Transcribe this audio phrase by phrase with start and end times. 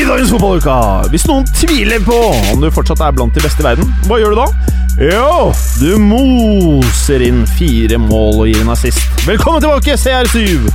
[0.00, 0.74] I dagens fotballuka,
[1.12, 2.14] hvis noen tviler på
[2.54, 4.76] om du fortsatt er blant de beste i verden, hva gjør du da?
[4.96, 9.02] Jo, du moser inn fire mål og gir en assist.
[9.28, 10.70] Velkommen tilbake, CR7!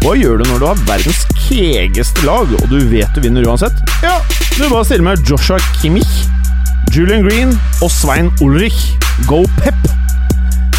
[0.00, 3.84] Hva gjør du når du har verdens kegeste lag, og du vet du vinner uansett?
[4.00, 4.16] Ja,
[4.54, 6.16] du bare stiller med Joshua Kimmich,
[6.96, 7.52] Julian Green
[7.82, 8.94] og Svein Ulrich.
[9.28, 9.92] Go Pep!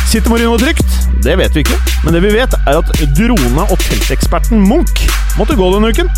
[0.10, 0.98] Sitter Marino trygt?
[1.22, 5.06] Det vet vi ikke, men det vi vet er at drone- og telteksperten Munch
[5.38, 6.10] måtte gå denne uken.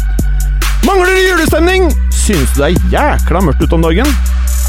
[0.85, 1.89] Mangler du julestemning?
[2.13, 4.07] Synes du det er jækla mørkt ute om dagen?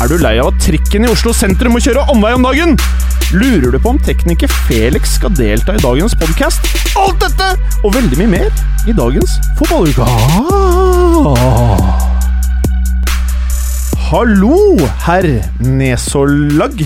[0.03, 2.75] Er du lei av at trikken i Oslo sentrum må kjøre omvei om dagen?
[3.33, 6.69] Lurer du på om tekniker Felix skal delta i dagens podkast?
[7.01, 7.49] Alt dette
[7.81, 8.51] og veldig mye mer
[8.89, 10.05] i dagens Fotballuka.
[14.11, 14.59] Hallo,
[15.07, 15.31] herr
[15.65, 16.85] Nesolagg.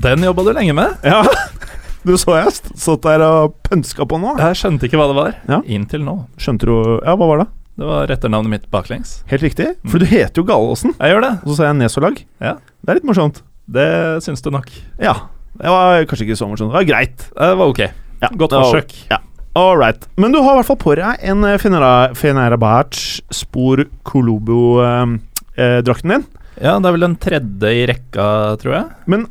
[0.00, 0.96] Den jobba du lenge med.
[1.04, 1.20] Ja,
[2.08, 4.38] du så jeg satt der og pønska på nå.
[4.40, 5.36] Jeg skjønte ikke hva det var.
[5.50, 5.60] Ja.
[5.68, 6.22] Inntil nå.
[6.40, 7.48] Skjønte du Ja, hva var det?
[7.78, 9.20] Det var etternavnet mitt baklengs.
[9.30, 9.68] Helt riktig.
[9.86, 10.96] For du heter jo Galåsen.
[10.98, 11.30] Jeg gjør det.
[11.44, 12.16] Og så sa jeg Nesolag.
[12.42, 12.56] Ja.
[12.82, 13.38] Det er litt morsomt.
[13.70, 13.84] Det
[14.24, 14.66] syns du nok.
[14.98, 15.12] Ja.
[15.58, 16.72] Det var kanskje ikke så morsomt.
[16.72, 17.22] Det var greit.
[17.36, 17.82] Det var ok.
[18.24, 18.96] Ja, Godt forsøk.
[19.12, 19.20] Ja.
[19.58, 20.08] All right.
[20.18, 21.54] Men du har i hvert fall på deg en eh,
[22.18, 26.26] Fenerbahçe Spor Colobo-drakten din.
[26.58, 28.26] Ja, det er vel den tredje i rekka,
[28.58, 28.84] tror jeg.
[29.06, 29.28] Men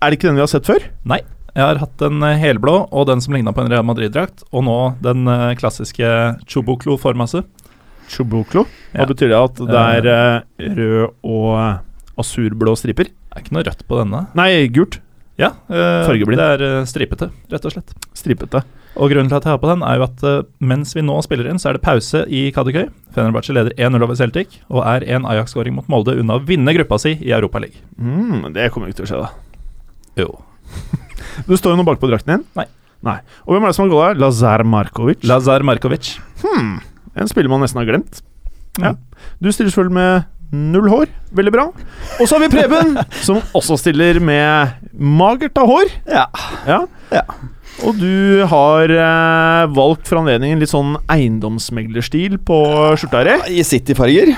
[0.00, 0.80] er det ikke den vi har sett før?
[1.04, 1.20] Nei.
[1.52, 4.64] Jeg har hatt den eh, helblå og den som ligna på en Real Madrid-drakt, og
[4.64, 5.28] nå den
[5.60, 6.08] klassiske
[6.48, 7.44] Chuboclo Formase.
[8.10, 8.64] Chubuklo.
[8.94, 9.06] Hva Ja.
[9.10, 9.38] betyr det?
[9.38, 11.78] At det er uh, rød og eh,
[12.20, 13.08] asurblå striper?
[13.10, 14.24] Det er ikke noe rødt på denne.
[14.38, 14.98] Nei, gult.
[15.40, 16.36] Ja, uh, Fargeblind.
[16.42, 17.94] Det er stripete, rett og slett.
[18.18, 18.60] Stripete.
[18.98, 21.14] Og grunnen til at jeg har på den, er jo at uh, mens vi nå
[21.24, 22.88] spiller inn, så er det pause i Kadikøy.
[23.14, 26.98] Fenerbahçe leder 1-0 over Celtic, og er en Ajax-skåring mot Molde unna å vinne gruppa
[27.00, 27.86] si i Europaligaen.
[27.96, 29.30] Mm, det kommer ikke til å skje, da.
[30.26, 30.28] Jo.
[31.46, 32.44] Du står jo noe bakpå drakten din?
[32.58, 32.66] Nei.
[33.06, 33.16] Nei.
[33.46, 34.18] Og hvem er det som har gått der?
[34.20, 35.22] Lazar Markovic.
[35.24, 36.10] Lazar Markovic.
[36.42, 36.80] Hmm,
[37.16, 38.20] en spiller man nesten har glemt.
[38.80, 38.94] Ja.
[39.42, 40.28] Du stiller selvfølgelig med
[40.74, 41.10] null hår.
[41.36, 41.66] Veldig bra.
[42.18, 45.90] Og så har vi Preben, som også stiller med magert av hår.
[46.10, 46.26] Ja.
[46.68, 46.84] Ja.
[47.14, 47.24] Ja.
[47.86, 52.58] Og du har eh, valgt for anledningen litt sånn eiendomsmeglerstil på
[53.00, 53.36] skjorta di.
[53.60, 54.34] I City-farger.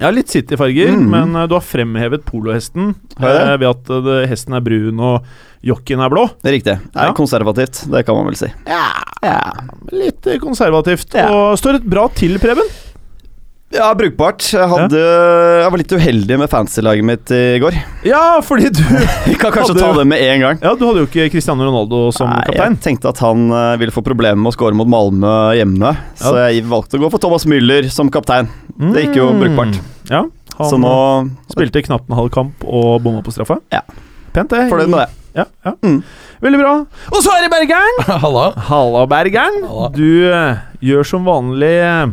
[0.00, 1.10] Ja, litt City-farger, Mhm.
[1.10, 3.24] men uh, du har fremhevet polohesten det?
[3.24, 5.24] eh, ved at uh, hesten er brun og
[5.64, 6.26] jokken er blå.
[6.42, 6.74] Det er riktig.
[6.92, 7.12] Det er Ja.
[7.16, 8.50] konservativt, det kan man vel si.
[8.66, 9.40] Ja.
[9.92, 11.14] Litt eh, konservativt.
[11.14, 11.30] Ja.
[11.32, 12.68] Og står et bra til, Preben.
[13.74, 14.44] Ja, brukbart.
[14.54, 17.74] Jeg, hadde, jeg var litt uheldig med fancy-laget mitt i går.
[18.06, 18.78] Ja, fordi du
[19.26, 20.60] Vi kan kanskje Hadde- ta det med en gang.
[20.62, 22.76] Ja, du hadde jo ikke Cristiano Ronaldo som Nei, kaptein.
[22.78, 26.36] Jeg tenkte at han eh, ville få problemer med å score mot Malmö hjemme, så
[26.46, 28.48] jeg valgte å gå for Thomas Müller som kaptein.
[28.78, 29.42] Det gikk jo Mm.
[29.42, 29.80] brukbart.
[30.14, 30.22] Ja,
[30.56, 30.94] han Så nå
[31.50, 33.58] spilte knapt en halv kamp og bomma på straffa.
[33.74, 33.82] Ja.
[34.32, 34.68] Pent, det.
[34.70, 35.10] fornøyd med det.
[35.42, 35.72] Ja, ja.
[35.82, 35.98] Mm.
[36.40, 36.72] Veldig bra.
[37.10, 37.98] Og så er det Bergeren!
[38.22, 38.46] Halla.
[38.70, 39.58] Halla, Bergeren.
[39.66, 39.90] Halla.
[39.96, 42.06] Du eh, gjør som vanlig eh,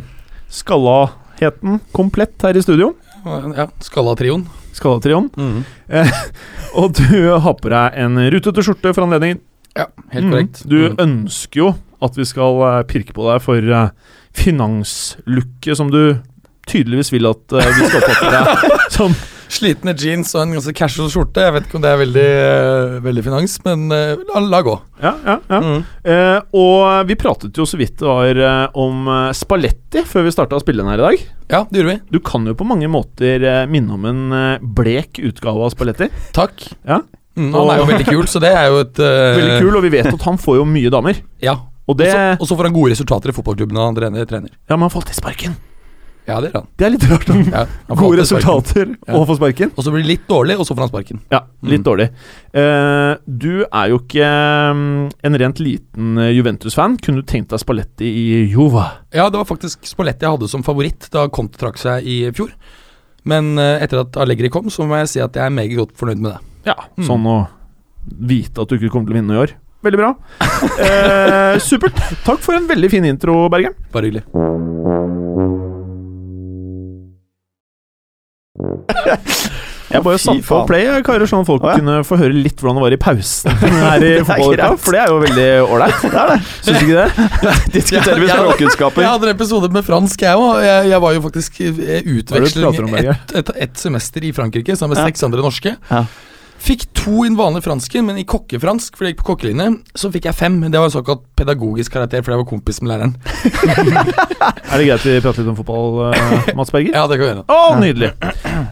[1.52, 2.94] skallaheten komplett her i studio.
[3.26, 4.46] Ja, Skalla-trioen.
[4.76, 5.30] Skallatrioen.
[5.38, 5.64] Mm.
[6.80, 9.40] Og du har på deg en rutete skjorte for anledningen.
[9.76, 10.32] Ja, helt Mm.
[10.32, 10.64] korrekt.
[10.70, 10.98] Du Mm.
[11.00, 13.62] ønsker jo at vi skal eh, pirke på deg for
[14.34, 16.18] finanslooket som du
[16.68, 19.16] tydeligvis vil at eh, vi skal oppfatte deg som.
[19.54, 21.44] Slitne jeans og en ganske casual skjorte.
[21.46, 24.74] Jeg vet ikke om det er veldig, eh, veldig finans, men eh, la, la gå.
[25.04, 25.60] Ja, ja, ja.
[25.62, 25.82] Mm.
[26.10, 30.58] Eh, og vi pratet jo så vidt det var eh, om Spalletti før vi starta
[30.58, 31.26] å spille den her i dag.
[31.54, 32.00] Ja, det gjorde vi.
[32.16, 34.24] Du kan jo på mange måter minne om en
[34.74, 36.10] blek utgave av Spalletti.
[36.34, 36.66] Takk.
[36.88, 37.02] Ja.
[37.38, 39.36] Mm, han er jo veldig kul, så det er jo et uh...
[39.38, 41.22] Veldig kul, og vi vet at han får jo mye damer.
[41.42, 41.56] Ja.
[41.90, 44.26] Og det Og så- Og så får han gode resultater i fotballklubben han trener.
[44.30, 44.50] trener.
[44.70, 45.56] Ja, men han får alltid sparken.
[46.28, 46.68] Ja, det gjør han.
[46.80, 47.28] Det er litt rart.
[47.52, 47.64] Ja,
[48.00, 49.14] Gode resultater Ja.
[49.18, 49.72] og få sparken.
[49.76, 51.20] Og så blir det litt dårlig, og så får han sparken.
[51.34, 51.88] Ja, litt Mm.
[51.90, 52.06] dårlig.
[52.56, 56.96] Uh, du er jo ikke mm, en rent liten eh, Juventus-fan.
[57.04, 58.86] Kunne du tenkt deg Spalletti i Juva?
[59.12, 62.54] Ja, det var faktisk Spalletti jeg hadde som favoritt da Conte trakk seg i fjor.
[63.26, 65.94] Men uh, etter at Allegri kom, så må jeg si at jeg er meget godt
[66.00, 66.40] fornøyd med det.
[66.72, 67.04] Ja, Mm.
[67.08, 67.38] sånn å
[68.32, 69.54] vite at du ikke kommer til å vinne i år.
[69.84, 70.14] Veldig bra.
[70.40, 71.96] uh, supert.
[72.24, 73.76] Takk for en veldig fin intro, Bergen.
[73.92, 74.24] Bare hyggelig.
[79.94, 81.76] Jeg bare satte på play, karer, sånn at folk ja.
[81.78, 84.70] kunne få høre litt hvordan det var i pausen her i er fotballuka.
[84.82, 86.06] For det er jo veldig ålreit.
[86.66, 87.28] Syns du ikke det?
[87.78, 89.06] Diskuterer vi språkkunnskaper?
[89.06, 90.64] Jeg hadde en episode med fransk, jeg òg.
[90.66, 91.72] Jeg, jeg var jo faktisk i
[92.18, 95.76] utveksling ett et, et, semester i Frankrike sammen med seks andre norske.
[95.92, 96.06] Ja.
[96.64, 99.66] Fikk to i den vanlige fransken, men i kokkefransk, fordi jeg gikk på kokkelinje,
[100.00, 100.62] så fikk jeg fem.
[100.72, 103.16] Det var en såkalt pedagogisk karakter, fordi jeg var kompis med læreren.
[104.74, 106.96] Er det greit vi prater litt om fotball, eh, Mats Berger?
[106.96, 107.44] Ja, det kan vi gjøre.
[107.52, 108.14] Å, nydelig.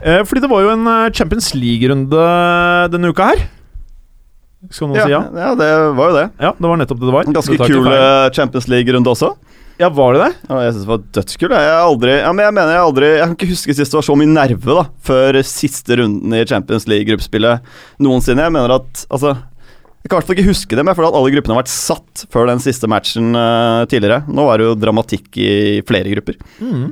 [0.07, 2.23] Eh, fordi det var jo en eh, Champions League-runde
[2.95, 3.43] denne uka her.
[4.71, 5.21] Skal noen Ja, si ja?
[5.43, 6.25] ja, det var jo det.
[6.39, 7.29] Ja, det var nettopp det det var.
[7.41, 9.33] Ganske kul eh, Champions League-runde også.
[9.81, 10.33] Ja, var det det?
[10.45, 11.53] Ja, jeg synes det var dødskult.
[11.57, 14.05] Jeg, aldri, ja, men jeg mener jeg aldri Jeg kan ikke huske sist det var
[14.05, 17.71] så mye nerve da før siste runden i Champions League-gruppespillet
[18.05, 18.45] noensinne.
[18.45, 21.09] Jeg mener at Altså Jeg kan i hvert fall ikke huske det, men jeg føler
[21.09, 24.23] at alle gruppene har vært satt før den siste matchen uh, tidligere.
[24.29, 25.51] Nå var det jo dramatikk i
[25.85, 26.37] flere grupper.
[26.61, 26.87] Mm.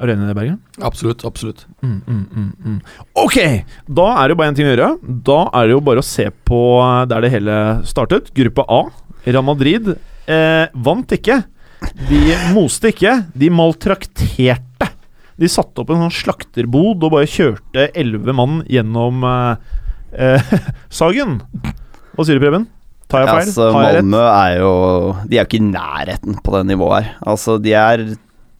[0.00, 0.58] Er du enig i det, Bergen?
[0.80, 1.24] Absolutt.
[1.28, 1.66] absolutt.
[1.84, 2.76] Mm, mm, mm, mm.
[3.20, 3.36] Ok,
[3.84, 4.92] da er det jo bare én ting å gjøre.
[5.26, 8.30] Da er det jo bare å se på eh, der det hele startet.
[8.38, 8.80] Gruppe A.
[9.26, 11.42] Real Madrid eh, vant ikke.
[12.10, 12.22] De
[12.54, 13.14] moste ikke.
[13.34, 14.88] De maltrakterte.
[15.40, 19.78] De satte opp en sånn slakterbod og bare kjørte elleve mann gjennom eh,
[20.12, 20.56] eh,
[21.00, 21.38] Sagen.
[22.12, 22.66] Hva sier du, Preben?
[23.10, 23.46] Tar jeg feil?
[23.48, 24.16] Altså, Tar jeg rett?
[24.30, 24.72] Er jo
[25.24, 27.14] De er jo ikke i nærheten på det nivået her.
[27.32, 28.04] Altså, de er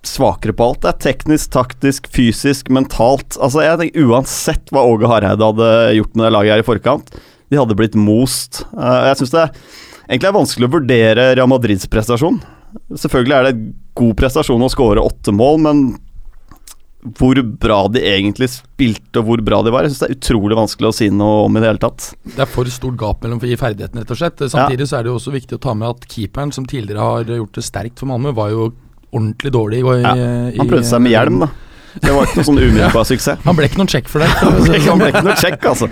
[0.07, 0.81] svakere på alt.
[0.85, 3.37] Det er teknisk, taktisk, fysisk, mentalt.
[3.39, 5.69] Altså, jeg tenker Uansett hva Åge Hareide hadde
[5.99, 7.13] gjort med det laget her i forkant,
[7.51, 8.63] de hadde blitt most.
[8.73, 9.45] Eh, jeg syns det
[10.09, 12.41] egentlig er vanskelig å vurdere Real Madrids prestasjon.
[12.95, 13.57] Selvfølgelig er det
[13.99, 15.83] god prestasjon å skåre åtte mål, men
[17.17, 20.59] hvor bra de egentlig spilte og hvor bra de var, jeg syns det er utrolig
[20.59, 22.11] vanskelig å si noe om i det hele tatt.
[22.27, 24.43] Det er for stort gap mellom i ferdighetene, rett og slett.
[24.53, 27.33] Samtidig så er det jo også viktig å ta med at keeperen, som tidligere har
[27.41, 28.69] gjort det sterkt for Malmö, var jo
[29.11, 29.81] ordentlig dårlig.
[29.81, 30.15] I, Ja,
[30.61, 31.51] Han prøvde seg med hjelm, da.
[31.99, 33.45] Det var ikke noe sånn umiddelbar suksess.
[33.47, 34.31] Han ble ikke noen check for det.
[34.41, 35.91] Han ble han ble ikke noe check, altså.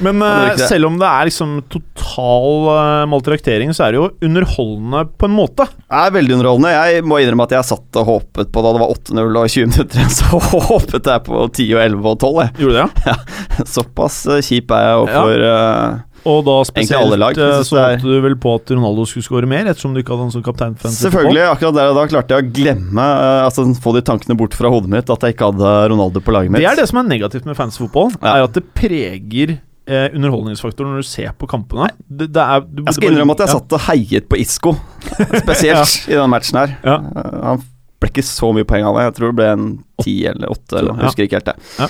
[0.00, 5.02] Men eh, selv om det er liksom total uh, maltraktering, så er det jo underholdende
[5.20, 5.66] på en måte.
[5.76, 6.72] Det er veldig underholdende.
[6.72, 9.72] Jeg må innrømme at jeg satt og håpet på da det var 8-0 og 20
[9.74, 12.40] minutter igjen, så håpet jeg på 10 og 11 og 12.
[12.40, 12.54] Jeg.
[12.62, 13.18] Gjorde du det?
[13.74, 18.18] Såpass eh, kjip er jeg overfor eh, Og da spesielt lag, eh, så håpet du
[18.24, 20.74] vel på at Ronaldo skulle skåre mer, ettersom du ikke hadde han som kaptein.
[20.76, 24.56] Selvfølgelig, akkurat der og da klarte jeg å glemme eh, Altså få de tankene bort
[24.58, 26.60] fra hodet mitt at jeg ikke hadde Ronaldo på laget mitt.
[26.60, 28.36] Det er det som er negativt med fansfotball, fotball, Ja.
[28.36, 29.56] er at det preger
[29.90, 31.88] eh, underholdningsfaktoren når du ser på kampene.
[32.06, 34.74] Det, det er, du, Jeg skal innrømme at jeg satt og heiet på Isco,
[35.44, 36.76] spesielt i den matchen her.
[36.84, 36.98] Ja.
[37.00, 37.64] Eh, Han
[38.00, 39.08] ble ikke så mye poeng av det.
[39.08, 39.70] Jeg tror det ble en
[40.04, 41.56] ti eller åtte, eller jeg husker ikke helt det.
[41.80, 41.88] Ja.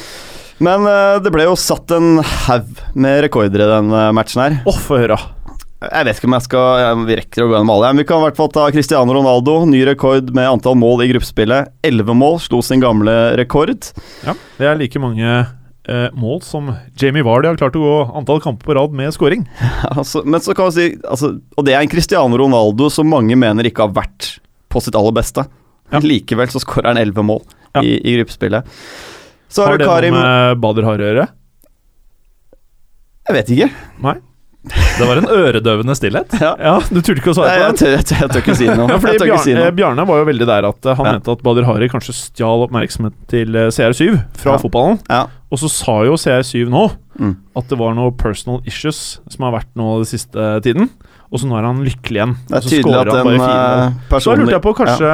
[0.60, 4.58] Men eh, det ble jo satt en haug med rekorder i den eh, matchen her.
[4.68, 5.16] Å, få høre.
[5.80, 7.92] Jeg vet ikke om jeg skal ja, Vi rekker å gå gjennom alle.
[7.94, 9.54] Men vi kan i hvert fall ta Cristiano Ronaldo.
[9.70, 11.70] Ny rekord med antall mål i gruppespillet.
[11.88, 13.72] Elleve mål, slo sin gamle rekord.
[14.26, 16.68] Ja, det er like mange eh, mål som
[17.00, 19.46] Jamie Vardy har klart å gå antall kamper på rad med scoring.
[19.96, 23.38] Altså, men så kan vi si altså, Og det er en Cristiano Ronaldo som mange
[23.40, 24.34] mener ikke har vært
[24.70, 25.46] på sitt aller beste.
[25.90, 25.98] Ja.
[26.04, 27.40] Likevel så skårer han elleve mål
[27.72, 27.80] Ja.
[27.82, 28.68] i, i gruppespillet.
[29.50, 31.28] Så har Har du det Karim noe med Bader Harre å gjøre?
[33.30, 33.70] Jeg vet ikke.
[34.04, 34.16] Nei?
[34.70, 36.34] Det var en øredøvende stillhet.
[36.44, 36.50] Ja.
[36.60, 37.90] Ja, du turte ikke å svare på det?
[37.96, 38.88] jeg, jeg tør ikke si noe.
[38.92, 39.70] Ja, fordi Bjarne, si noe.
[39.76, 41.12] Bjarne var jo veldig der at eh, han Ja.
[41.16, 45.00] mente at Bader Hari kanskje stjal oppmerksomhet til eh, CR7 fra fotballen.
[45.08, 45.22] Ja.
[45.50, 46.88] Og så sa jo CR7 nå
[47.20, 47.34] Mm.
[47.58, 50.86] at det var noe personal issues som har vært nå den siste tiden.
[51.28, 52.30] Og så nå er han lykkelig igjen.
[52.48, 53.42] Det er tydelig at den mål.
[53.42, 55.10] eh, Så da lurte jeg på kanskje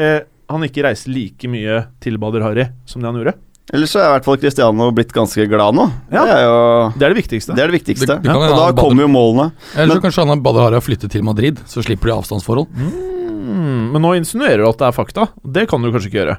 [0.00, 3.34] eh, han ikke reiser like mye til Bader Hari som det han gjorde.
[3.74, 5.88] Ellers så er i hvert fall Cristiano blitt ganske glad nå.
[6.14, 6.22] Ja.
[6.22, 6.58] Det er jo
[6.94, 7.54] Det er det viktigste.
[7.56, 8.06] det, er det viktigste.
[8.06, 8.36] Det- det ja.
[8.38, 9.48] og da kommer jo målene.
[9.74, 12.68] Eller så kanskje han har Badr Hari har flyttet til Madrid, så slipper de avstandsforhold.
[12.76, 15.28] Mm, men nå insinuerer du at det er fakta.
[15.42, 16.36] Det kan du kanskje ikke gjøre.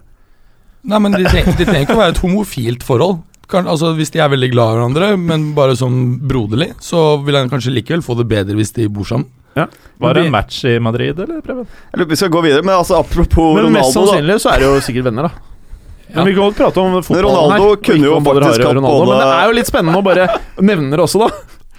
[0.88, 3.20] Nei, men de trenger, de trenger ikke å være et homofilt forhold.
[3.48, 7.36] Kan, altså Hvis de er veldig glad i hverandre, men bare som broderlig, så vil
[7.36, 9.28] han kanskje likevel få det bedre hvis de bor sammen.
[9.58, 9.66] Ja.
[10.00, 11.66] Var det en match i Madrid, eller, Preben?
[11.66, 14.42] Jeg lurer på vi skal gå videre, men altså apropos Men mest sannsynlig da.
[14.44, 15.47] så er det jo sikkert venner, da.
[16.16, 17.82] Men vi kan godt prate om fotballen Ronaldo her.
[17.84, 20.28] kunne jo faktisk hatt Ronaldo, både- Men det er jo litt spennende å bare
[20.62, 21.30] nevne det også, da.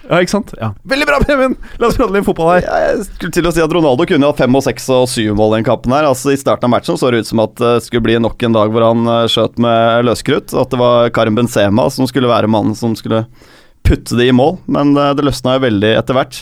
[0.09, 0.53] Ja, ikke sant?
[0.57, 0.71] Ja.
[0.89, 1.55] Veldig bra, Preben!
[1.77, 2.63] La oss prate litt fotball her.
[2.65, 5.35] Ja, jeg skulle til å si at Ronaldo kunne hatt fem og seks og syv
[5.37, 6.07] mål i den kampen her.
[6.09, 8.55] Altså I starten av matchen så det ut som at det skulle bli nok en
[8.57, 10.53] dag hvor han eh, skjøt med løskrutt.
[10.57, 13.25] At det var Karim Benzema som skulle være mannen som skulle
[13.85, 14.57] putte det i mål.
[14.65, 16.41] Men eh, det løsna jo veldig etter hvert.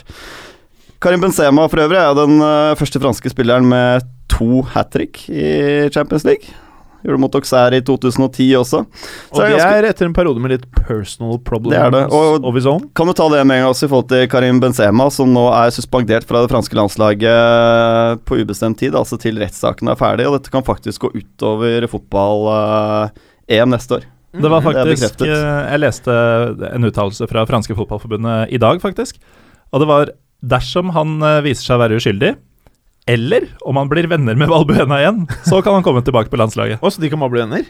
[1.03, 5.25] Karim Benzema for øvrig er jo den eh, første franske spilleren med to hat trick
[5.27, 6.47] i Champions League.
[7.05, 8.79] Gjorde mot Auxerre i 2010 også.
[8.81, 11.81] Og Så og det er, ganske- er etter en periode med litt personal problems Det
[11.85, 12.89] er det, og- of his own.
[12.95, 15.45] Kan du ta det med en gang også i forhold til Karim Benzema, som nå
[15.53, 20.33] er suspendert fra det franske landslaget på ubestemt tid, altså til rettssaken er ferdig, og
[20.41, 24.03] dette kan faktisk gå utover fotball-EM neste år.
[24.37, 25.27] Det var faktisk bekreftet.
[25.31, 29.17] eh, Jeg leste en uttalelse fra franske fotballforbundet i dag, faktisk.
[29.73, 30.09] Og det var
[30.45, 32.35] dersom han eh, viser seg å være uskyldig,
[33.07, 36.81] eller om han blir venner med Valbuena igjen, så kan han komme tilbake på landslaget.
[36.83, 37.69] Å, så de kan bare bli venner?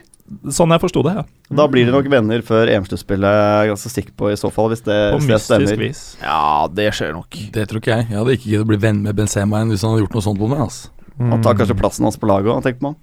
[0.51, 1.24] Sånn jeg forsto det, ja.
[1.62, 3.27] Da blir de nok venner før EM-sluttspillet,
[3.62, 5.84] er ganske sikker på, i så fall, hvis det, På hvis det mystisk stemmer.
[5.86, 6.01] vis.
[6.24, 6.41] Ja,
[6.79, 7.38] det skjer nok.
[7.53, 8.10] Det tror ikke jeg.
[8.10, 10.25] Jeg hadde ikke giddet å bli venn med Benzema igjen hvis han hadde gjort noe
[10.25, 10.65] sånt mot meg.
[10.65, 10.91] Altså.
[11.17, 12.98] Han tar kanskje plassen hans på laget òg, tenker man.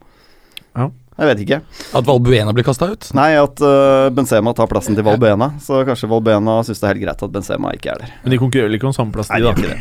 [0.75, 0.91] Ja.
[1.15, 1.61] Jeg vet ikke.
[1.95, 3.07] At Valbuena blir kasta ut.
[3.15, 5.53] Nei, at uh, Benzema tar plassen til Valbuena.
[5.63, 8.17] Så kanskje Valbuena syns det er helt greit at Benzema ikke er der.
[8.25, 9.77] Men de konkurrerer ikke om samme plass, de, da.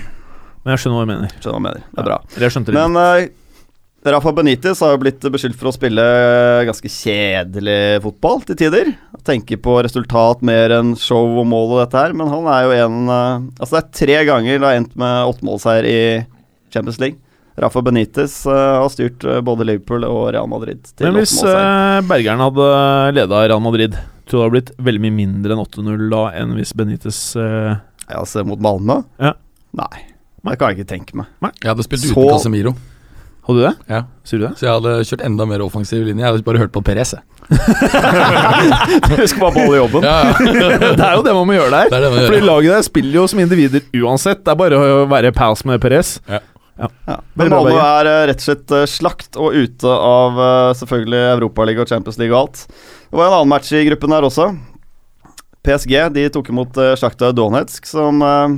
[0.64, 1.32] Men jeg skjønner hva du mener.
[1.38, 1.88] Skjønner hva jeg mener.
[1.92, 2.20] Det er bra.
[2.40, 2.84] Jeg skjønte det.
[2.84, 6.04] Men uh, Rafa Benitez har jo blitt beskyldt for å spille
[6.68, 8.92] ganske kjedelig fotball til tider.
[9.24, 12.74] Tenker på resultat mer enn show og mål og dette her, men han er jo
[12.82, 16.00] en uh, Altså, det er tre ganger det har endt med åttemålseier i
[16.74, 17.20] Champions League.
[17.64, 22.02] Rafa Benitez uh, har styrt uh, både Liverpool og Real Madrid til Men hvis uh,
[22.10, 22.70] Bergeren hadde
[23.16, 23.96] leda Real Madrid,
[24.28, 27.78] tror du det hadde blitt veldig mye mindre enn 8-0 da enn hvis Benitez uh,
[28.10, 29.00] Ja, se mot Malmö?
[29.22, 29.38] Ja.
[29.80, 30.13] Nei.
[30.44, 31.28] Det kan jeg ikke tenke meg.
[31.64, 32.74] Jeg hadde spilt Så- uten Casemiro,
[33.44, 33.76] Hadde du det?
[33.92, 33.98] Ja.
[34.24, 34.54] Sier du det?
[34.56, 36.24] så jeg hadde kjørt enda mer offensiv linje.
[36.24, 37.12] Jeg hadde bare hørt på Perez.
[37.12, 37.24] jeg.
[39.20, 40.06] Du skal bare beholde jobben.
[40.08, 40.78] Ja, ja.
[40.96, 41.90] det er jo det man må gjøre der.
[41.92, 42.48] Det er det man Fordi gjør.
[42.48, 44.40] laget der spiller jo som individer uansett.
[44.46, 46.14] Det er bare å være pals med Perez.
[46.32, 46.40] Ja.
[46.80, 50.70] Veldig Men bra, Malmö er eh, rett og slett eh, slakt og ute av eh,
[50.80, 52.64] selvfølgelig Europaliga og Champions League og alt.
[53.12, 54.48] Det var en annen match i gruppen her også.
[55.68, 58.56] PSG de tok imot Sjakta Donetsk, som eh,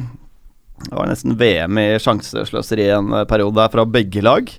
[0.83, 4.49] det var nesten VM i sjansesløseri en periode der fra begge lag.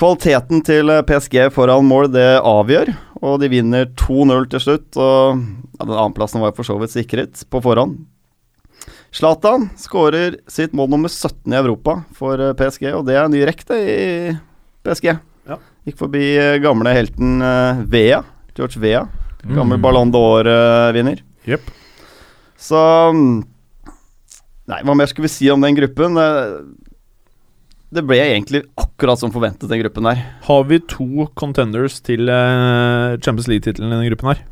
[0.00, 4.88] Kvaliteten til PSG foran mål det avgjør, og de vinner 2-0 til slutt.
[4.96, 7.98] Og ja, Den annenplassen var for så vidt sikret på forhånd.
[9.12, 13.34] Zlatan skårer sitt mål nummer 17 i Europa for eh, PSG, og det er en
[13.34, 14.32] ny rekk i
[14.86, 15.10] PSG.
[15.50, 15.58] Ja.
[15.88, 18.22] Gikk forbi eh, gamle helten eh, Vea,
[18.56, 19.04] George Vea.
[19.42, 19.82] Gammel Mm.
[19.82, 21.22] Ballon d'Or-vinner.
[21.48, 21.70] Yep.
[22.60, 22.80] Så
[23.16, 23.42] mm,
[24.70, 26.16] Nei, hva mer skulle vi si om den gruppen?
[26.20, 26.60] Eh,
[27.90, 30.20] Det ble egentlig akkurat som forventet, den gruppen der.
[30.46, 34.44] Har vi to contenders til eh, Champions League-tittelen i den gruppen her?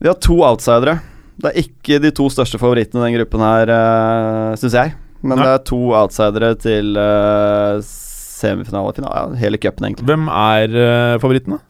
[0.00, 0.98] Vi har to outsidere.
[1.40, 4.94] Det er ikke de to største favorittene i den gruppen her, uh, syns jeg.
[5.24, 5.46] Men Nei.
[5.46, 10.06] det er to outsidere til uh, semifinale, finale, ja, hele cupen, egentlig.
[10.08, 11.60] Hvem er eh, favorittene?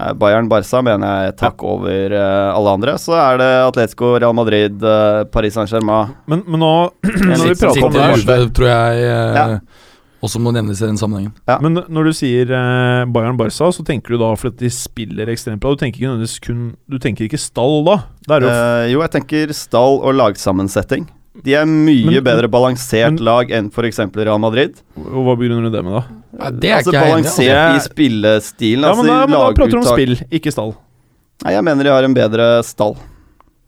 [0.00, 2.94] Eh, Bayern Barca mener jeg takk over eh, alle andre.
[2.98, 6.14] Så er det Atletico, Real Madrid, uh, Paris Saint-Germain.
[6.26, 6.72] Men, men nå
[7.28, 9.46] når vi prater om det her tror jeg eh, Ja.
[10.22, 11.34] også må nevnes i den sammenhengen.
[11.60, 15.60] Men når du sier eh, Bayern Barca, så tenker du da fordi de spiller ekstremt
[15.60, 15.74] bra.
[15.76, 17.98] Du tenker ikke nødvendigvis kun Du tenker ikke stall da?
[18.30, 21.08] Jo Eh, jo, jeg tenker stall og lagsammensetting.
[21.44, 23.98] De er mye Men- bedre balansert men- lag enn f.eks.
[24.16, 24.80] Real Madrid.
[25.00, 26.21] Og Hva begrunner du det med, da?
[26.38, 27.28] Ja, det er altså ikke jeg enig i.
[27.28, 27.76] Balansert altså.
[27.76, 28.84] i spillestilen.
[28.84, 30.74] Ja, altså men da, men da prater du om spill, ikke stall.
[31.42, 32.94] Nei, jeg mener de har en bedre stall,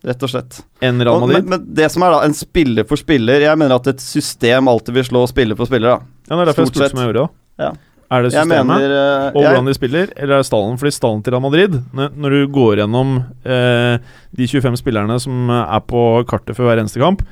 [0.06, 0.60] rett og slett.
[0.84, 1.44] Enn Real Og, Madrid.
[1.44, 4.70] men, men det som er da, en spiller for spiller Jeg mener at et system
[4.70, 6.14] alltid vil slå spiller for spiller, da.
[6.28, 7.36] ja, det er derfor jeg stort spurte som jeg gjorde, òg.
[7.64, 7.72] Ja.
[8.14, 8.68] Er det systemet?
[8.68, 10.78] mener uh, og jeg, hvordan de spiller, eller er det stallen?
[10.80, 13.14] Fordi stallen til Real Madrid, når, når du går gjennom
[13.48, 13.94] eh,
[14.36, 17.24] de 25 spillerne som er på kartet for hver eneste kamp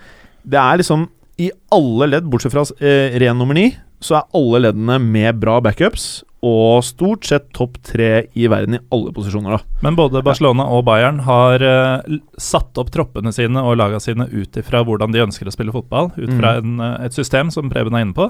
[0.42, 1.04] Det er liksom
[1.44, 3.68] I alle ledd, bortsett fra eh, ren nummer ni,
[4.02, 6.22] så er alle leddene med bra backups.
[6.42, 9.78] Og stort sett topp tre i verden i alle posisjoner, da.
[9.86, 14.58] Men både Barcelona og Bayern har uh, satt opp troppene sine og laga sine ut
[14.58, 16.10] ifra hvordan de ønsker å spille fotball.
[16.18, 18.26] Ut fra en, eh, et system som Preben er inne på.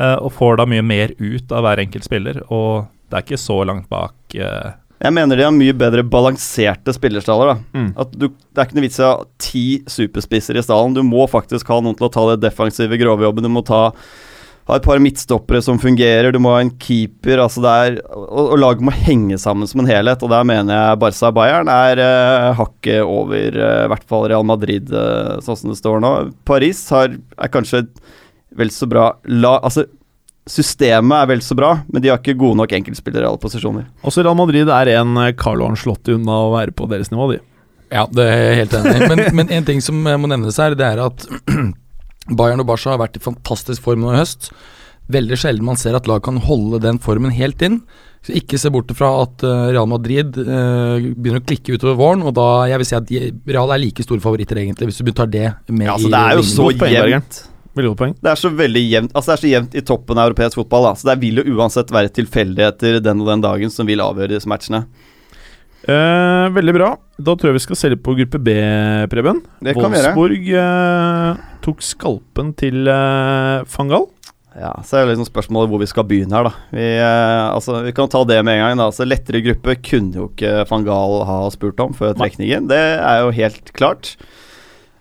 [0.00, 2.40] uh, og får da mye mer ut av hver enkelt spiller.
[2.48, 6.92] Og det er ikke så langt bak Uh, jeg mener de har mye bedre balanserte
[6.96, 7.46] spillerstaller.
[7.52, 7.92] da Mm.
[8.00, 10.94] At du, Det er ikke noe vits i å ha ti superspisser i stallen.
[10.94, 13.44] Du må faktisk ha noen til å ta det defensive grovjobben.
[13.44, 13.92] Du må ta
[14.66, 17.38] ha et par midtstoppere som fungerer, du må ha en keeper.
[17.38, 20.22] altså det er, Og, og laget må henge sammen som en helhet.
[20.26, 24.46] Og der mener jeg Barca Bayern er eh, hakket over eh, i hvert fall Real
[24.46, 26.14] Madrid, eh, sånn som det står nå.
[26.48, 27.84] Paris har, er kanskje
[28.56, 29.86] vel så bra la, Altså,
[30.46, 33.88] systemet er vel så bra, men de har ikke gode nok enkeltspillere i alle posisjoner.
[34.06, 37.40] Også Real Madrid er en eh, Carlo Ancelotti unna å være på deres nivå, de.
[37.94, 39.08] Ja, det er jeg helt enig i.
[39.12, 41.26] Men, men en ting som eh, må nevnes her, det er at
[42.30, 44.50] Bayern og Barca har vært i fantastisk form nå i høst.
[45.12, 47.80] Veldig sjelden man ser at lag kan holde den formen helt inn.
[48.26, 52.24] Så ikke se bort fra at eh, Real Madrid eh, begynner å klikke utover våren,
[52.26, 53.12] og da jeg vil si at
[53.54, 56.22] Real er like store favoritter, egentlig, hvis du tar det med Ja, altså, i det
[56.24, 57.44] er jo så jevnt.
[57.76, 58.14] Poeng.
[58.24, 60.86] Det er så veldig jevnt Altså det er så jevnt i toppen av europeisk fotball.
[60.88, 64.32] da Så det vil jo uansett være tilfeldigheter den og den dagen som vil avgjøre
[64.32, 64.86] disse matchene.
[65.86, 66.90] Eh, veldig bra.
[67.16, 68.54] Da tror jeg vi skal selge på gruppe B,
[69.12, 69.40] Preben.
[69.62, 69.94] Det kan.
[69.94, 74.08] Wolfsburg eh, tok skalpen til eh, Fangal.
[74.56, 76.52] Ja, så er det liksom spørsmålet hvor vi skal begynne her, da.
[76.72, 78.80] Vi, eh, altså, vi kan ta det med en gang.
[78.80, 82.66] da altså, Lettere gruppe kunne jo ikke van Gaal ha spurt om før trekningen.
[82.72, 84.16] Det er jo helt klart.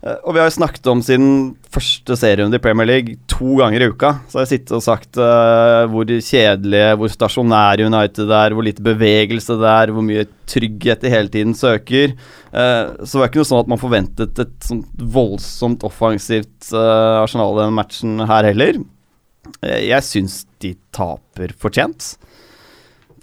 [0.05, 1.29] Eh, og vi har jo snakket om siden
[1.74, 4.12] første serierunde i Premier League to ganger i uka.
[4.29, 8.85] Så har jeg sittet og sagt uh, hvor kjedelige, hvor stasjonære United er, hvor lite
[8.85, 12.13] bevegelse det er, hvor mye trygghet de hele tiden søker.
[12.53, 17.24] Uh, så det var ikke noe sånn at man forventet et sånt voldsomt offensivt uh,
[17.24, 18.83] Arsenal den matchen her heller.
[19.62, 22.15] jeg syns de taper fortjent.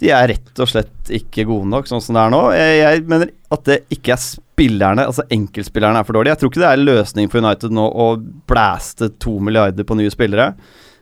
[0.03, 2.41] De er rett og slett ikke gode nok sånn som det er nå.
[2.57, 4.23] Jeg, jeg mener at det ikke er
[4.53, 6.35] spillerne, altså enkeltspillerne, er for dårlige.
[6.35, 8.07] Jeg tror ikke det er løsning for United nå å
[8.49, 10.53] blæste to milliarder på nye spillere.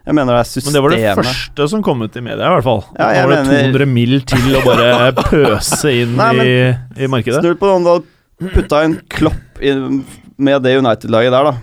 [0.01, 2.48] Jeg mener det er systemet Men det var det første som kom ut i media,
[2.48, 2.79] i hvert fall.
[2.98, 4.15] Ja, jeg Nå var det mener- 200 mill.
[4.31, 7.43] til å bare pøse inn Nei, men- i, i markedet.
[7.43, 8.48] Snudd på noen, da.
[8.55, 9.75] putta en klopp i,
[10.41, 11.53] med det United-laget der, da.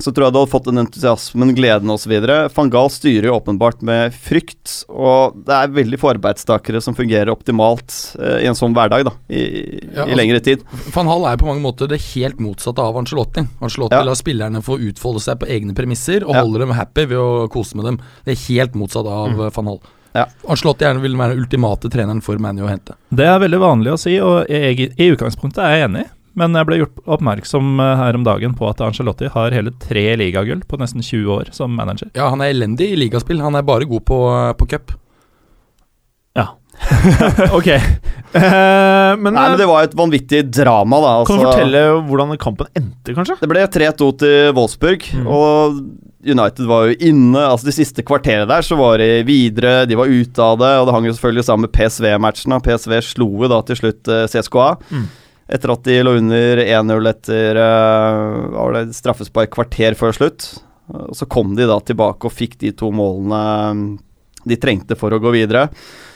[0.00, 2.14] Så tror jeg du hadde fått den entusiasmen, gleden osv.
[2.56, 7.32] Van Gaal styrer jo åpenbart med frykt, og det er veldig få arbeidstakere som fungerer
[7.32, 9.42] optimalt eh, i en sånn hverdag, da, i,
[9.90, 10.64] Ja, i altså- lengre tid.
[10.94, 13.46] Van Hall er på mange måter det helt motsatte av Ancelotti.
[13.60, 14.02] Ancelotti Ja.
[14.08, 16.42] lar spillerne få utfolde seg på egne premisser og Ja.
[16.42, 17.98] holder dem happy ved å kose med dem.
[18.24, 19.50] Det er helt motsatt av mm.
[19.52, 19.80] van Hall.
[20.14, 20.26] Ja.
[20.48, 22.96] Ancelotti gjerne vil være den ultimate treneren for ManU å hente.
[23.14, 26.06] Det er veldig vanlig å si, og jeg, i utgangspunktet er jeg enig.
[26.38, 30.04] Men jeg ble gjort oppmerksom eh, her om dagen på at Angelotti har hele tre
[30.20, 32.10] ligagull på nesten 20 år som manager.
[32.14, 33.40] Ja, han er elendig i ligaspill.
[33.42, 34.20] Han er bare god på,
[34.60, 34.96] på cup.
[37.52, 37.66] Ok.
[37.68, 41.10] Eh, men, Nei, men det var et vanvittig drama, da.
[41.28, 43.36] kan du altså- fortelle hvordan kampen endte, kanskje?
[43.40, 45.26] Det ble 3-2 til Wolfsburg, Mm.
[45.26, 45.80] og
[46.24, 47.36] United var jo inne.
[47.50, 50.72] Altså De siste kvarteret der så var de videre, de var ute av det.
[50.80, 52.60] Og det hang jo selvfølgelig sammen med PSV-matchen.
[52.62, 54.76] PSV slo jo da til slutt eh, CSKA.
[54.90, 55.06] Mm.
[55.50, 60.46] Etter at de lå under 1-0 etter uh, det straffespark kvarter før slutt.
[60.90, 63.82] Og så kom de da tilbake og fikk de to målene eh,
[64.50, 65.68] de trengte for å gå videre.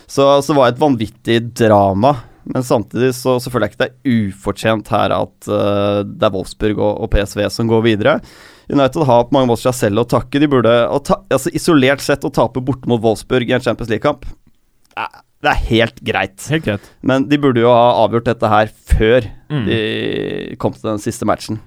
[0.06, 2.14] Så, så det var et vanvittig drama.
[2.50, 6.34] Men samtidig så, så føler jeg ikke det er ufortjent her at uh, det er
[6.34, 8.16] Wolfsburg og, og PSV som går videre.
[8.70, 10.42] United har på mange måter seg selv å takke.
[10.42, 10.74] De burde,
[11.06, 14.26] ta, altså Isolert sett å tape borte mot Wolfsburg i en Champions League-kamp
[15.44, 16.46] Det er helt greit.
[16.48, 16.86] Helt greit.
[17.04, 19.66] Men de burde jo ha avgjort dette her før Mm.
[19.68, 21.60] de kom til den siste matchen.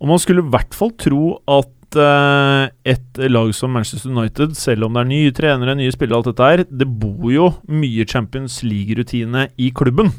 [0.00, 4.84] Og man skulle i hvert fall tro at eh, et lag som Manchester United, selv
[4.88, 8.62] om det er nye trenere, nye spillere, alt dette her, det bor jo mye Champions
[8.64, 10.10] League-rutine i klubben.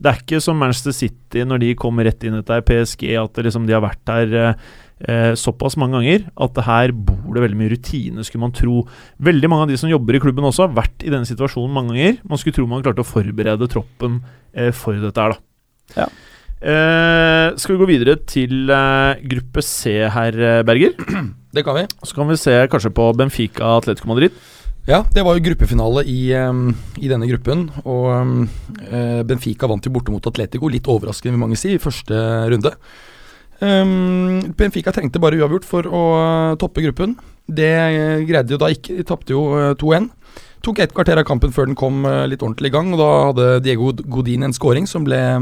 [0.00, 3.64] Det er ikke som Manchester City når de kommer rett inn etter PSG, at liksom,
[3.68, 4.56] de har vært der
[5.04, 8.84] eh, såpass mange ganger at det her bor det veldig mye rutine, skulle man tro.
[9.18, 11.94] Veldig mange av de som jobber i klubben også, har vært i denne situasjonen mange
[11.94, 12.22] ganger.
[12.28, 14.22] Man skulle tro man klarte å forberede troppen
[14.56, 15.42] eh, for dette her, da.
[15.96, 16.08] Ja.
[16.56, 20.96] Eh, skal vi gå videre til eh, gruppe C her, eh, Berger?
[21.56, 21.86] Det kan vi.
[22.04, 24.34] Så kan vi se kanskje på Benfica Atletico Madrid.
[24.86, 26.68] Ja, det var jo gruppefinale i, um,
[27.02, 27.64] i denne gruppen.
[27.88, 28.34] Og um,
[28.86, 32.20] eh, Benfica vant jo borte mot Atletico, litt overraskende vil mange si, i første
[32.52, 32.70] runde.
[33.60, 37.16] Um, Benfica trengte bare uavgjort for å uh, toppe gruppen.
[37.46, 40.10] Det uh, greide de jo da ikke, de tapte jo uh, 2-1.
[40.66, 43.44] Tok ett kvarter av kampen før den kom litt ordentlig i gang, og da hadde
[43.62, 45.20] Diego Godin en scoring som ble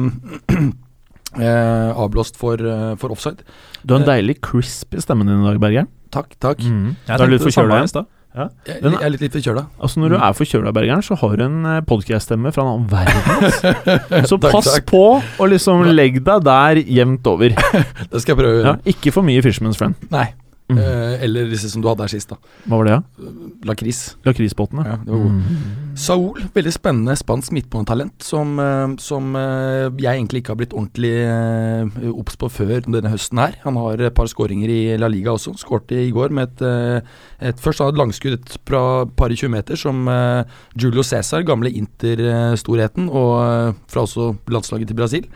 [1.39, 3.45] eh, avblåst for, uh, for offside.
[3.83, 5.89] Du har en deilig crisp i stemmen din i dag, Berger.
[6.15, 6.61] Takk, takk.
[6.63, 6.95] Mm.
[7.09, 8.11] Jeg Du litt tenkte det samme i igjen?
[8.35, 8.53] Stad.
[8.67, 9.65] Jeg, jeg er litt, litt forkjøla.
[9.79, 14.27] Altså Når du er forkjøla, Bergeren, så har du en podkast-stemme fra en annen verden.
[14.31, 14.89] Så pass takk.
[14.91, 17.55] på å liksom legge deg der jevnt over.
[18.11, 19.95] Det skal jeg prøve Ja, ikke for mye Fisherman's Friend.
[20.11, 20.33] Nei.
[20.73, 20.79] Mm.
[20.81, 22.39] Eh, eller disse som du hadde her sist, da.
[22.65, 23.33] Hva var det, da?
[23.69, 23.99] Lakris.
[24.25, 24.85] Lakrisbåtene?
[24.89, 25.35] Ja, det var god.
[25.35, 25.91] Mm.
[26.01, 31.13] Saul, veldig spennende spansk midtbanetalent som, eh, som eh, jeg egentlig ikke har blitt ordentlig
[31.21, 33.59] eh, obs på før denne høsten her.
[33.67, 35.53] Han har et par skåringer i La Liga også.
[35.61, 39.37] Skårte i går med et, eh, et Først han et langskudd et fra par i
[39.37, 40.49] 20 meter som eh,
[40.81, 45.29] Julio Cæsar, gamle Inter-storheten, og eh, fra også landslaget til Brasil.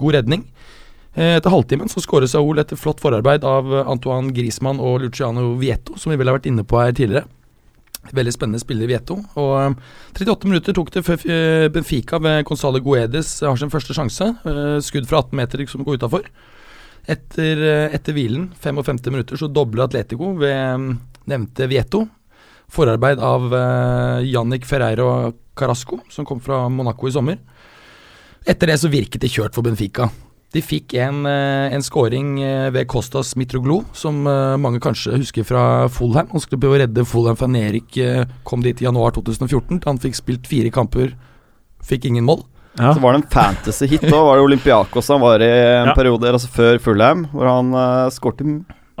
[0.00, 0.48] God redning.
[1.14, 5.50] Eh, Etter halvtimen så skårer Saul etter flott forarbeid av eh, Antoine Griezmann og Luciano
[5.60, 7.28] Vieto, som vi vel har vært inne på her tidligere.
[8.16, 9.18] Veldig spennende spiller Vieto.
[9.38, 9.76] Og eh,
[10.16, 14.30] 38 minutter tok det før eh, Benfica ved Gonzale Guedes har sin første sjanse.
[14.48, 16.24] Eh, Skudd fra 18 meter som går utafor.
[17.12, 20.90] Etter, eh, etter hvilen, 55 minutter, så dobler Atletico ved eh,
[21.28, 22.06] nevnte Vieto.
[22.72, 23.52] Forarbeid av
[24.24, 27.36] Jannik Ferreiro Carasco, som kom fra Monaco i sommer.
[28.48, 30.06] Etter det så virket det kjørt for Benfica.
[30.52, 35.46] De fikk en, eh, en scoring eh, ved Kostas Mitroglou, som eh, mange kanskje husker
[35.48, 36.28] fra Fulham.
[36.34, 39.80] Han skulle prøve å redde Fulham fra Nerik, eh, kom dit i januar 2014.
[39.86, 41.14] Han fikk spilt fire kamper,
[41.88, 42.44] fikk ingen mål.
[42.78, 42.92] Ja.
[42.94, 44.12] Så var det en fantasy-hit òg.
[44.28, 45.94] Var det Olympiakos han var i en Ja.
[45.96, 48.46] periode altså før Fulham, hvor han uh, skårte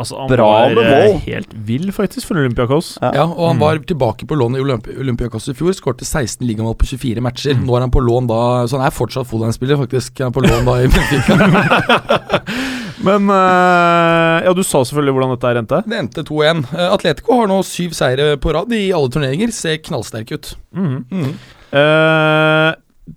[0.02, 1.20] Altså, han Bra var med eh, mål.
[1.28, 2.92] helt vill, faktisk, for Olympiakos.
[3.02, 3.12] Ja.
[3.20, 3.62] Ja, og han Mm.
[3.64, 5.72] var tilbake på lån i Olympi Olympiakos i fjor.
[5.78, 7.54] Skårte 16 ligamål på 24 matcher.
[7.56, 7.64] Mm.
[7.68, 10.18] Nå er han på lån da Så han er fortsatt Fulham-spiller, faktisk.
[10.18, 12.42] Han er på lån da i Benfica.
[13.06, 15.80] Men uh, Ja, du sa selvfølgelig hvordan dette endte.
[15.90, 16.64] Det endte 2-1.
[16.74, 19.50] Eh, Atletico har nå syv seire på rad i alle turneringer.
[19.54, 20.52] Ser knallsterke ut.
[20.74, 21.04] Mhm.
[21.10, 21.32] Mm.
[21.72, 22.74] Eh,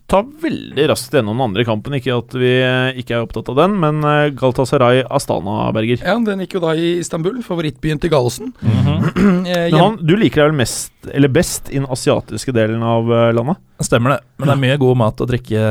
[0.10, 1.93] ta veldig raskt gjennom den andre kampen.
[1.98, 4.02] Ikke at vi eh, ikke er opptatt av den, men
[4.38, 6.02] Galtasaray Astana, Berger.
[6.02, 8.54] Ja, Den gikk jo da i Istanbul, favorittbyen til Gallosen.
[8.62, 8.93] Mhm.
[9.45, 13.10] Eh, Men han, du liker deg vel mest, eller best, i den asiatiske delen av
[13.13, 13.60] eh, landet?
[13.86, 14.19] Stemmer det.
[14.41, 15.65] Men det er mye god mat å drikke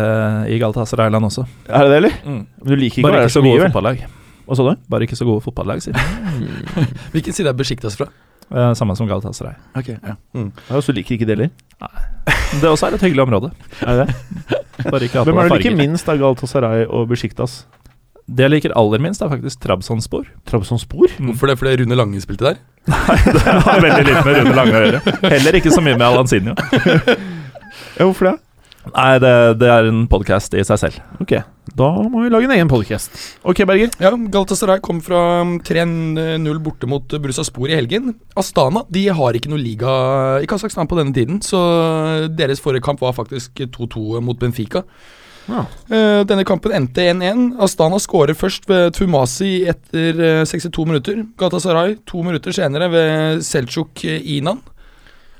[0.51, 1.45] i Galtasaray-land også.
[1.67, 2.19] Er det det, eller?
[2.23, 2.43] Mm.
[2.63, 4.05] Men du liker ikke å Bare være ikke så så gode fotballag.
[4.45, 4.83] Hva sa du?
[4.93, 6.47] Bare ikke så gode fotballag, sier jeg.
[7.15, 8.11] Hvilken side er Besjiktas fra?
[8.55, 9.57] Eh, Samme som Galatasaray.
[9.75, 10.15] Ok, ja.
[10.37, 10.51] Mm.
[10.71, 11.51] Ja, så liker ikke det heller?
[12.61, 13.51] Det også er et hyggelig område.
[13.83, 14.61] Er det det?
[14.91, 17.65] Bare ikke Hvem er det du liker minst av Galatasaray og Besjiktas?
[18.25, 20.25] Det jeg liker aller minst, er faktisk Trabzonspor.
[20.49, 21.11] Trabzonspor?
[21.19, 21.59] Hvorfor det?
[21.61, 22.61] Fordi Rune Lange spilte der?
[22.95, 25.03] Nei, det har veldig lite med Rune Lange å gjøre.
[25.35, 26.57] Heller ikke så mye med Alansinho.
[27.95, 28.33] Ja, hvorfor det?
[28.93, 30.99] Nei, det, det er en podkast i seg selv.
[31.25, 31.33] Ok,
[31.79, 33.15] da må vi lage en egen podcast.
[33.47, 33.95] Ok, Berger.
[34.03, 38.13] Ja, Galatasaray kom fra um, 3-0 borte mot Brusa Bursaspor i helgen.
[38.37, 39.95] Astana de har ikke noe liga
[40.45, 41.61] i Kasakhstan på denne tiden, så
[42.29, 44.85] deres forrige kamp var faktisk 2-2 mot Benfica.
[45.49, 45.65] Ja.
[45.93, 47.57] Eh, Denne kampen endte 1-1.
[47.65, 51.25] Astana skårer først ved Tumasi etter eh, 62 minutter.
[51.41, 54.63] Galatasaray to minutter senere ved Selçuk Inan.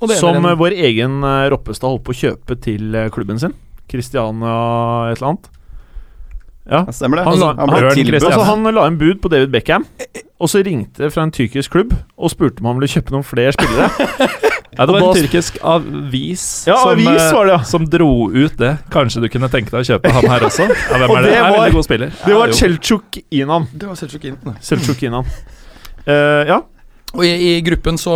[0.05, 3.09] Og det Som eh, en- vår egen eh, Roppestad holdt på å kjøpe til eh,
[3.15, 3.55] klubben sin.
[3.91, 4.55] Christiania
[5.13, 5.51] et eller annet.
[6.65, 6.79] Ja.
[6.89, 7.25] det Stemmer det?
[7.29, 7.85] Han, la, Han han,
[8.25, 9.85] altså, han la en bud på David Beckham,
[10.41, 13.53] og så ringte fra en tyrkisk klubb og spurte om han ville kjøpe noen flere
[13.57, 13.91] spillere.
[14.75, 17.59] Ja, det var en tyrkisk avis, Ja, som, avis var det, ja.
[17.63, 18.73] som dro ut det.
[18.91, 20.65] Kanskje du kunne tenke deg å kjøpe han her også?
[20.67, 21.29] Ja, hvem Og er det?
[21.31, 22.17] det er var- veldig god spiller.
[22.25, 23.69] Det var Selchuk Selçuk Inan.
[23.71, 24.57] Det var Selçuk Inan.
[24.67, 25.29] Selchuk Inan.
[26.09, 26.57] Uh, ja.
[27.15, 28.15] Og i, i gruppen så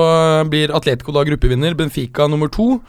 [0.50, 2.80] blir Atletico da gruppevinner, Benfica nummer to.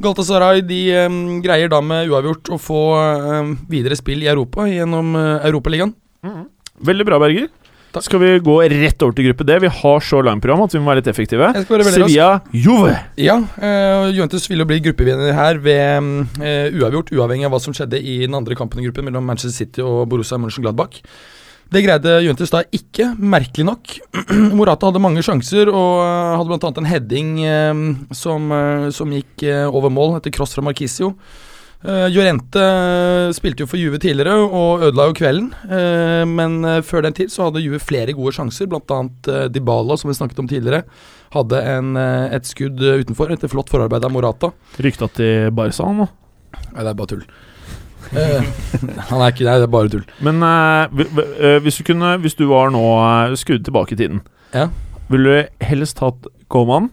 [0.00, 5.12] Galatasaray de um, greier da med uavgjort å få um, videre spill i Europa gjennom
[5.18, 5.92] uh, Europaligaen.
[6.80, 7.50] Veldig bra, Berger.
[7.90, 8.04] Takk.
[8.06, 9.56] Skal vi gå rett over til gruppe D?
[9.64, 11.48] Vi har så langt program at vi må være litt effektive.
[11.90, 12.94] Sevilla Juve.
[13.18, 17.98] Ja, uh, Juventus ville bli gruppevinner her ved eh, uavgjort, uavhengig av hva som skjedde
[17.98, 21.02] i den andre kampen i gruppen mellom Manchester City og Borussia Mönchengladbach.
[21.70, 23.92] Det greide Juventus da ikke, merkelig nok.
[24.58, 26.72] Morata hadde mange sjanser og eh, hadde bl.a.
[26.82, 27.84] en heading eh,
[28.16, 31.14] som, eh, som gikk eh, over mål etter cross fra Marquisio.
[31.80, 35.46] Uh, Llorente eh, spilte jo for Juve tidligere og ødela jo kvelden.
[35.64, 38.98] eh, men før den tid så hadde Juve flere gode sjanser, bl.a.
[39.30, 40.82] Uh, Dybala, som vi snakket om tidligere.
[41.32, 44.50] Hadde en, eh, et skudd utenfor etter flott forarbeid av Morata.
[44.82, 46.10] Rykta til Barca nå.
[46.74, 47.24] Nei, det er bare tull.
[48.10, 48.42] Eh,
[49.10, 50.04] han er ikke Nei, det er bare tull.
[50.26, 51.02] Men eh,
[51.38, 54.22] eh, hvis, du kunne, hvis du var nå uh, skrudd tilbake i tiden,
[54.54, 54.68] Ja.
[55.10, 56.90] ville du helst hatt Coman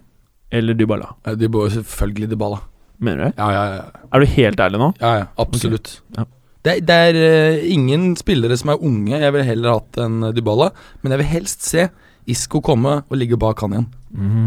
[0.54, 1.16] eller Dybala?
[1.36, 2.62] Dybala selvfølgelig Dybala.
[3.00, 3.34] Mener du det?
[3.38, 4.08] Ja, ja, ja.
[4.14, 4.94] Er du helt ærlig nå?
[5.02, 6.00] ja, ja absolutt.
[6.18, 6.26] Ja.
[6.66, 9.16] Det, det er uh, ingen spillere som er unge.
[9.16, 10.72] Jeg ville heller hatt en eh, Dybala.
[11.02, 11.88] Men jeg vil helst se
[12.28, 13.86] Isco komme og ligge bak han igjen.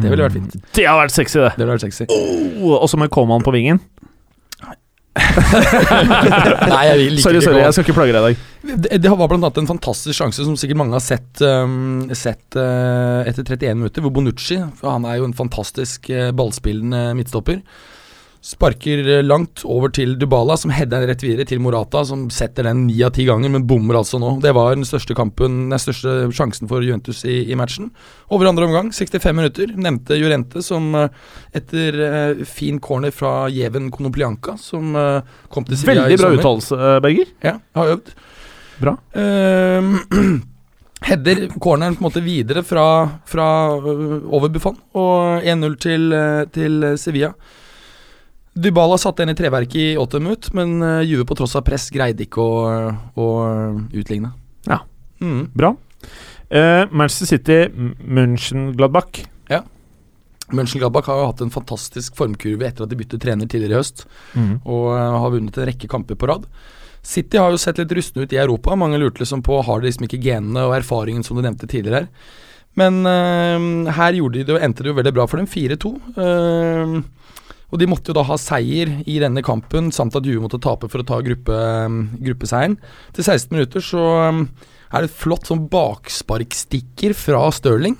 [0.02, 0.56] Det ville vært fint.
[0.76, 1.52] Det hadde vært sexy, det.
[1.56, 2.06] Det vært sexy.
[2.12, 3.80] Oh, også med Coman på vingen.
[6.72, 8.46] Nei, jeg liker Sorry, sorry, jeg skal ikke plage deg i dag.
[8.60, 13.22] Det, det var annet en fantastisk sjanse som sikkert mange har sett, um, sett uh,
[13.28, 17.62] etter 31 minutter, hvor Bonucci, for han er jo en fantastisk uh, ballspillende midtstopper,
[18.40, 22.86] sparker uh, langt over til Dubala, som header rett videre til Morata, som setter den
[22.88, 24.38] ni av ti ganger, men bommer altså nå.
[24.40, 27.90] Det var den største kampen, den største sjansen for Juventus i, i matchen.
[28.32, 31.08] Over andre omgang, 65 minutter, nevnte Jurente, som uh,
[31.56, 35.20] etter uh, fin corner fra Jeven Konoplianka, som uh,
[35.52, 37.34] kom til Sevilla Veldig bra uttalelse, eh, Berger.
[37.44, 38.12] Ja, har øvd.
[38.80, 38.96] Bra.
[39.12, 40.40] Uh,
[41.10, 42.86] header corneren på en måte videre fra,
[43.28, 46.12] fra over Buffon og 1-0 til,
[46.56, 47.34] til Sevilla.
[48.58, 51.86] Dybala satte en i treverket i 80 minutter, men øh, Juve på tross av press
[51.94, 53.26] greide ikke å, å
[53.94, 54.32] utligne.
[54.66, 54.80] Ja.
[55.22, 55.44] Mm.
[55.54, 55.74] Bra.
[56.50, 59.22] Uh, Manchester City, M- Mönchengladbach.
[60.50, 64.00] Mönchengladbach har jo hatt en fantastisk formkurve etter at de byttet trener tidligere i høst,
[64.66, 66.48] og øh, har vunnet en rekke kamper på rad.
[67.06, 68.74] City har jo sett litt rustne ut i Europa.
[68.74, 72.00] Mange lurte liksom på har de liksom ikke genene og erfaringen som du nevnte tidligere
[72.02, 72.08] her.
[72.82, 75.94] Men uh, her gjorde de det, endte det jo veldig bra for dem, 4-2.
[76.18, 76.98] Øh,
[77.70, 80.90] og de måtte jo da ha seier i denne kampen, samt at Juve måtte tape
[80.90, 81.58] for å ta gruppe,
[82.18, 82.76] gruppeseieren.
[83.16, 84.40] Til 16 minutter så øh,
[84.90, 87.98] er det et flott sånn baksparkstikker fra Stirling.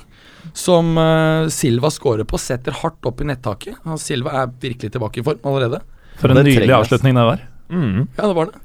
[0.56, 3.76] Som uh, Silva scorer på, setter hardt opp i nettaket.
[3.87, 5.78] Og Silva er virkelig tilbake i form allerede.
[6.18, 7.44] For en nydelig trenger avslutning det var.
[7.70, 8.09] Mm.
[8.16, 8.62] Ja, det var det.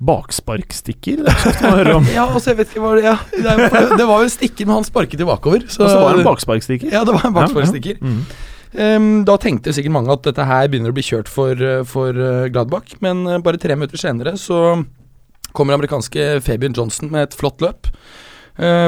[0.00, 1.24] Baksparkstikker?
[1.26, 2.06] Det om.
[2.14, 5.20] Ja, altså, jeg vet ikke hva det ja, det, var jo stikker, men han sparket
[5.20, 5.66] jo bakover.
[5.66, 6.94] Så, Og så var det en baksparkstikker.
[6.94, 7.98] Ja, det var en baksparkstikker.
[8.00, 8.22] Mm.
[8.70, 12.48] Da tenkte sikkert mange at dette her begynner å bli kjørt for, eh, for eh,
[12.54, 14.84] Gladbach, men eh, bare tre minutter senere så
[15.52, 17.90] kommer amerikanske Fabian Johnson med et flott løp.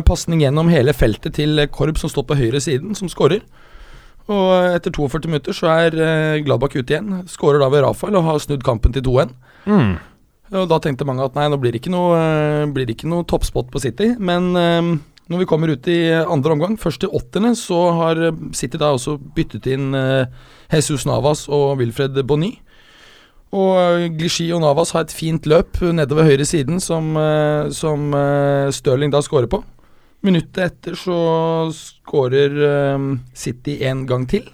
[0.04, 3.40] Pasning gjennom hele feltet til Korb som står på høyre siden, som skårer.
[4.28, 5.96] Og etter 42 minutter så er
[6.44, 7.22] Gladbach ute igjen.
[7.30, 9.32] Skårer da ved Rafael og har snudd kampen til 2-1.
[9.64, 9.94] Mm.
[10.60, 12.20] Og da tenkte mange at nei, nå blir det ikke noe,
[12.74, 14.12] blir det ikke noe toppspot på City.
[14.20, 14.52] Men
[15.32, 18.92] når vi kommer ut i andre omgang, først til åttende, så har eh, City da
[18.92, 20.28] også byttet inn eh,
[20.72, 22.54] Jesus Navas og Wilfred Bonny.
[23.52, 27.16] Og eh, Glichy og Navas har et fint løp nedover høyre siden som,
[27.74, 28.12] som
[28.72, 29.64] Stirling da scorer på.
[30.22, 31.18] Minuttet etter så
[31.74, 34.46] scorer eh, City en gang til.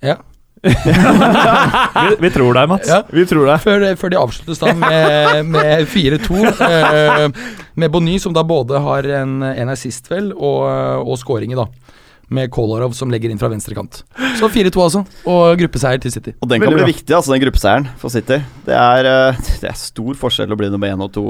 [0.00, 0.16] Ja.
[0.62, 2.88] Vi, vi tror deg, Mats.
[2.90, 3.02] ja.
[3.14, 3.60] Vi tror deg.
[3.64, 7.24] Før, før de avsluttes da med, med 4-2, eh,
[7.78, 10.64] med Bonny, som da både har en, en assist, vel, og,
[11.04, 11.68] og scoring i, da.
[12.28, 14.02] Med Kolarov som legger inn fra venstre kant.
[14.36, 15.00] Så 4-2, altså.
[15.24, 16.34] Og gruppeseier til City.
[16.42, 16.90] Og den kan Veldig bli bra.
[16.92, 18.36] viktig, altså, den gruppeseieren for City.
[18.66, 21.24] Det er, eh, det er stor forskjell å bli nummer én og to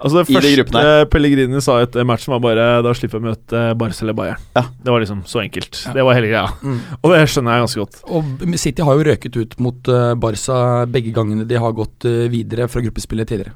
[0.00, 3.28] Altså I de gruppene Det første Pellegrini sa etter matchen, var bare Da slipper vi
[3.28, 4.40] å møte Barca eller Bayern.
[4.56, 4.64] Ja.
[4.84, 5.82] Det var liksom så enkelt.
[5.84, 5.92] Ja.
[5.98, 6.46] Det var hele greia.
[6.64, 6.78] Mm.
[7.02, 8.00] Og det skjønner jeg ganske godt.
[8.08, 10.58] Og City har jo røket ut mot eh, Barca
[10.88, 13.54] begge gangene de har gått eh, videre fra gruppespillet tidligere.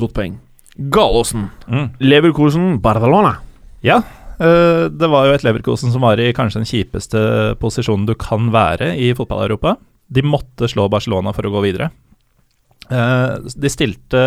[0.00, 0.40] Godt poeng.
[0.92, 1.50] Galåsen.
[1.68, 1.90] Mm.
[2.00, 3.36] Leverkosen Barcelona.
[3.84, 7.20] Ja, eh, det var jo et Leverkosen som var i kanskje den kjipeste
[7.62, 9.76] posisjonen du kan være i fotball-Europa.
[10.12, 11.90] De måtte slå Barcelona for å gå videre.
[12.92, 14.22] Eh, De stilte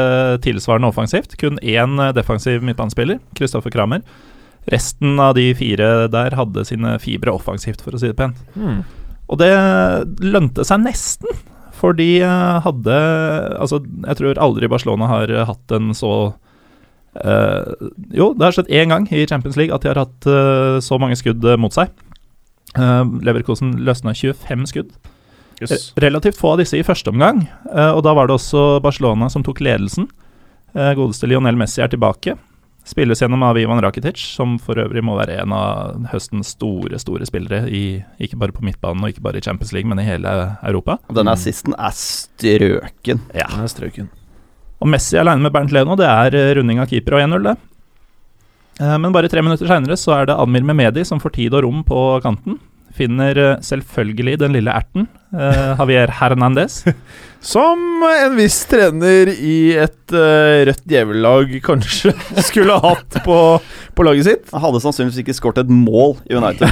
[0.45, 1.36] tilsvarende offensivt.
[1.41, 4.06] Kun én eh, defensiv midtbanespiller, Kristoffer Kramer.
[4.71, 8.39] Resten av de fire der hadde sine fibre offensivt, for å si det pent.
[8.58, 8.80] Mm.
[9.30, 9.51] Og det
[10.25, 11.43] lønte seg nesten,
[11.75, 12.95] for de eh, hadde
[13.60, 16.12] Altså, jeg tror aldri Barcelona har eh, hatt en så
[17.21, 20.80] eh, Jo, det har skjedd én gang i Champions League at de har hatt uh,
[20.84, 21.93] så mange skudd eh, mot seg.
[22.75, 24.95] Uh, Leverkosen løsna 25 skudd.
[25.63, 25.93] Yes.
[26.04, 29.62] Relativt få av disse i første omgang, og da var det også Barcelona som tok
[29.63, 30.10] ledelsen.
[30.75, 32.34] Godeste Lionel Messi er tilbake.
[32.86, 37.25] Spilles gjennom av Ivan Rakitic, som for øvrig må være en av høstens store store
[37.25, 40.36] spillere, i, ikke bare på midtbanen og ikke bare i Champions League, men i hele
[40.60, 40.99] Europa.
[41.10, 43.23] Og den assisten er strøken.
[43.34, 43.47] Ja.
[43.56, 44.12] Den er strøken.
[44.86, 47.56] Og Messi alene med Bernt Leno, det er eh, runding av keeper og 1-0, det.
[48.84, 51.65] Eh, Men bare tre minutter seinere så er det Admir Mehmedi som får tid og
[51.65, 52.60] rom på kanten.
[52.95, 56.84] Finner eh, selvfølgelig den lille erten, Javier Hernandez.
[57.45, 62.13] Som en viss trener i et uh, rødt djevellag kanskje
[62.47, 63.36] skulle hatt på,
[63.93, 64.47] på laget sitt.
[64.55, 66.65] Han hadde sannsynligvis ikke skåret et mål i United.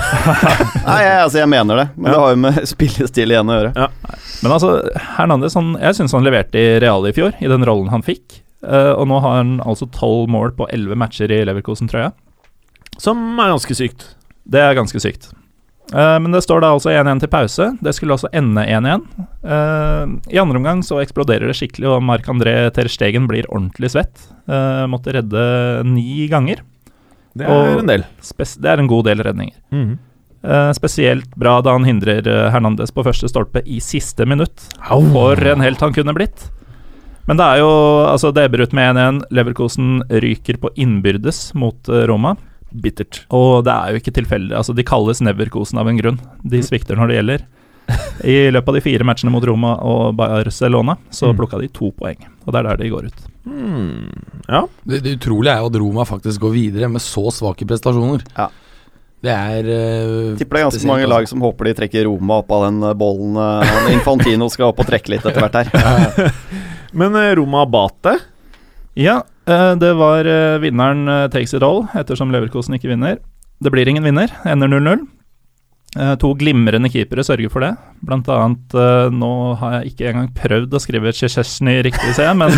[0.87, 2.15] Nei, jeg, altså, jeg mener det, men Ja.
[2.15, 3.87] det har jo med spillestil igjen å gjøre.
[4.41, 4.71] Men altså,
[5.19, 8.39] Hernandez han, jeg syns han leverte i Real i fjor, i den rollen han fikk.
[8.65, 12.09] Uh, og nå har han altså tolv mål på elleve matcher i Leverkosen-trøya.
[12.97, 14.09] Som er ganske sykt.
[14.49, 15.29] Det er ganske sykt.
[15.91, 17.67] Eh, men det står da altså 1-1 til pause.
[17.83, 19.03] Det skulle også ende 1-1.
[19.43, 24.23] Uh, I andre omgang så eksploderer det skikkelig, og Marc-André Ter Stegen blir ordentlig svett.
[24.47, 25.43] Uh, måtte redde
[25.89, 26.63] ni ganger.
[27.35, 28.05] Det er Og- en del.
[28.23, 29.57] Det er en god del redninger.
[30.43, 34.59] Eh, spesielt bra da han hindrer eh, Hernandez på første stolpe i siste minutt.
[35.15, 36.49] For en helt han kunne blitt.
[37.29, 37.69] Men det er jo
[38.11, 39.21] altså Det ebber ut med 1-1.
[39.31, 42.35] Leverkosen ryker på innbyrdes mot eh, Roma.
[42.73, 43.23] Bittert.
[43.33, 44.55] Og det er jo ikke tilfeldig.
[44.57, 46.19] Altså De kalles Neverkosen av en grunn.
[46.43, 47.43] De svikter når det gjelder.
[48.23, 51.37] I løpet av de fire matchene mot Roma og Barcelona så Mm.
[51.37, 52.17] plukka de to poeng.
[52.47, 53.21] Og det er der de går ut.
[53.45, 54.61] Mm, Ja.
[54.87, 58.23] Det, det utrolige er jo at Roma faktisk går videre med så svake prestasjoner.
[58.37, 58.47] Ja.
[59.23, 61.13] Det er uh, Tipper det er ganske spesielt, mange altså.
[61.15, 63.37] lag som håper de trekker Roma opp av den eh, bollen.
[63.39, 66.33] Uh, Infantino skal opp og trekke litt etter hvert her.
[66.99, 68.17] Men eh, Roma Abate
[68.99, 73.19] Ja, eh, det var eh, vinneren eh, takes it all, ettersom Leverkosen ikke vinner.
[73.63, 75.05] Det blir ingen vinner, ender 0-0.
[75.97, 77.71] Eh, To glimrende keepere sørger for det.
[78.05, 78.75] Blant annet
[79.13, 82.53] Nå har jeg ikke engang prøvd å skrive Chechesny riktig, ser jeg, men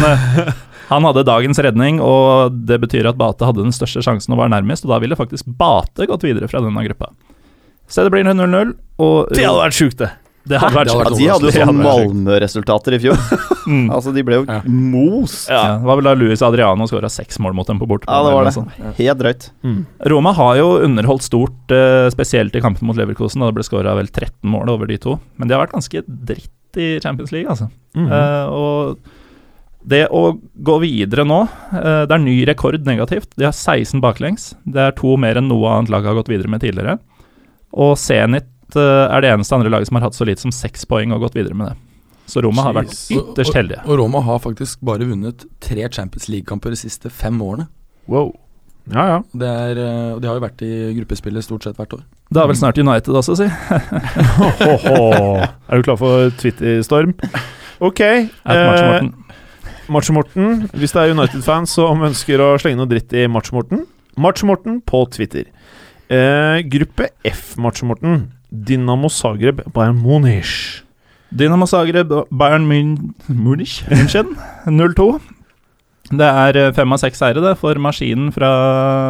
[0.92, 4.52] han hadde dagens redning, og det betyr at Bate hadde den største sjansen og var
[4.54, 7.12] nærmest, og da ville faktisk Bate gått videre fra denne gruppa.
[7.88, 10.12] Så det blir 0-0, og Det hadde vært sjukt, det.
[10.46, 11.86] Det hadde vært Det hadde Ja, de hadde jo sånn hadde.
[11.90, 13.20] Malmö-resultater i fjor.
[13.66, 13.88] Mm.
[13.96, 14.60] Altså, de ble jo Ja.
[14.70, 15.48] most.
[15.50, 18.14] Ja, det var vel da Luis Adriano skåra seks mål mot dem på bortebane.
[18.14, 18.54] Ja, det var det.
[18.54, 18.94] Sånn.
[19.00, 19.48] Helt drøyt.
[20.06, 23.42] Roma har jo underholdt stort, eh, spesielt i kampen mot Leverkosen.
[23.42, 25.20] Da det ble skåra vel 13 mål over de to.
[25.40, 27.70] Men de har vært ganske dritt i Champions League, altså.
[27.96, 28.12] Mm -hmm.
[28.12, 28.98] uh, og
[29.86, 33.30] det å gå videre nå uh, Det er ny rekord negativt.
[33.38, 34.56] De har 16 baklengs.
[34.66, 37.00] Det er to mer enn noe annet lag har gått videre med tidligere.
[37.74, 41.14] Og Zenit er det eneste andre laget som har hatt så lite som seks poeng
[41.14, 41.76] og gått videre med det.
[42.26, 43.84] Så Roma har vært ytterst heldige.
[43.86, 47.68] Og Roma har faktisk bare vunnet tre Champions League-kamper de siste fem årene.
[48.10, 48.34] Wow.
[48.90, 49.20] Ja, ja.
[49.34, 52.04] Det er, eh, og de har jo vært i gruppespillet stort sett hvert år.
[52.34, 53.48] Det er vel snart United også, si.
[55.70, 57.16] Er du klar for Twitter-storm?
[57.86, 58.02] Ok.
[58.02, 59.14] Eh, Morten.
[59.90, 63.86] Match-Morten, hvis det er United-fans som ønsker å slenge noe dritt i Match-Morten
[64.18, 65.50] Match-Morten på Twitter.
[66.08, 68.32] Eh, gruppe F, Match-Morten.
[68.52, 70.82] Dinamo Zagreb, Bayern Munich.
[71.36, 72.66] Dynamo Zagreb, Bayern
[73.28, 75.20] Munich, München 0-2.
[76.16, 78.50] Det er eh, fem av seks seire det for maskinen fra,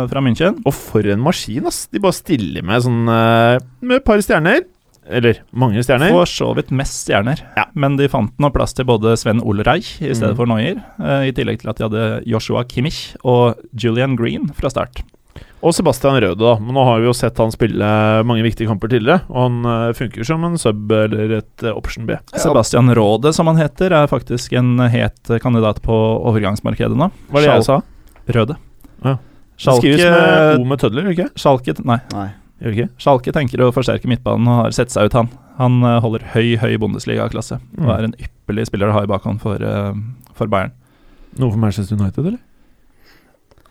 [0.07, 0.61] fra München.
[0.65, 1.85] Og for en maskin, ass.
[1.91, 4.63] De bare stiller med sånn eh, Med et par stjerner.
[5.05, 6.09] Eller mange stjerner.
[6.15, 7.67] For så vidt mest stjerner, Ja.
[7.77, 10.37] men de fant nå plass til både Sven Olreich i stedet Mm.
[10.39, 14.71] for Neuer, eh, i tillegg til at de hadde Joshua Kimmich og Julian Green fra
[14.73, 15.03] start.
[15.65, 16.51] Og Sebastian Røde, da.
[16.61, 17.87] Men nå har vi jo sett han spille
[18.27, 19.23] mange viktige kamper tidligere.
[19.33, 22.17] Og han eh, funker som en sub eller et eh, option B.
[22.37, 25.95] Sebastian Råde, som han heter, er faktisk en het kandidat på
[26.29, 27.09] overgangsmarkedet nå.
[27.31, 27.79] Hva er det jeg sa?
[28.37, 28.59] Røde.
[29.05, 29.15] Ja.
[29.55, 31.29] Det skrives med O med tødler, ikke?
[31.39, 32.27] Schalke, nei, Nei.
[32.69, 32.87] Ikke?
[33.01, 35.29] Schalke tenker å forsterke midtbanen og har sett seg ut, han.
[35.57, 37.93] Han eh, holder høy, høy Bundesliga-klasse og Mm.
[37.97, 39.57] er en ypperlig spiller å ha i bakhånd for,
[40.37, 40.71] for Bayern.
[41.39, 42.39] Noe for Manchester United, eller?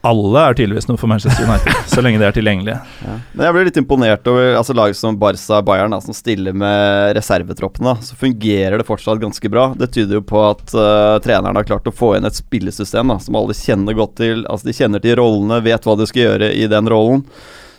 [0.04, 2.76] Alle er tydeligvis noe for Manchester United, så lenge de er tilgjengelige.
[3.06, 3.14] Ja.
[3.32, 6.56] Men jeg blir litt imponert over altså lag som Barca og Bayern, da, som stiller
[6.56, 7.96] med reservetroppene.
[8.04, 9.70] Så fungerer det fortsatt ganske bra.
[9.78, 13.18] Det tyder jo på at uh, treneren har klart å få inn et spillesystem da,
[13.22, 14.44] som alle kjenner godt til.
[14.44, 17.24] Altså De kjenner til rollene, vet hva de skal gjøre i den rollen.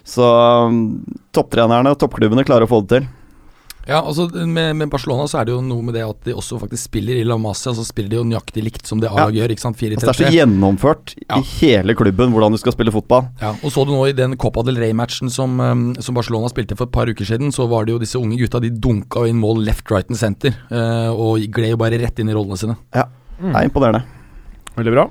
[0.06, 0.82] Så um,
[1.34, 3.08] topptrenerne og toppklubbene klarer å få det til.
[3.86, 6.58] Ja, altså med, med Barcelona så er det jo noe med det at de også
[6.62, 9.54] faktisk spiller i La Masia, så spiller de jo nøyaktig likt som det A-laget gjør,
[9.54, 9.78] ikke sant.
[9.78, 11.38] 4 Altså, det er så gjennomført Ja.
[11.38, 13.28] i hele klubben hvordan du skal spille fotball.
[13.42, 16.76] Ja, og så du nå i den Copa del Rey-matchen som, um, som Barcelona spilte
[16.80, 19.38] for et par uker siden, så var det jo disse unge gutta, de dunka inn
[19.42, 22.78] mål left, right and center, eh, og gled jo bare rett inn i rollene sine.
[22.96, 23.06] Ja,
[23.38, 24.04] Det er imponerende.
[24.78, 25.10] Veldig bra.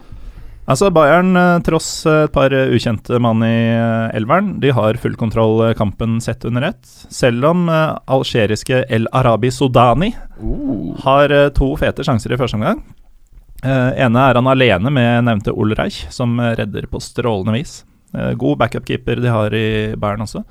[0.64, 3.76] Altså Bayern, eh, tross eh, et par eh, ukjente mann i
[4.16, 6.80] elveren, de har full kontroll kampen sett under ett.
[7.12, 10.14] Selv om algeriske El Arabi Sudani
[11.04, 12.80] har to fete sjanser i første omgang.
[13.64, 17.78] Ene er han alene med nevnte Ulreich, som redder på strålende vis.
[18.12, 20.42] God backup-keeper de har i Bayern også.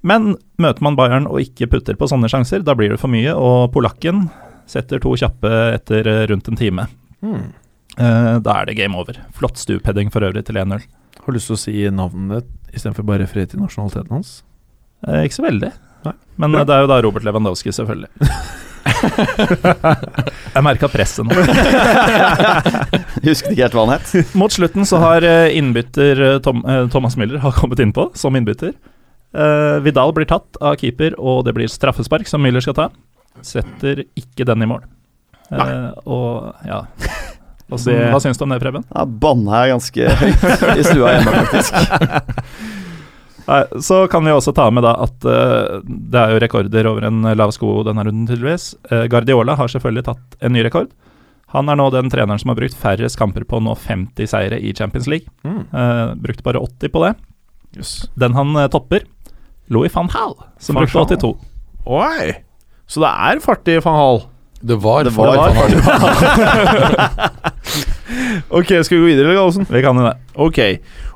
[0.00, 3.34] Men møter man Bayern og ikke putter på sånne sjanser, da blir det for mye,
[3.36, 4.26] og polakken
[4.70, 6.88] setter to kjappe etter rundt en time.
[7.20, 7.52] Hmm.
[8.00, 9.18] Eh, da er det game over.
[9.36, 10.80] Flott stupheading for øvrig til 1-0.
[11.22, 14.30] Har du lyst til å si navnet istedenfor bare referere til nasjonaliteten hans?
[15.06, 15.72] Eh, ikke så veldig.
[16.06, 16.14] Nei.
[16.40, 16.60] Men Bra.
[16.62, 18.10] eh, det er jo da Robert Lewandowski, selvfølgelig.
[20.52, 21.34] Jeg merka presset nå.
[23.26, 24.32] Husket ikke helt hva han het.
[24.38, 28.74] Mot slutten så har eh, innbytter Tom, Thomas Müller har kommet innpå som innbytter.
[29.32, 32.88] Eh, Vidal blir tatt av keeper, og det blir straffespark som Müller skal ta.
[33.46, 34.82] Setter ikke den i mål.
[35.52, 36.82] Eh, og ja
[37.72, 38.84] Hva, sy- Det- hva syns du om det, Preben?
[38.92, 41.72] Da banna jeg ganske høyt i stua hjemme, faktisk.
[43.48, 47.08] Nei, så kan vi også ta med da at uh, det er jo rekorder over
[47.08, 48.68] en lav sko denne runden, tydeligvis.
[48.92, 50.92] Uh, Guardiola har selvfølgelig tatt en ny rekord.
[51.56, 54.60] Han er nå den treneren som har brukt færrest kamper på å nå 50 seire
[54.62, 55.26] i Champions League.
[55.44, 55.64] Mm.
[55.74, 57.10] Uh, brukte bare 80 på det.
[57.76, 57.96] Yes.
[58.20, 59.04] Den han topper,
[59.72, 61.34] Louis van Hall, som Van brukte 82.
[61.98, 62.30] Oi!
[62.86, 64.22] Så det er fart i van Hall.
[64.62, 67.30] Det var, Det var, var det var-
[68.50, 69.66] Ok, skal vi gå videre, Gallosen?
[69.68, 70.16] Vi kan jo det.
[70.34, 70.58] Ok.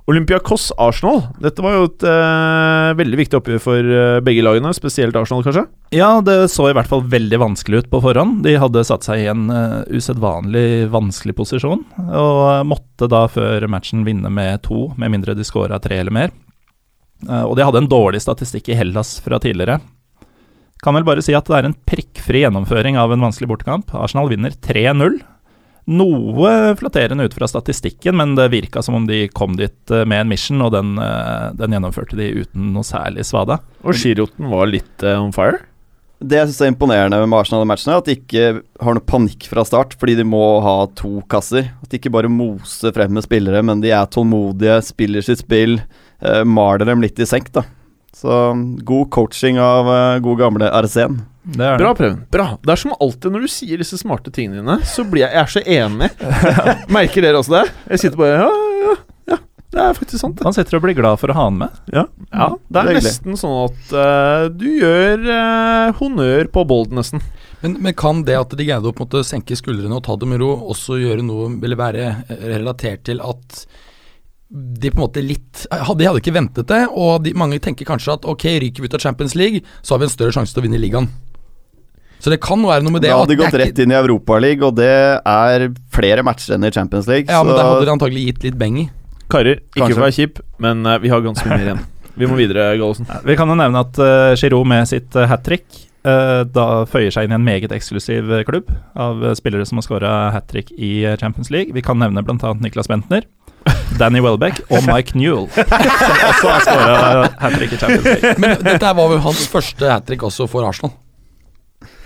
[0.06, 1.20] Olympiakos Arsenal.
[1.42, 5.64] Dette var jo et uh, veldig viktig oppgjør for uh, begge lagene, spesielt Arsenal, kanskje?
[5.94, 8.40] Ja, det så i hvert fall veldig vanskelig ut på forhånd.
[8.46, 14.06] De hadde satt seg i en uh, usedvanlig vanskelig posisjon, og måtte da før matchen
[14.06, 16.34] vinne med to, med mindre de scora tre eller mer.
[17.26, 19.78] Og de hadde en dårlig statistikk i Hellas fra tidligere.
[20.84, 23.94] Kan vel bare si at det er en prikkfri gjennomføring av en vanskelig bortekamp.
[23.96, 25.18] Arsenal vinner 3-0.
[25.86, 30.24] Noe flatterende ut fra statistikken, men det virka som om de kom dit eh, med
[30.24, 33.60] en mission, og den, eh, den gjennomførte de uten noe særlig svada.
[33.86, 35.62] Og Giroten var litt eh, on fire.
[36.16, 38.44] Det jeg synes er imponerende med Arsenal og matchen, er at de ikke
[38.82, 41.68] har noe panikk fra start, fordi de må ha to kasser.
[41.84, 45.76] At de ikke bare moser frem med spillere, men de er tålmodige, spiller sitt spill,
[46.24, 47.66] eh, maler dem litt i senk, da.
[48.16, 48.32] Så
[48.88, 50.70] god coaching av uh, god gamle.
[51.46, 51.76] Det er.
[51.78, 52.22] Bra, Preben.
[52.32, 52.46] Bra.
[52.62, 55.42] Det er som alltid når du sier disse smarte tingene dine, så blir jeg, jeg
[55.42, 56.08] er så enig.
[56.96, 57.66] Merker dere også det?
[57.92, 58.48] Jeg sitter bare Ja,
[58.80, 58.96] ja,
[59.34, 59.38] ja.
[59.76, 60.38] Det er faktisk sant.
[60.38, 60.46] det.
[60.48, 61.78] Man sitter og blir glad for å ha han med.
[61.92, 63.04] Ja, det er Det er hyggelig.
[63.12, 67.22] nesten sånn at uh, du gjør uh, honnør på Bold, nesten.
[67.60, 70.54] Men, men kan det at de greide å senke skuldrene og ta det med ro,
[70.72, 72.08] også gjøre noe Eller være
[72.42, 73.62] relatert til at
[74.48, 78.14] de på en måte litt De hadde ikke ventet det, og de, mange tenker kanskje
[78.14, 80.62] at ok, ryker vi ut av Champions League, så har vi en større sjanse til
[80.62, 81.08] å vinne ligaen.
[82.22, 83.10] Så det kan være noe med det.
[83.10, 86.64] Da hadde de gått ikke- rett inn i Europaligaen, og det er flere matcher enn
[86.64, 87.26] i Champions League.
[87.28, 88.86] Ja, men det hadde de antagelig gitt litt beng i.
[89.28, 91.84] Karer, ikke for å være kjip, men eh, vi har ganske mye igjen.
[92.16, 93.04] Vi må videre, Gallosen.
[93.28, 95.66] Vi kan jo nevne at uh, Giroud med sitt uh, hat trick
[96.06, 99.80] uh, da føyer seg inn i en meget eksklusiv eh, klubb av eh, spillere som
[99.80, 101.74] har skåra hat trick i eh, Champions League.
[101.76, 102.54] Vi kan nevne bl.a.
[102.62, 103.26] Niklas Bentner,
[104.00, 105.64] Danny Welbeck og Mike Newell, som
[106.28, 108.34] også har skåra hat trick i Champions League.
[108.42, 110.92] Men dette var vel hans første hat trick også for Arsenal.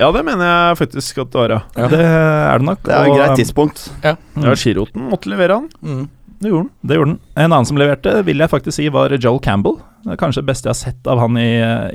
[0.00, 1.60] Ja, det mener jeg faktisk at det var, ja.
[1.76, 1.88] Ja.
[1.92, 2.80] Det er det nok.
[2.86, 3.82] det er et greit tidspunkt.
[4.04, 4.14] Ja,
[4.56, 5.68] Giroten måtte levere han.
[5.84, 6.06] Mm.
[6.40, 6.70] Det gjorde han.
[6.88, 7.20] Det gjorde han.
[7.36, 9.76] En annen som leverte, vil jeg faktisk si var Joel Campbell.
[10.04, 11.48] Det er kanskje det beste jeg har sett av han i,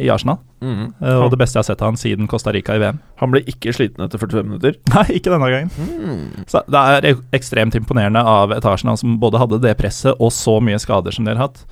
[0.06, 0.38] i Arsenal.
[0.62, 3.00] Eh, Og det beste jeg har sett av han siden Costa Rica i VM.
[3.22, 4.76] Han ble ikke sliten etter 45 minutter.
[4.94, 6.46] Nei, ikke denne gangen.
[6.52, 10.60] Så det er ekstremt imponerende av et Arsenal som både hadde det presset og så
[10.62, 11.66] mye skader som de har hatt.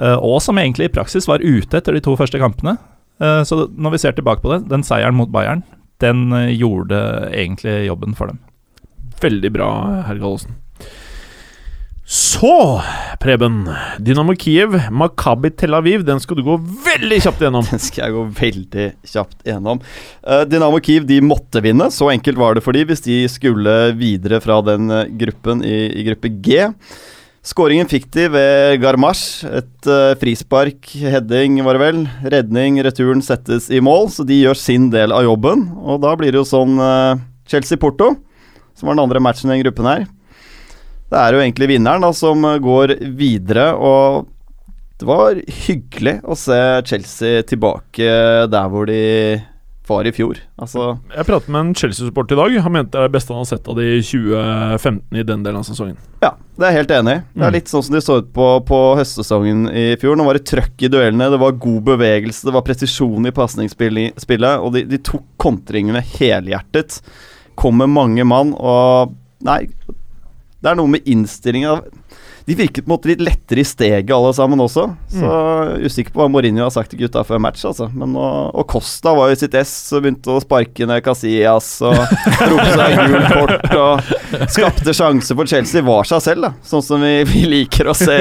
[0.00, 2.76] Eh, og som egentlig i praksis var ute etter de to første kampene.
[3.22, 5.62] Eh, så når vi ser tilbake på det, den seieren mot Bayern,
[6.02, 6.26] den
[6.58, 6.98] gjorde
[7.32, 8.42] egentlig jobben for dem.
[9.22, 9.70] Veldig bra,
[10.04, 10.58] herr Gallosen.
[12.06, 12.80] Så,
[13.18, 13.64] Preben.
[13.98, 16.04] Dynamo Kiev, Makabi Tel Aviv.
[16.06, 17.66] Den skal du gå veldig kjapt gjennom.
[17.72, 19.80] Den skal jeg gå veldig kjapt gjennom.
[20.22, 23.74] Eh, Dynamo Kiev de måtte vinne, så enkelt var det for de hvis de skulle
[23.98, 26.62] videre fra den eh, gruppen i, i gruppe G.
[27.46, 29.42] Skåringen fikk de ved Garmash.
[29.50, 32.02] Et eh, frispark, heading var det vel.
[32.36, 35.72] Redning, returen settes i mål, så de gjør sin del av jobben.
[35.82, 36.78] Og da blir det jo sånn
[37.50, 38.14] Chelsea-Porto,
[38.78, 40.06] som var den andre matchen i den gruppen her.
[41.10, 44.26] Det er jo egentlig vinneren da som går videre, og
[44.98, 45.36] det var
[45.66, 46.56] hyggelig å se
[46.88, 48.08] Chelsea tilbake
[48.50, 49.02] der hvor de
[49.86, 50.40] var i fjor.
[50.58, 52.56] Altså Jeg pratet med en Chelsea-support i dag.
[52.64, 55.60] Han mente det er det beste han har sett av de 2015 i den delen
[55.60, 55.94] av sesongen.
[56.24, 57.20] Ja, det er jeg helt enig i.
[57.36, 57.54] Det er Mm.
[57.54, 60.16] litt sånn som de så ut på, på høstsesongen i fjor.
[60.18, 64.58] Nå var det trøkk i duellene, det var god bevegelse, det var presisjon i pasningsspillet,
[64.58, 66.98] og de, de tok kontringene helhjertet.
[67.54, 69.14] Kom med mange mann, og
[69.46, 69.66] Nei,
[70.66, 71.76] det er noe med innstillinga
[72.46, 74.84] De virket på en måte litt lettere i steget alle sammen også.
[75.10, 75.30] Så
[75.82, 77.88] usikker på hva Mourinho har sagt til gutta før match, altså.
[77.90, 81.72] Men og, og Costa var jo i sitt ess og begynte å sparke ned Casillas
[81.82, 81.96] og
[82.52, 85.82] rope seg gult kort og skapte sjanser for Chelsea.
[85.86, 86.52] Var seg selv, da.
[86.70, 88.14] Sånn som vi, vi liker å se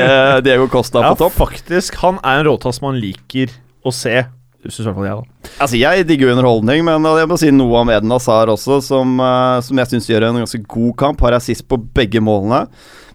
[0.45, 1.37] Diego Costa Ja, på topp.
[1.45, 2.01] faktisk.
[2.01, 3.53] Han er en råtass man liker
[3.85, 4.23] å se.
[4.65, 5.49] Syns i hvert fall jeg, da.
[5.61, 9.17] Altså, jeg digger jo underholdning, men jeg må si noe om Eden Hazar også, som,
[9.21, 11.21] eh, som jeg syns gjør en ganske god kamp.
[11.21, 12.65] Har assist på begge målene.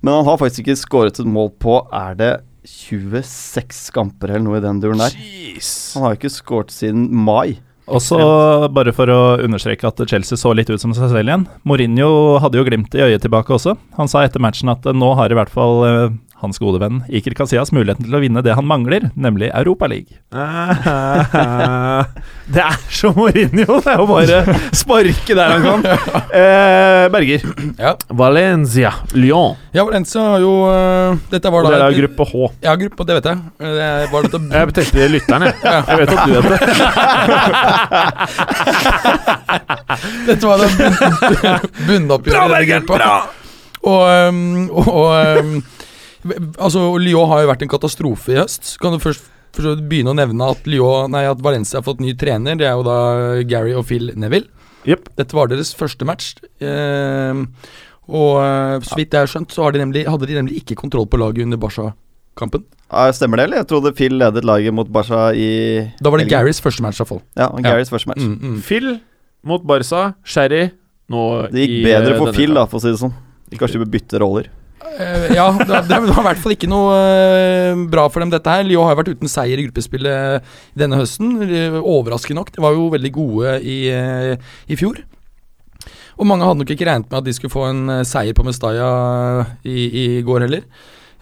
[0.00, 2.30] Men han har faktisk ikke skåret et mål på Er det
[2.64, 5.16] 26 kamper eller noe i den duren der?
[5.96, 7.58] Han har ikke skåret siden mai.
[7.90, 8.18] Og så,
[8.70, 12.60] bare for å understreke at Chelsea så litt ut som seg selv igjen Mourinho hadde
[12.60, 13.74] jo glimt i øyet tilbake også.
[13.98, 17.34] Han sa etter matchen at nå har i hvert fall eh, hans gode venn Iker
[17.36, 20.18] Casillas muligheten til å vinne det han mangler, nemlig Europaligaen.
[22.54, 23.80] det er så Mourinho!
[23.84, 24.38] Det er jo bare
[24.76, 25.80] sparke der han kan.
[26.32, 27.40] Eh, Berger.
[27.78, 27.92] Ja.
[28.08, 28.92] Valencia.
[29.14, 29.56] Lyon.
[29.74, 32.32] Ja, Valencia har jo øh, Dette var da det er gruppe H.
[32.64, 33.36] Ja, gruppe, det vet jeg.
[33.60, 35.54] Det er- var dette Jeg tenkte lytteren, jeg.
[35.62, 36.58] Jeg vet at du vet det.
[40.30, 40.66] Dette var da
[41.86, 42.80] bunnoppgjøret Bra, Berger!
[42.88, 43.14] Bra!
[43.80, 44.02] Og,
[44.76, 45.54] og, og øhm,
[46.60, 48.74] Altså, Lyon har jo vært en katastrofe i høst.
[48.82, 52.14] Kan du først, først begynne å nevne at, Lyon, nei, at Valencia har fått ny
[52.18, 52.58] trener?
[52.60, 52.98] Det er jo da
[53.48, 54.50] Gary og Phil Neville.
[54.88, 55.10] Yep.
[55.20, 56.34] Dette var deres første match.
[56.60, 57.44] Eh,
[58.10, 61.06] og så vidt jeg har skjønt, så har de nemlig, hadde de nemlig ikke kontroll
[61.08, 62.64] på laget under Barca-kampen.
[62.90, 63.62] Ja, stemmer det, eller?
[63.62, 65.50] Jeg trodde Phil ledet laget mot Barca i
[66.02, 66.26] Da var det.
[66.32, 67.22] Garys første match, iallfall.
[67.38, 68.24] Ja, Garys første match.
[68.24, 68.62] Mm, mm.
[68.66, 68.96] Phil
[69.46, 70.10] mot Barca.
[70.26, 70.70] Sherry
[71.10, 73.14] nå Det gikk i, bedre eh, for Phil, da, for å si det sånn.
[73.58, 74.50] Kanskje de bør bytte roller.
[75.00, 78.66] Eh, ja, det, var i hvert fall ikke noe eh, bra for dem, dette her.
[78.66, 81.38] Lyon har jo vært uten seier i gruppespillet denne høsten.
[81.46, 82.52] Eh, Overraskende nok.
[82.54, 85.00] De var jo veldig gode i, eh, i fjor.
[86.20, 88.44] Og mange hadde nok ikke regnet med at de skulle få en eh, seier på
[88.44, 88.90] Mestalla
[89.64, 90.66] i, i går heller.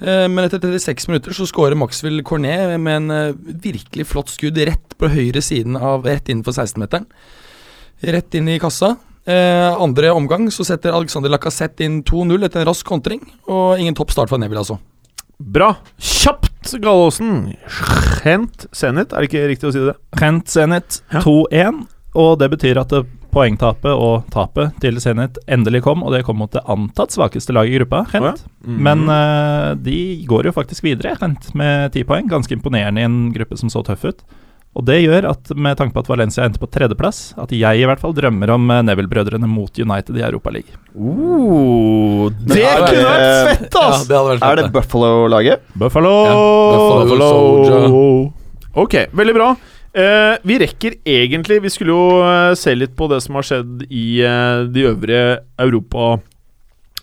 [0.02, 4.58] Eh, Men etter 36 minutter så skårer Maxwell Cornet med en eh, virkelig flott skudd
[4.58, 7.06] rett på høyre siden av Rett innenfor 16-meteren.
[8.02, 8.96] Rett inn i kassa.
[9.28, 13.20] Eh, andre omgang så setter Alexander Lacassette inn 2-0 etter en rask kontring.
[13.50, 14.78] Og ingen topp start fra Neville, altså.
[15.38, 15.74] Bra.
[16.00, 17.52] Kjapt, Gallåsen.
[18.24, 19.94] Hent Zenit, er det ikke riktig å si det?
[20.18, 21.20] Hent Zenit Ja.
[21.22, 21.84] 2-1,
[22.18, 26.40] og det betyr at det poengtapet og tapet til Zenit endelig kom, og det kom
[26.40, 28.24] mot det antatt svakeste laget i gruppa, Hent.
[28.24, 28.66] Oh, ja.
[28.66, 28.82] Mhm.
[28.88, 32.26] Men eh, de går jo faktisk videre, Hent, med ti poeng.
[32.32, 34.24] Ganske imponerende i en gruppe som så tøff ut.
[34.78, 37.86] Og det gjør at, med tanke på at Valencia endte på tredjeplass, at jeg i
[37.88, 40.78] hvert fall drømmer om eh, Neville-brødrene mot United i Europaligaen.
[40.94, 44.68] Uh, det er det- kunne vært fett, Ja, det hadde vært Er det.
[44.76, 45.66] Buffalo-laget?
[45.82, 46.14] Buffalo!
[46.30, 46.38] Ja,
[47.10, 48.32] Buffalo.
[48.78, 49.50] Ok, veldig bra.
[49.98, 53.86] Uh, vi rekker egentlig Vi skulle jo uh, se litt på det som har skjedd
[53.88, 56.18] i uh, de øvrige Europa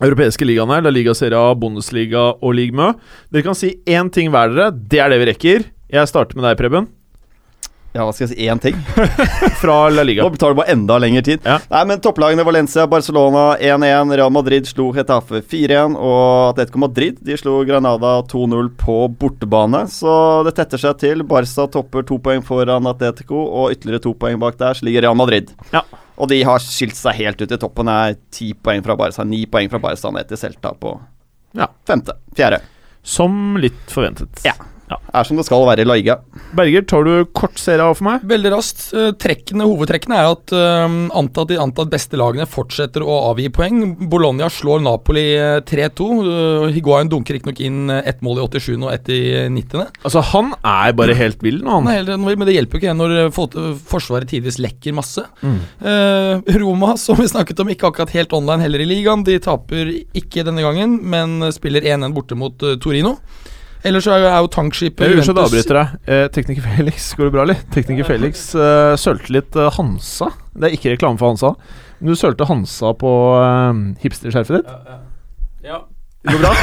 [0.05, 0.79] europeiske ligaene.
[0.85, 2.93] La Liga Serie A, Bundesliga og Ligue Mø.
[3.33, 4.71] Dere kan si én ting hver, dere.
[4.75, 5.67] Det er det vi rekker.
[5.91, 6.87] Jeg starter med deg, Preben.
[7.95, 8.45] Ja, hva skal jeg si?
[8.51, 8.75] Én ting?
[9.61, 10.25] Fra La Liga.
[10.27, 11.45] Nå tar det bare enda lengre tid.
[11.47, 11.61] Ja.
[11.71, 14.11] Nei, men Topplagene Valencia, Barcelona 1-1.
[14.19, 15.95] Real Madrid slo Hetafe 4-1.
[15.95, 19.85] Og Atletico Madrid de slo Granada 2-0 på bortebane.
[19.87, 20.11] Så
[20.47, 21.23] det tetter seg til.
[21.29, 25.15] Barca topper to poeng foran Atletico, og ytterligere to poeng bak der så ligger Real
[25.15, 25.55] Madrid.
[25.71, 25.85] Ja.
[26.19, 27.87] Og de har skilt seg helt ut i toppen.
[27.87, 30.97] Det er ti poeng fra Barca, ni poeng fra Barca ned til Celta på
[31.55, 31.71] Ja.
[31.87, 32.19] femte.
[32.35, 32.59] Fjerde.
[33.07, 34.43] Som litt forventet.
[34.43, 34.57] Ja.
[34.85, 36.19] Er som det skal være i Laiga.
[36.53, 38.25] Berger, tar du kort serie av for meg?
[38.29, 38.81] Veldig raskt.
[38.93, 43.79] eh, Trekkene, Hovedtrekkene er at uh, antatt de antatt beste lagene fortsetter å avgi poeng.
[44.11, 46.09] Bologna slår Napoli eh, 3-2.
[46.27, 48.75] Uh, Higuain dunker riktignok inn eh, ett mål i 87.
[48.83, 49.21] og ett i
[49.55, 49.87] 90.
[50.05, 53.15] Altså, han er bare helt vill nå, Han helt- Men det hjelper jo ikke når
[53.23, 55.25] eh, Forsvaret tidvis lekker masse.
[55.41, 55.57] Mm.
[55.81, 59.25] Uh, Roma, som vi snakket om, ikke akkurat helt online heller i ligaen.
[59.25, 63.17] De taper ikke denne gangen, men spiller 1-1 borte mot uh, Torino.
[63.85, 65.87] Ellers så er jo- tankskipet Juventus Unnskyld, jeg avbryter deg.
[66.09, 67.63] Eh, Tekniker Felix, går det bra, eller?
[67.75, 70.31] Tekniker Felix eh, sølte litt eh, Hansa.
[70.55, 71.53] Det er ikke reklame for Hansa.
[71.99, 74.71] Men du sølte Hansa på eh, hipsterskjerfet ditt.
[75.65, 75.83] Ja.
[76.25, 76.53] Det går bra?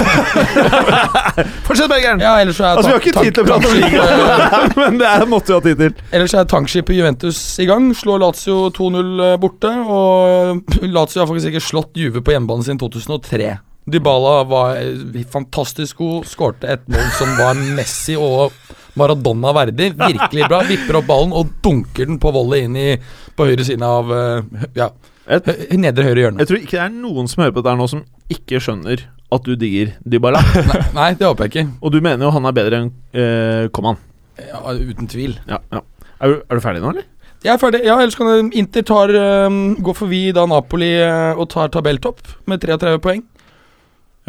[1.69, 2.19] Fortsett, Bergeren!
[2.19, 4.97] Ja, ellers så er Altså, vi har ikke tid til å prate om tankskipet- Men
[4.99, 5.95] det er, måtte vi ha tid til.
[6.19, 7.87] Ellers er tankskipet Juventus i gang.
[7.95, 9.71] Slår Lazio 2-0 borte.
[9.87, 13.53] Og Lazio har faktisk ikke slått Juve på hjemmebane siden 2003.
[13.91, 18.53] Dybala var eh, fantastisk god, skårte et mål som var Messi og
[18.99, 19.89] Maradona verdig.
[19.99, 20.61] Virkelig bra.
[20.69, 22.91] Vipper opp ballen og dunker den på volley inn i
[23.37, 24.91] på høyre siden av eh, Ja,
[25.33, 26.43] Et- nedre høyre hjørne.
[26.43, 29.47] Jeg tror ikke det er noen som hører på dette nå, som ikke skjønner at
[29.49, 30.43] du digger Dybala.
[30.71, 31.67] Nei, nei, det håper jeg ikke.
[31.83, 33.99] Og du mener jo han er bedre enn uh, Koman.
[34.39, 35.39] Ja, uten tvil.
[35.49, 35.81] Ja, ja.
[36.23, 37.07] Er, du, er du ferdig nå, eller?
[37.43, 37.81] Jeg er ferdig.
[37.87, 39.11] Ja, ellers kan Inter tar,
[39.49, 42.21] um, gå forbi da Napoli uh, og tar tabelltopp
[42.51, 43.25] med 33 poeng.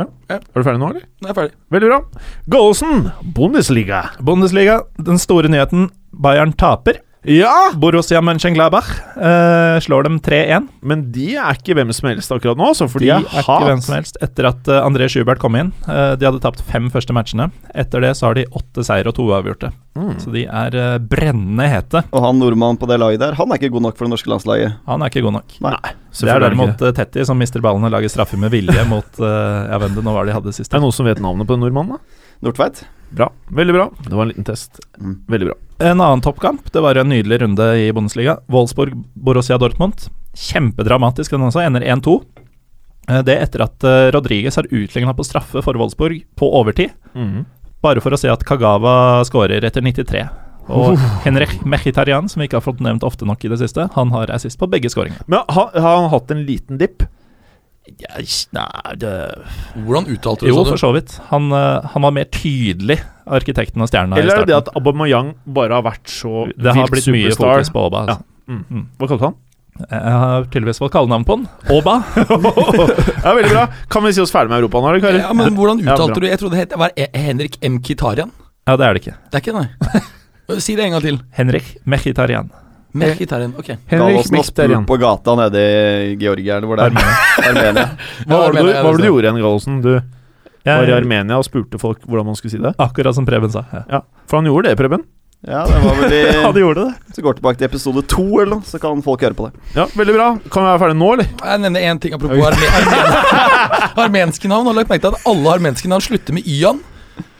[0.02, 1.04] Er du ferdig nå, eller?
[1.22, 1.54] Jeg er ferdig.
[1.74, 2.00] Veldig bra.
[2.50, 4.00] Goalsen, Bundesliga.
[4.26, 5.92] Bundesliga, den store nyheten.
[6.14, 6.98] Bayern taper.
[7.24, 7.72] Ja!
[7.80, 10.66] Borussia Mönchengladbach uh, slår dem 3-1.
[10.84, 13.46] Men de er ikke hvem som helst akkurat nå, så for De de er hat.
[13.48, 15.72] ikke hvem som helst etter at uh, André Schubert kom inn.
[15.88, 17.48] Uh, de hadde tapt fem første matchene.
[17.72, 19.72] Etter det så har de åtte seier og to uavgjorte.
[19.96, 20.12] Mm.
[20.20, 22.04] Så de er uh, brennende hete.
[22.12, 24.34] Og han nordmannen på det laget der, han er ikke god nok for det norske
[24.34, 24.76] landslaget.
[24.92, 25.56] Han er ikke god nok.
[25.64, 25.78] Nei.
[26.14, 29.72] Det er derimot uh, Tetti som mister ballen og lager straffer med vilje mot uh,
[29.72, 30.70] Ja, hvem det nå var de hadde sist.
[30.70, 31.98] Er det noen som vet navnet på den nordmannen?
[31.98, 32.20] da?
[32.44, 32.84] Nordtveit?
[33.14, 33.30] Bra.
[33.54, 33.86] Veldig bra.
[34.08, 34.80] Det var en liten test.
[35.00, 35.16] Mm.
[35.30, 35.56] Veldig bra.
[35.84, 38.38] En annen toppkamp, det var en nydelig runde i Bundesliga.
[38.52, 40.08] Wolfsburg-Borussia Dortmund.
[40.34, 42.16] Kjempedramatisk den også, ender 1-2.
[43.10, 46.92] Eh, Det etter at Rodriges Rodriguez har utligna på straffe for Wolfsburg på overtid.
[47.14, 47.46] Mm.
[47.84, 50.24] Bare for å se at Kagawa skårer etter 93.
[50.72, 54.14] Og Henrik Mechitarian, som vi ikke har fått nevnt ofte nok i det siste, han
[54.16, 55.26] har assist på begge skåringene.
[55.28, 57.04] Men har, har han hatt en liten dipp?
[57.84, 59.14] Nei, det
[59.76, 60.54] Hvordan uttalte du det?
[60.54, 61.18] Jo, for så vidt.
[61.34, 64.78] Han, eh, han var mer tydelig, arkitekten og stjerna, Eller er det det at at
[64.80, 68.06] Aubameyang bare har vært så Det har vilt blitt mye fokus på Oba.
[68.06, 68.24] Altså.
[68.48, 68.64] Mm.
[68.70, 68.86] Mm.
[69.00, 69.36] Hva kalte han?
[69.90, 71.46] Jeg har tydeligvis fått kallenavn på han.
[71.74, 71.98] Oba.
[73.26, 73.68] ja, Veldig bra.
[73.90, 75.22] Kan vi si oss ferdig med Europa nå, eller, karer?
[75.26, 77.80] Ja, men hvordan uttalte ja, du Jeg trodde det het var E- Henrik M.
[77.84, 78.32] Kitarian.
[78.68, 79.16] Ja, det er det ikke.
[79.28, 80.04] Det er ikke det, nei.
[80.64, 81.18] Si det en gang til.
[81.34, 82.52] Henrik Mechitarian.
[82.94, 83.70] Med Kitarian, ok.
[83.90, 85.62] Henrik Gallosen har spurt på gata nede
[86.12, 87.08] i Georgia, eller hvor det er.
[87.50, 87.88] Armenia.
[88.28, 89.80] Hva var det du, hva var det du gjorde igjen, Gallosen?
[89.82, 89.90] Du
[90.64, 92.76] var i Armenia og spurte folk hvordan man skulle si det?
[92.80, 93.66] akkurat som Preben sa.
[93.74, 93.84] Ja.
[93.98, 95.04] Ja, For han gjorde det, Preben.
[95.44, 97.16] Ja, det var vel i Ja, de gjorde det.
[97.18, 99.66] Så går tilbake til episode to, eller noe, så kan folk høre på det.
[99.76, 100.28] Ja, Veldig bra.
[100.48, 101.34] Kan vi være ferdige nå, eller?
[101.42, 104.70] Jeg nevner én ting apropos arme armen armenske navn.
[104.70, 106.80] Har du lagt merke til at alle armenske navn slutter med y-an?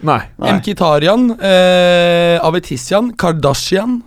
[0.04, 0.20] Nei.
[0.36, 0.52] Nei.
[0.52, 1.30] M.
[1.40, 4.02] Eh, Avetisian, Kardashian.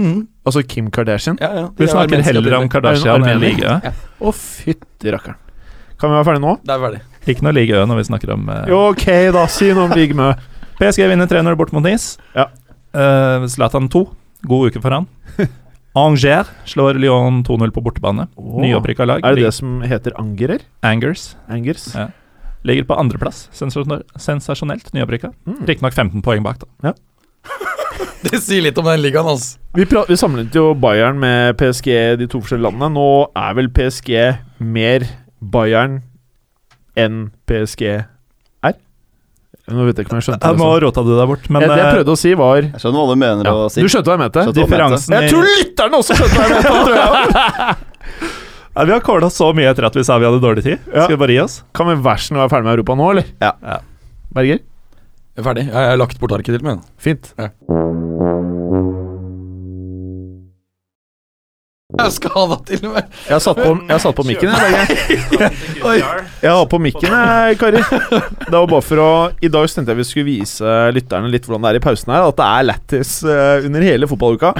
[0.00, 0.26] Mm.
[0.46, 1.36] Altså Kim Kardashian?
[1.40, 1.66] Ja, ja.
[1.76, 2.68] Vi er snakker heller om.
[2.72, 3.92] Kardashian enn det Ligue Ø.
[4.24, 5.36] Å, fytti rakkeren.
[6.00, 6.54] Kan vi være ferdige nå?
[6.64, 7.02] Det er ferdig.
[7.28, 8.62] Ikke noe Ligue Ø når vi snakker om uh...
[8.88, 9.04] Ok,
[9.36, 9.44] da.
[9.52, 10.30] Si noe om Big Mø.
[10.80, 12.16] PSG vinner 3-0 bort mot Nice.
[12.32, 12.46] Ja.
[12.96, 14.00] Eh, Zlatan 2.
[14.48, 15.10] God uke for han.
[16.00, 18.28] Angers slår Lyon 2-0 på bortebane.
[18.38, 19.26] Nyopprykka lag.
[19.26, 20.64] Er det det som heter Angerer?
[20.86, 21.34] Angers.
[21.52, 21.90] Angers?
[21.92, 22.08] Ja.
[22.64, 23.48] Ligger på andreplass.
[23.52, 25.34] Sensasjonelt nyopprykka.
[25.44, 25.60] Mm.
[25.68, 26.96] Riktignok 15 poeng bak, da.
[28.26, 29.56] Det sier litt om den ligaen, altså.
[29.76, 31.88] Vi, pra vi sammenlignet jo Bayern med PSG,
[32.20, 32.90] de to forskjellige landene.
[32.96, 33.06] Nå
[33.38, 34.12] er vel PSG
[34.60, 35.06] mer
[35.40, 36.00] Bayern
[37.00, 38.74] enn PSG er?
[39.70, 40.58] Nå vet jeg ikke om jeg skjønte det.
[40.58, 42.82] nå må råta du deg bort, men Jeg, det jeg prøvde å si, var Jeg
[42.82, 43.52] skjønner hva du mener ja.
[43.54, 43.84] å si.
[43.84, 44.44] Du skjønte hva jeg mente?
[44.48, 46.74] Jeg differansen Jeg tror lytterne også skjønte hva jeg mente!
[46.90, 47.78] tror jeg.
[48.70, 50.78] Ja, Vi har kåla så mye etter at vi sa vi hadde dårlig tid.
[50.86, 51.02] Ja.
[51.04, 51.56] Skal vi bare gi oss?
[51.74, 53.30] Kan vi vær så snill være ferdig med Europa nå, eller?
[53.42, 53.50] Ja.
[53.66, 53.78] Ja.
[54.36, 54.60] Berger?
[55.40, 55.62] Jeg er ferdig.
[55.72, 56.80] Jeg har lagt bort arket til meg.
[57.00, 57.30] Fint.
[57.40, 57.46] Ja.
[61.96, 63.08] Jeg er skada til og med.
[63.24, 65.48] Jeg har satt på, jeg har satt på mikken, jeg.
[66.44, 67.88] Jeg har på mikken, jeg, karer.
[68.44, 69.08] Det var bare for å
[69.40, 72.28] I dag tenkte jeg vi skulle vise lytterne litt hvordan det er i pausen her.
[72.28, 74.52] At det er lættis eh, under hele fotballuka.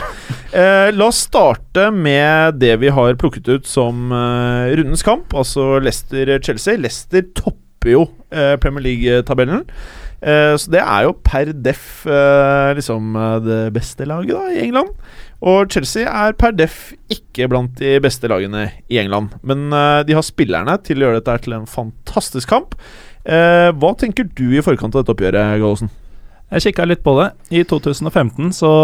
[0.48, 5.74] Eh, la oss starte med det vi har plukket ut som eh, rundens kamp, altså
[5.84, 6.80] Leicester-Chelsea.
[6.80, 9.66] Leicester topper jo eh, Premier League-tabellen.
[10.20, 14.60] Eh, så det er jo per deff eh, liksom eh, det beste laget da i
[14.66, 14.92] England.
[15.40, 19.32] Og Chelsea er per deff ikke blant de beste lagene i England.
[19.40, 19.70] Men
[20.04, 22.76] de har spillerne til å gjøre dette til en fantastisk kamp.
[23.24, 25.88] Hva tenker du i forkant av dette oppgjøret, Gallosen?
[26.50, 27.30] Jeg kikka litt på det.
[27.56, 28.74] I 2015 så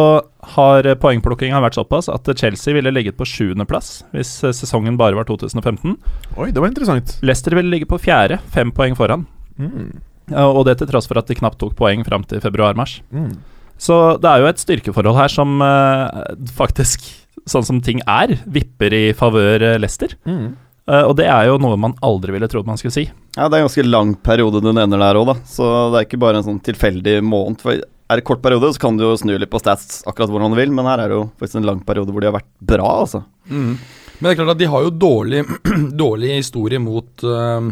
[0.56, 5.98] har poengplukkinga vært såpass at Chelsea ville ligget på sjuendeplass hvis sesongen bare var 2015.
[6.40, 7.18] Oi, det var interessant.
[7.20, 9.28] Leicester ville ligge på fjerde, fem poeng foran.
[9.60, 9.98] Mm.
[10.34, 12.98] Og det til tross for at de knapt tok poeng fram til februar-mars.
[13.14, 13.36] Mm.
[13.78, 17.04] Så det er jo et styrkeforhold her som eh, faktisk,
[17.48, 20.16] sånn som ting er, vipper i favør eh, Leicester.
[20.24, 20.54] Mm.
[20.86, 23.04] Eh, og det er jo noe man aldri ville trodd man skulle si.
[23.36, 25.36] Ja, det er en ganske lang periode du nevner der òg, da.
[25.50, 27.60] Så det er ikke bare en sånn tilfeldig måned.
[27.62, 30.54] For er det kort periode, så kan du jo snu litt på stats akkurat hvordan
[30.54, 32.52] du vil, men her er det jo faktisk en lang periode hvor de har vært
[32.72, 33.24] bra, altså.
[33.50, 33.74] Mm.
[34.16, 35.42] Men det er klart at de har jo dårlig,
[36.04, 37.66] dårlig historie mot uh,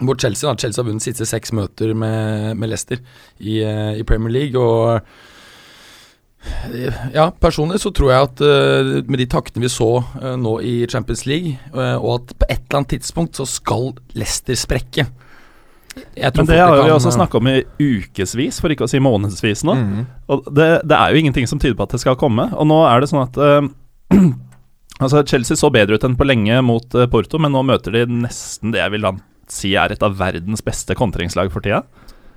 [0.00, 0.50] mot Chelsea.
[0.50, 0.56] Da.
[0.56, 2.98] Chelsea har vunnet siste seks møter med, med Leicester
[3.38, 4.60] i, uh, i, Premier League.
[4.60, 5.02] Og uh,
[7.14, 9.90] ja, personlig så tror jeg at uh, med de taktene vi så
[10.40, 13.84] nå i Champions League, og at på et eller annet tidspunkt så skal
[14.16, 15.04] Leicester sprekke.
[15.90, 19.74] Men det har vi også snakka om i ukevis, for ikke å si månedsvis nå.
[19.74, 20.04] Mm.
[20.30, 22.44] Og det, det, er jo ingenting som tyder på at det skal komme.
[22.54, 23.34] Og nå er det sånn at
[25.00, 28.68] Altså Chelsea så bedre ut enn på lenge mot Porto, men nå møter de nesten
[28.74, 29.06] det jeg vil
[29.54, 31.84] si er et av verdens beste kontringslag for tida.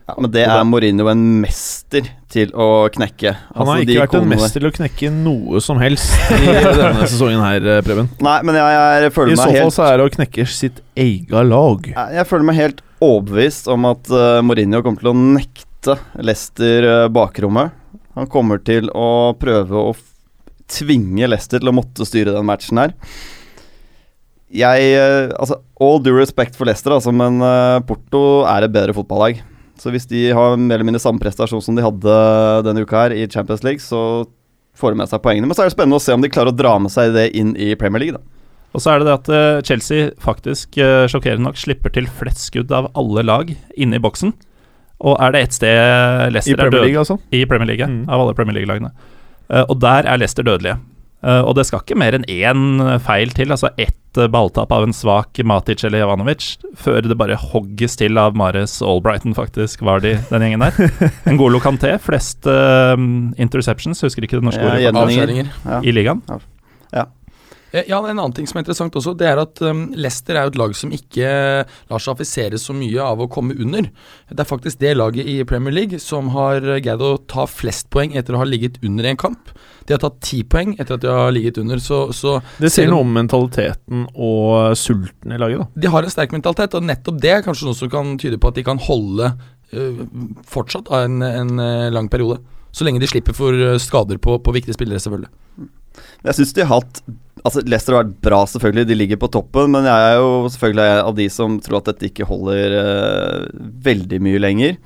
[0.03, 3.31] Ja, Men det er Mourinho en mester til å knekke.
[3.55, 6.41] Han har altså, ikke vært en mester til å knekke noe som helst i
[6.81, 8.09] denne sesongen her, Preben.
[8.25, 10.13] Nei, men jeg, jeg føler I meg helt I så fall så er det å
[10.17, 11.87] knekke sitt eget lag.
[11.93, 16.89] Jeg, jeg føler meg helt overbevist om at uh, Mourinho kommer til å nekte Lester
[16.89, 17.71] uh, bakrommet.
[18.19, 19.95] Han kommer til å prøve å
[20.73, 22.97] tvinge Lester til å måtte styre den matchen her.
[24.53, 27.41] Jeg uh, Altså, all due respect for Leicester, altså, men
[27.89, 29.41] Porto er et bedre fotballag.
[29.79, 32.17] Så hvis de har mer eller mindre samme prestasjon som de hadde
[32.67, 34.23] denne uka her i Champions League, så
[34.77, 35.49] får de med seg poengene.
[35.49, 37.29] Men så er det spennende å se om de klarer å dra med seg det
[37.37, 38.23] inn i Premier League, da.
[38.73, 42.47] Og så er det det at uh, Chelsea faktisk, uh, sjokkerende nok, slipper til flest
[42.47, 44.33] skudd av alle lag inne i boksen.
[45.03, 47.19] Og er det ett sted Leicester I Premier er League, altså?
[47.35, 48.07] I Premier League, mm.
[48.09, 48.89] av alle Premier League-lagene.
[49.51, 50.79] Uh, og der er Leicester dødelige.
[51.23, 55.39] Og det skal ikke mer enn én feil til, altså ett balltap av en svak
[55.47, 60.45] Matic eller Jovanovic, før det bare hogges til av Mares Albrighton, faktisk, var de den
[60.45, 60.91] gjengen der.
[61.29, 62.45] En god lokanté, flest
[63.39, 65.79] interceptions, husker ikke det norske ja, ordet, ja.
[65.81, 66.21] i ligaen.
[66.93, 67.07] Ja.
[67.73, 70.45] Eh, ja, En annen ting som er interessant også, det er at um, Leicester er
[70.45, 71.29] jo et lag som ikke
[71.89, 73.87] lar seg affisere så mye av å komme under.
[74.29, 78.13] Det er faktisk det laget i Premier League som har greid å ta flest poeng
[78.19, 79.49] etter å ha ligget under en kamp.
[79.87, 82.93] De har tatt ti poeng etter at de har ligget under, så, så Det sier
[82.93, 85.83] noe om mentaliteten og sulten i laget, da.
[85.83, 88.53] De har en sterk mentalitet, og nettopp det er kanskje noe som kan tyde på
[88.53, 90.05] at de kan holde uh,
[90.45, 92.37] fortsatt av en, en uh, lang periode.
[92.73, 95.33] Så lenge de slipper for skader på, på viktige spillere, selvfølgelig.
[96.23, 97.05] Jeg syns de har hatt
[97.43, 98.87] Altså Leicester har vært bra, selvfølgelig.
[98.87, 99.73] De ligger på toppen.
[99.75, 103.49] Men jeg er jo selvfølgelig av de som tror at dette ikke holder uh,
[103.83, 104.77] veldig mye lenger.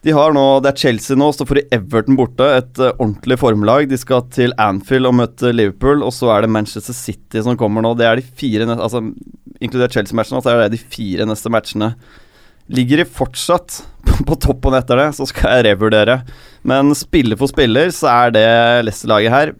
[0.00, 2.46] De har nå, Det er Chelsea nå, så får de Everton borte.
[2.60, 3.88] Et uh, ordentlig formlag.
[3.90, 6.04] De skal til Anfield og møte Liverpool.
[6.06, 7.96] Og så er det Manchester City som kommer nå.
[7.98, 9.02] Det er de fire altså
[9.60, 11.90] Inkludert Chelsea-matchene, så er det de fire neste matchene.
[12.72, 13.80] Ligger de fortsatt
[14.28, 16.20] på toppen etter det, så skal jeg revurdere.
[16.64, 18.46] Men spiller for spiller, så er det
[18.86, 19.52] Leicester-laget her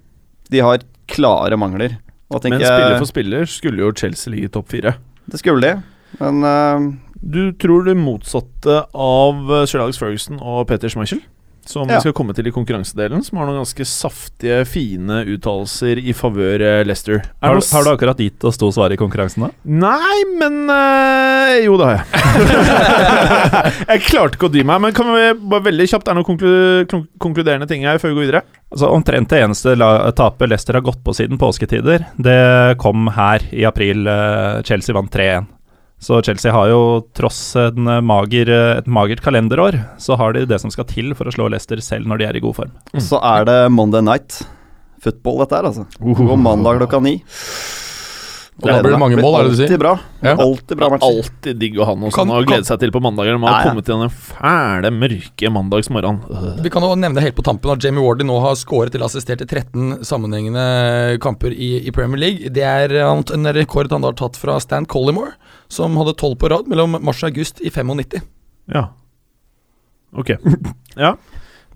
[0.49, 1.99] De har klare mangler.
[2.31, 4.95] Men spiller for spiller skulle jo Chelsea ligge i topp fire.
[5.31, 5.83] Det skulle de,
[6.21, 11.21] men uh, Du tror det motsatte av Sherlock Ferguson og Peter Schmeichel?
[11.69, 11.99] Som ja.
[11.99, 16.63] vi skal komme til i konkurransedelen, som har noen ganske saftige, fine uttalelser i favør
[16.65, 17.21] eh, Leicester.
[17.43, 19.51] Har, du, har du akkurat gitt oss to svar i konkurransen, da?
[19.65, 22.07] Nei, men øh, Jo, det har jeg.
[23.93, 26.29] jeg klarte ikke å dy meg, men kan vi bare veldig kjapt Er det noen
[26.29, 28.43] konklu konkluderende ting her før vi går videre?
[28.71, 29.75] Altså Omtrent det eneste
[30.19, 32.41] tapet Leicester har gått på siden påsketider, det
[32.81, 34.07] kom her i april.
[34.09, 35.49] Eh, Chelsea vant 3-1.
[36.01, 36.81] Så Chelsea har jo,
[37.17, 37.41] tross
[37.77, 38.49] mager,
[38.81, 42.09] et magert kalenderår, så har de det som skal til for å slå Leicester selv
[42.09, 42.73] når de er i god form.
[42.95, 43.03] Mm.
[43.05, 44.41] Så er det Monday night
[45.05, 45.85] football, dette her, altså.
[46.01, 46.25] Uh.
[46.31, 47.19] Og mandag klokka ni.
[48.61, 49.67] Og da blir det mange mål, er det du sier?
[49.71, 49.93] Alltid bra.
[50.23, 50.35] Ja.
[50.37, 51.17] Alltid bra matcher.
[51.21, 53.39] Alltid digg å ha noe sånt å glede seg til på mandager.
[53.41, 53.71] Man har Ja, ja.
[53.71, 56.21] kommet til den fæle, mørke mandagsmorgenen.
[56.31, 56.63] Øh.
[56.65, 59.41] Vi kan jo nevne helt på tampen at Jamie Wardy nå har skåret eller assistert
[59.43, 62.53] i 13 sammenhengende kamper i, i Premier League.
[62.53, 65.33] Det er en rekord han har tatt fra Stan Collymore,
[65.69, 68.21] som hadde 12 på rad mellom mars og august i 95.
[68.75, 68.89] Ja.
[70.17, 70.35] Ok.
[70.99, 71.15] Ja.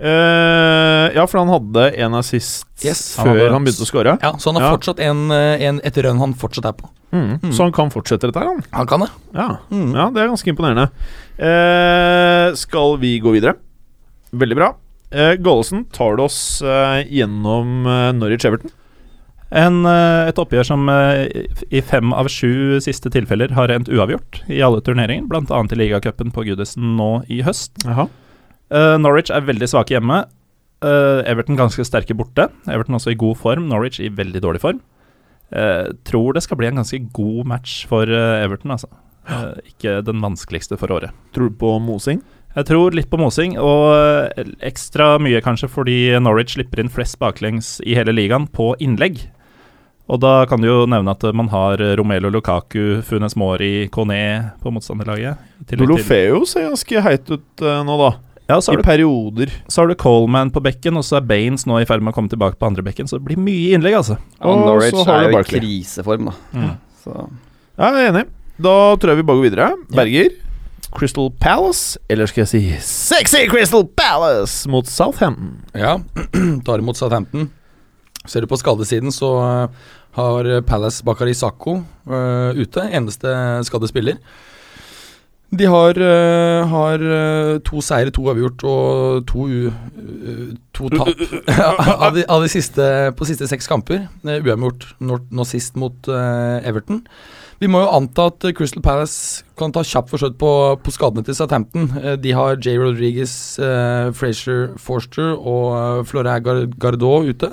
[0.00, 3.14] Eh, ja, for han hadde en assist Yes.
[3.16, 4.18] før Han han begynte å score.
[4.20, 4.76] Ja, Så han har Ja.
[4.76, 6.88] fortsatt en, eh, en, et rønn han fortsatt er på.
[7.12, 7.38] Mm.
[7.40, 7.52] Mm.
[7.52, 8.62] Så han kan fortsette dette her, han.
[8.72, 9.10] Han kan det.
[9.32, 9.58] Ja.
[9.70, 9.94] Mm.
[9.94, 10.90] ja, det er ganske imponerende.
[11.38, 13.54] Uh, skal vi gå videre?
[14.32, 14.74] Veldig bra.
[15.14, 17.84] Uh, Gollesen tar det oss uh, gjennom
[18.18, 18.70] Norwich Everton.
[19.52, 20.88] En, et oppgjør som
[21.70, 25.62] i fem av sju siste tilfeller har endt uavgjort i alle turneringer, bl.a.
[25.70, 27.70] i ligacupen på Goodison nå i høst.
[27.84, 28.08] Jaha.
[28.74, 30.24] Eh, Norwich er veldig svake hjemme.
[30.84, 32.50] Uh, Everton ganske sterke borte.
[32.68, 33.68] Everton også i god form.
[33.70, 34.82] Norwich i veldig dårlig form.
[35.54, 38.90] Uh, tror det skal bli en ganske god match for Everton, altså.
[39.70, 41.14] Ikke den vanskeligste for året.
[41.32, 42.20] Tror du på mosing?
[42.54, 47.78] Jeg tror litt på mosing, og ekstra mye kanskje fordi Norwich slipper inn flest baklengs
[47.82, 49.24] i hele ligaen på innlegg.
[50.12, 54.70] Og da kan du jo nevne at man har Romelo Lukaku, Funes Mori, Kone på
[54.76, 55.40] motstanderlaget.
[55.72, 58.12] Dolofeo ser ganske heit ut uh, nå, da.
[58.48, 59.52] Ja, så I du, perioder.
[59.72, 62.16] så har du Coleman på bekken, og så er Baines nå i ferd med å
[62.16, 64.18] komme tilbake på andre bekken, så det blir mye innlegg, altså.
[64.36, 66.34] Ja, Og Norwich så har er jo i kriseform, da.
[66.52, 66.74] Mm.
[67.04, 67.14] Så
[67.78, 68.24] Ja, jeg er enig.
[68.60, 69.70] Da tror jeg vi bare går videre.
[69.96, 70.28] Berger.
[70.94, 75.56] Crystal Palace, eller skal jeg si Sexy Crystal Palace mot Southampton.
[75.74, 75.96] Ja,
[76.66, 77.48] tar imot Southampton.
[78.28, 79.88] Ser du på skadesiden, så eh,
[80.20, 82.84] har Palace Bakari Sakko eh, ute.
[82.94, 83.32] Eneste
[83.66, 84.20] skadde spiller.
[85.54, 91.22] De har, uh, har eh, to seire, to avgjort og to, uh, to tap
[92.04, 94.06] av, de, av de siste, på siste seks kamper.
[94.24, 97.04] Uavgjort nå, sist mot uh, Everton.
[97.62, 100.50] Vi må jo anta at Crystal Palace kan ta kjapt forsøk på,
[100.82, 101.86] på skadene til Southampton.
[102.20, 103.32] De har Jay Rodriguez,
[104.18, 107.52] Frazier Forster og Florent Gardot ute.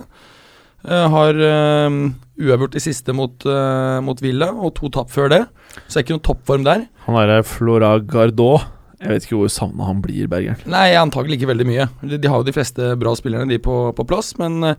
[0.87, 1.95] Eh, har eh,
[2.41, 5.41] uavgjort de siste mot, eh, mot Villa, og to tap før det.
[5.85, 6.85] Så det er ikke noen toppform der.
[7.07, 8.69] Han er Flora Gardot.
[9.01, 10.61] Jeg vet ikke hvor savna han blir, Bergeren.
[10.69, 11.87] Nei, antagelig ikke veldig mye.
[12.05, 14.75] De, de har jo de fleste bra spillerne de på, på plass, men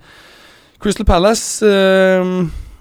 [0.83, 2.31] Crystal Palace eh,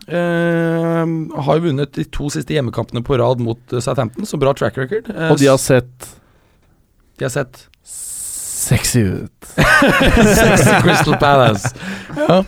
[0.05, 1.15] eh,
[1.47, 5.09] har jo vunnet de to siste hjemmekampene på rad mot Southampton, så bra track record.
[5.31, 6.11] Og de har sett
[7.21, 7.67] de har sett
[8.61, 9.51] sexy ut.
[10.37, 11.73] Sexy Crystal Palace.
[12.15, 12.41] Ja.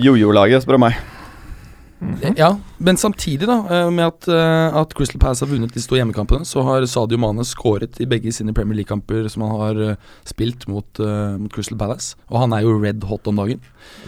[0.00, 0.98] Jojo-laget, spør du meg.
[2.38, 5.98] ja, men samtidig, da, eh, med at, eh, at Crystal Palace har vunnet disse to
[5.98, 9.96] hjemmekampene, så har Sadio Mane skåret i begge sine Premier League-kamper som han har eh,
[10.24, 12.16] spilt mot, uh, mot Crystal Palace.
[12.30, 13.60] Og han er jo red hot om dagen.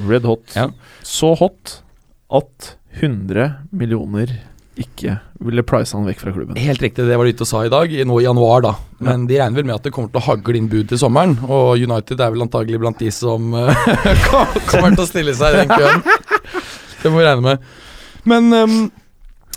[0.09, 0.47] Red hot.
[0.57, 0.70] Ja.
[1.05, 1.83] Så hot
[2.33, 4.39] at 100 millioner
[4.81, 6.57] ikke ville price han vekk fra klubben.
[6.57, 8.73] Helt riktig, det var de ute og sa i dag, nå i januar, da.
[9.05, 11.37] Men de regner vel med at det kommer til å hagle inn bud til sommeren,
[11.45, 13.87] og United er vel antagelig blant de som eh,
[14.70, 16.03] kommer til å stille seg i den køen.
[17.03, 17.70] Det må vi regne med.
[18.31, 18.75] Men um,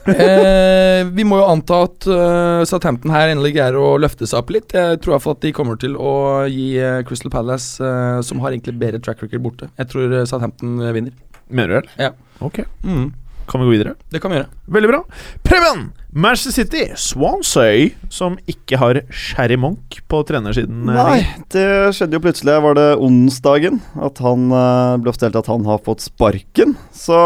[0.10, 4.56] eh, vi må jo anta at uh, Southampton her endelig greier å løfte seg opp
[4.56, 4.74] litt.
[4.74, 6.16] Jeg tror i hvert fall at de kommer til å
[6.50, 9.70] gi uh, Crystal Palace, uh, som har egentlig bedre track record, borte.
[9.78, 11.14] Jeg tror Southampton vinner.
[11.46, 12.10] Mener du det?
[12.10, 12.12] Ja.
[12.44, 12.64] Ok.
[12.84, 13.14] Mm,
[13.48, 13.96] Kan vi gå videre?
[14.10, 14.50] det kan vi gjøre.
[14.78, 15.04] Veldig bra.
[15.44, 15.92] Preben!
[16.16, 20.88] Manchester City, Swansea, som ikke har Sherry Monk på trenersiden.
[20.88, 21.18] eh, Nei,
[21.52, 21.66] det
[21.98, 22.54] skjedde jo plutselig.
[22.64, 26.78] Var det onsdagen at han eh, ble fortalt at han har fått sparken?
[26.96, 27.18] Så,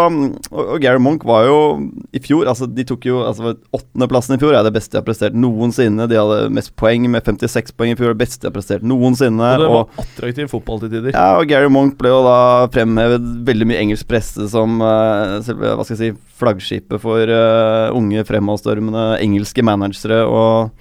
[0.50, 1.60] og, og Gary Monk var jo
[2.10, 5.06] i fjor altså De tok jo altså Åttendeplassen i fjor er det beste de har
[5.06, 6.10] prestert noensinne.
[6.10, 8.16] De hadde mest poeng med 56 poeng i fjor.
[8.18, 9.52] Det beste de har prestert noensinne.
[9.54, 11.14] Og det og var attraktiv fotball til tider.
[11.14, 12.40] Ja, og Gary Monk ble jo da
[12.74, 17.92] fremhevet veldig mye engelsk presse som eh, selve, hva skal jeg si, flaggskipet for uh,
[17.96, 18.24] unge
[18.80, 20.71] fremadstormende engelske managere, og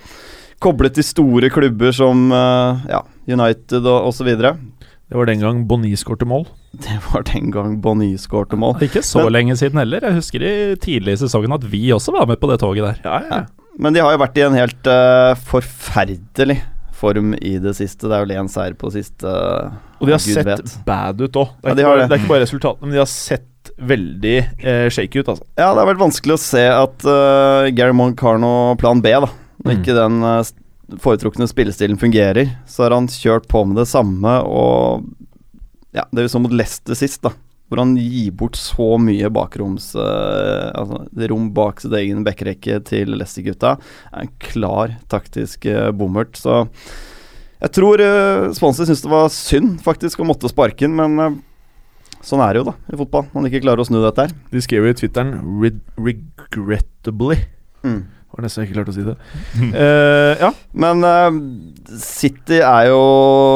[0.60, 4.26] koblet til store klubber som eh, ja, United og osv.
[4.38, 4.56] Det
[5.08, 6.46] Det var den gang Bonny skårte mål.
[6.74, 8.76] Det var den gang Bonny skårte mål.
[8.82, 10.00] Ikke så Men- lenge siden heller.
[10.02, 13.00] Jeg husker i tidlig i sesongen at vi også var med på det toget der.
[13.04, 13.44] Ja, ja.
[13.78, 16.60] Men de har jo vært i en helt uh, forferdelig
[16.98, 18.08] form i det siste.
[18.08, 19.24] Det er vel én seier på siste.
[19.24, 20.84] Og de har Gud sett vet.
[20.84, 21.48] bad ut òg.
[21.62, 22.08] Det, Ja, de det.
[22.08, 23.46] det er ikke bare resultatene, men de har sett
[23.78, 25.44] veldig eh, shaky ut, altså.
[25.58, 29.30] Ja, det har vært vanskelig å se at uh, Gary noe plan B, da.
[29.64, 29.80] Når Mm.
[29.80, 35.04] ikke den uh, foretrukne spillestilen fungerer, så har han kjørt på med det samme, og
[35.96, 37.32] ja, det vi så mot Leicester sist, da.
[37.68, 43.12] Hvor han gir bort så mye bakroms uh, Altså rom bak sitt egen backrekke til
[43.12, 43.74] Leicester-gutta.
[44.08, 46.38] Er en klar taktisk uh, bommert.
[46.40, 46.62] Så
[47.60, 51.42] jeg tror uh, Swansea syntes det var synd faktisk å måtte sparke den, men
[52.24, 53.26] sånn er det jo, da, i fotball.
[53.34, 54.36] Man ikke klarer å snu dette her.
[54.52, 57.44] De skrev jo i Twitteren Re 'regrettably'.
[57.86, 58.00] Mm.
[58.28, 59.14] Var nesten ikke klart å si det.
[59.72, 60.50] uh, ja.
[60.76, 61.38] Men uh,
[62.02, 63.00] City er jo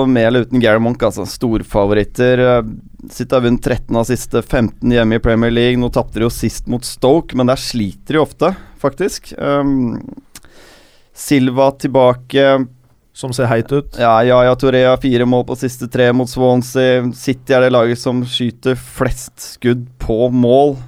[0.08, 1.26] med eller uten Gary Monk, altså.
[1.28, 2.40] Storfavoritter.
[2.46, 2.72] Eh,
[3.12, 5.80] City har vunnet 13 av siste 15 hjemme i Premier League.
[5.80, 9.34] Nå tapte de jo sist mot Stoke, men der sliter de ofte, faktisk.
[9.36, 10.00] Um,
[11.12, 12.46] Silva tilbake.
[13.12, 13.98] Som ser heit ut.
[14.00, 17.04] Ja, ja, Touré har fire mål på siste tre mot Swansea.
[17.16, 20.78] City er det laget som skyter flest skudd på mål.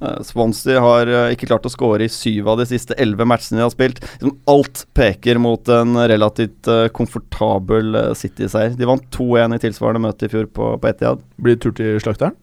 [0.00, 3.60] Eh, Swansea har eh, ikke klart å skåre i syv av de siste elleve matchene
[3.60, 4.00] de har spilt.
[4.16, 8.76] Liksom alt peker mot en relativt eh, komfortabel City-seier.
[8.76, 11.24] De vant 2-1 i tilsvarende møte i fjor på, på Etihad.
[11.40, 12.36] Blir det tur til slakteren?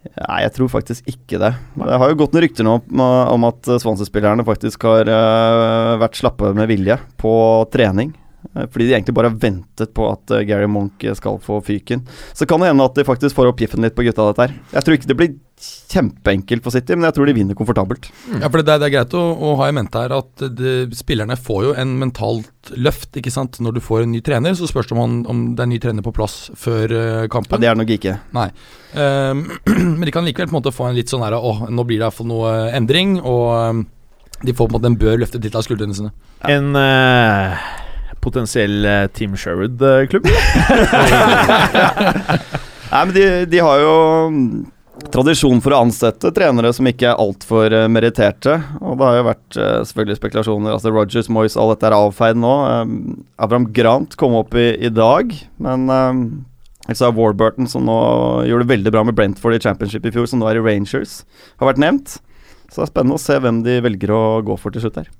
[0.00, 1.50] Nei, jeg tror faktisk ikke det.
[1.76, 6.54] Det har jo gått noen rykter nå om, at Swansea-spillerne faktisk har eh, vært slappe
[6.56, 7.34] med vilje på
[7.74, 8.14] trening.
[8.54, 11.60] Eh, Fordi de egentlig bare har ventet på at eh, Gary Monk eh, skal få
[11.66, 12.02] fyken.
[12.34, 14.54] Så kan det hende at de faktisk får opp piffen litt på gutta, dette her.
[14.74, 15.36] Jeg tror ikke det blir
[15.90, 18.06] kjempeenkelt for City, men jeg tror de vinner komfortabelt.
[18.40, 20.72] Ja, for det, er- det er greit å, å ha i mente her at de,
[20.96, 23.58] spillerne får jo en mentalt løft, ikke sant.
[23.60, 25.74] Når du får en ny trener, så spørs det om, han, om det er en
[25.74, 26.94] ny trener på plass før
[27.32, 28.16] kampen Ja, det er det nok ikke.
[28.96, 29.44] Ehm,
[29.98, 32.00] men de kan likevel på en måte få en litt sånn her Å, nå blir
[32.00, 33.84] det iallfall noe endring, og ehm,
[34.40, 36.14] de får på en måte en bør løfte litt av skuldrene sine.
[36.48, 37.68] En eh,
[38.24, 40.28] potensiell eh, Team Sherwood-klubb?
[42.90, 43.94] Nei, men de, de har jo
[44.34, 44.46] mm,
[45.14, 48.58] tradisjon for å ansette trenere som ikke er altfor uh, meritterte.
[48.82, 50.74] Og det har jo vært eh, selvfølgelig spekulasjoner.
[50.74, 52.54] Altså Rogers, Moyes, alt dette er avfeid nå.
[52.66, 52.94] Um,
[53.40, 56.24] Abraham Grant kom opp i, i dag, men um,
[56.90, 58.00] så har Warburton, som nå
[58.48, 61.20] gjorde det veldig bra med Brentford i championship i fjor, som nå er i Rangers,
[61.62, 62.18] har vært nevnt.
[62.70, 65.10] Så det er spennende å se hvem de velger å gå for til slutt her.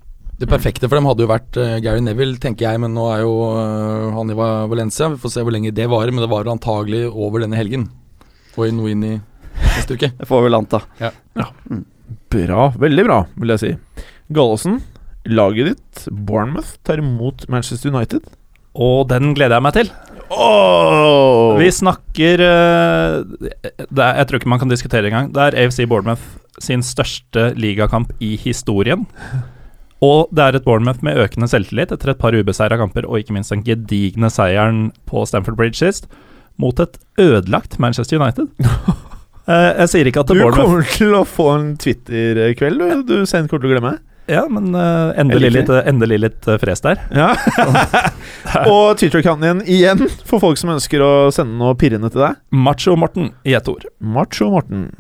[0.41, 3.27] Det perfekte for dem hadde jo vært eh, Gary Neville, tenker jeg, men nå er
[3.27, 5.11] jo eh, han i Valencia.
[5.13, 7.91] Vi får se hvor lenge det varer, men det varer antagelig over denne helgen.
[8.57, 9.13] Og i noe inn i
[9.61, 10.09] neste uke.
[10.17, 10.81] Det får vi vel anta.
[12.33, 12.71] Bra.
[12.81, 13.75] Veldig bra, vil jeg si.
[14.33, 14.81] Gallosen,
[15.29, 18.25] laget ditt, Bournemouth, tar imot Manchester United.
[18.81, 19.93] Og den gleder jeg meg til.
[20.31, 21.59] Oh!
[21.61, 25.33] Vi snakker eh, det er, Jeg tror ikke man kan diskutere engang.
[25.35, 26.25] Det er AFC Bournemouth
[26.63, 29.05] sin største ligakamp i historien.
[30.05, 33.37] Og det er et Bournemouth med økende selvtillit etter et par ubeseira kamper, og ikke
[33.37, 36.09] minst den gedigne seieren på Stamford Bridge sist,
[36.61, 38.49] mot et ødelagt Manchester United.
[39.51, 43.01] Eh, jeg sier ikke at Du det Bournemouth kommer til å få en Twitter-kveld du,
[43.09, 43.93] du sent kommer til å glemme.
[44.31, 47.01] Ja, men uh, endelig, litt, endelig litt uh, fres der.
[47.11, 47.33] Ja.
[48.71, 52.39] Og Twitter-kanten din igjen, for folk som ønsker å sende noe pirrende til deg.
[52.55, 53.89] Macho-Morten i ett ord.
[53.99, 54.91] Macho Morten.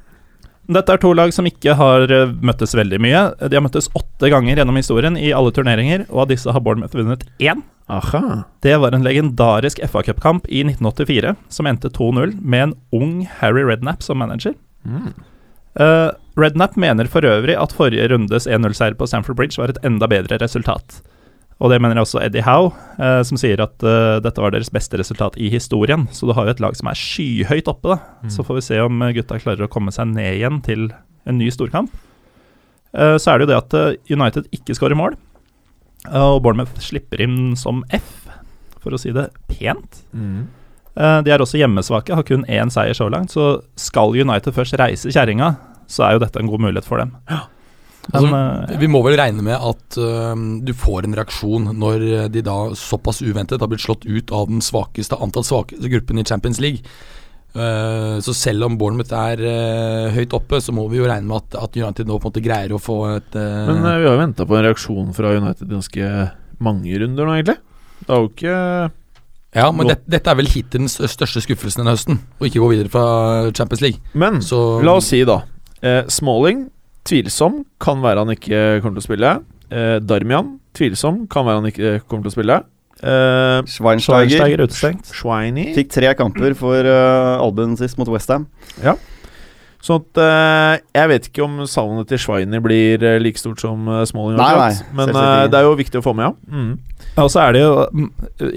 [0.70, 3.24] Dette er to lag som ikke har eh, møttes veldig mye.
[3.42, 6.94] De har møttes åtte ganger gjennom historien i alle turneringer, og av disse har Bournemouth
[6.98, 7.64] vunnet én.
[7.90, 8.44] Aha.
[8.62, 13.64] Det var en legendarisk FA Cup-kamp i 1984 som endte 2-0 med en ung Harry
[13.66, 14.54] Redknapp som manager.
[14.86, 15.10] Mm.
[15.74, 20.06] Uh, Redknapp mener for øvrig at forrige rundes 1-0-seier på Stamford Bridge var et enda
[20.10, 21.00] bedre resultat.
[21.60, 24.96] Og det mener også Eddie Howe, eh, som sier at eh, dette var deres beste
[24.96, 26.06] resultat i historien.
[26.16, 27.98] Så du har jo et lag som er skyhøyt oppe, da.
[28.24, 28.30] Mm.
[28.32, 30.88] Så får vi se om eh, gutta klarer å komme seg ned igjen til
[31.28, 31.92] en ny storkamp.
[32.96, 35.18] Eh, så er det jo det at eh, United ikke skårer mål,
[36.08, 38.24] eh, og Bournemouth slipper inn som F,
[38.80, 40.00] for å si det pent.
[40.16, 40.48] Mm.
[40.96, 43.36] Eh, de er også hjemmesvake, har kun én seier så langt.
[43.36, 45.54] Så skal United først reise kjerringa,
[45.90, 47.18] så er jo dette en god mulighet for dem.
[48.08, 50.34] Altså, Men, eh, Vi må vel regne med at uh,
[50.64, 54.64] du får en reaksjon når de da såpass uventet har blitt slått ut av den
[54.64, 56.80] svakeste antall svakeste gruppen i Champions League.
[57.50, 61.42] Uh, så selv om Bournemouth er uh, høyt oppe, så må vi jo regne med
[61.42, 64.18] at, at United nå på en måte greier å få et Men vi har jo
[64.20, 66.30] venta på en reaksjon fra United ganske
[66.60, 67.58] mange runder nå, egentlig.
[68.00, 68.56] Det har jo ikke
[69.50, 72.68] Ja, men det, dette er vel hittil den største skuffelsen denne høsten, å ikke gå
[72.70, 73.06] videre fra
[73.50, 74.12] Champions League.
[74.14, 75.40] Men Så la oss si, da.
[75.82, 76.68] Eh, Smalling,
[77.08, 77.64] tvilsom.
[77.82, 79.32] Kan være han ikke kommer til å spille.
[79.70, 81.24] Eh, Darmian, tvilsom.
[81.30, 82.60] Kan være han ikke kommer til å spille.
[83.00, 85.14] Eh, Schweinsteiger Schweinsteiger utestengt.
[85.16, 88.44] Schweini fikk tre kamper for uh, Albuen sist mot Westham.
[89.80, 93.88] Sånn at eh, Jeg vet ikke om savnet til Schweini blir eh, like stort som
[93.88, 94.36] uh, Smalling.
[94.40, 96.52] Nei, nei, Men eh, det er jo viktig å få med, ja.
[96.52, 96.74] Mm.
[97.18, 98.08] Og så er det jo mm,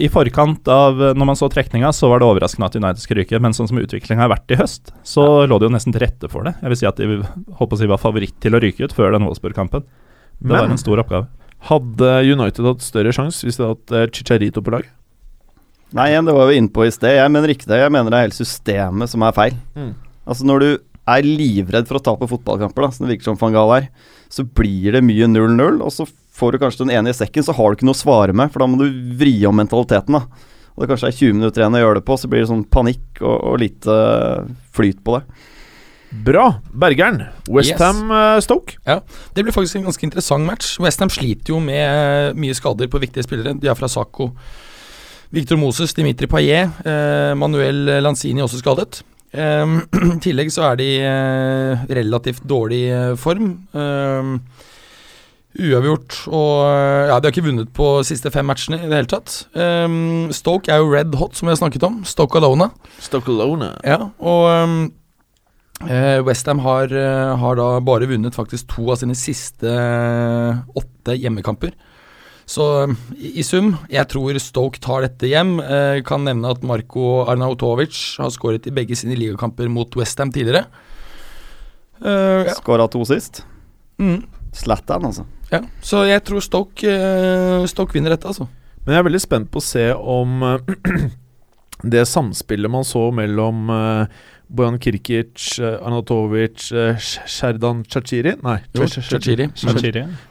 [0.06, 3.39] I forkant av Når man så trekninga, så var det overraskende at United skulle ryke,
[3.41, 6.30] men sånn som utviklinga har vært i høst, så lå det jo nesten til rette
[6.32, 6.54] for det.
[6.62, 7.20] Jeg vil si at de
[7.60, 9.86] håper å si, var favoritt til å ryke ut før den Wolfsburg-kampen.
[10.43, 11.30] Det var en stor oppgave.
[11.70, 14.88] hadde United hatt større sjanse hvis de hadde hatt eh, Chicharito på lag?
[15.93, 17.20] Nei, igjen, det var vi inne på i sted.
[17.20, 17.84] Jeg mener ikke det.
[17.84, 19.56] Jeg mener det er hele systemet som er feil.
[19.78, 19.93] Mm.
[20.26, 20.70] Altså Når du
[21.14, 23.89] er livredd for å tape fotballkamper, da som det virker som van Gaal er,
[24.32, 27.56] så blir det mye 0-0, og så får du kanskje den ene i sekken, så
[27.56, 30.20] har du ikke noe å svare med, for da må du vri om mentaliteten.
[30.20, 32.50] da og det kanskje er 20 minutter igjen å gjøre det på, så blir det
[32.50, 33.98] sånn panikk og, og lite
[34.74, 35.50] flyt på det.
[36.26, 36.46] Bra.
[36.70, 37.24] Bergeren.
[37.50, 38.46] Westham Yes.
[38.46, 38.78] Stoke.
[39.34, 40.76] Det blir faktisk en ganske interessant match.
[40.82, 43.56] Westham sliter jo med mye skader på viktige spillere.
[43.58, 44.32] De er fra Saco.
[45.34, 49.02] Victor Moses, Dimitri Payet, eh, Manuel Lanzini også skadet.
[49.34, 49.74] Eh,
[50.18, 53.56] I tillegg så er de eh, relativt dårlig eh, form.
[53.74, 54.70] Eh,
[55.60, 59.12] uavgjort og eh, Ja, de har ikke vunnet på siste fem matchene i det hele
[59.12, 59.43] tatt.
[59.54, 62.01] Um, Stoke er jo red hot, som vi har snakket om.
[62.08, 62.72] Stoke alone.
[63.04, 63.70] Stoke Alone.
[63.86, 64.78] Ja, og um,
[65.86, 69.74] eh, Westham har, eh, har da bare vunnet faktisk to av sine siste
[70.74, 71.76] åtte hjemmekamper.
[72.49, 75.60] Så um, i, i sum, jeg tror Stoke tar dette hjem.
[76.08, 80.66] Kan nevne at Marko Arnautovic har skåret i begge sine ligakamper mot Westham tidligere.
[82.04, 82.58] Uh, ja.
[82.58, 83.45] Skåra to sist.
[84.01, 84.26] Mm,
[84.89, 85.26] han altså.
[85.54, 85.62] Ja.
[85.86, 88.49] Så jeg tror Stoke, eh, Stoke vinner dette, altså.
[88.84, 91.08] Men jeg er veldig spent på å se om eh,
[91.95, 94.06] det samspillet man så mellom uh,
[94.54, 96.68] Bojan Kirkic, Anatovic,
[97.01, 98.60] Sherdan Chachiri Nei,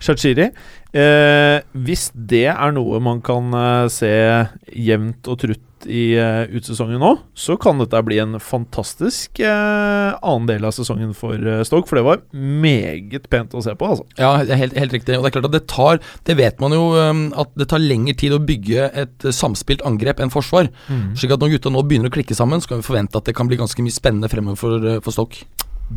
[0.00, 0.48] Chachiri.
[0.92, 4.10] Eh, hvis det er noe man kan eh, se
[4.76, 10.48] jevnt og trutt i uh, utsesongen nå, så kan dette bli en fantastisk uh, annen
[10.50, 11.88] del av sesongen for uh, Stoke.
[11.90, 14.06] For det var meget pent å se på, altså.
[14.20, 15.16] Ja, helt, helt riktig.
[15.18, 17.82] Og det er klart at det tar Det vet man jo um, at det tar
[17.82, 20.70] lengre tid å bygge et samspilt angrep enn forsvar.
[21.18, 23.36] Slik at når gutta nå begynner å klikke sammen, så kan vi forvente at det
[23.36, 25.46] kan bli ganske mye spennende fremover for, for Stoke.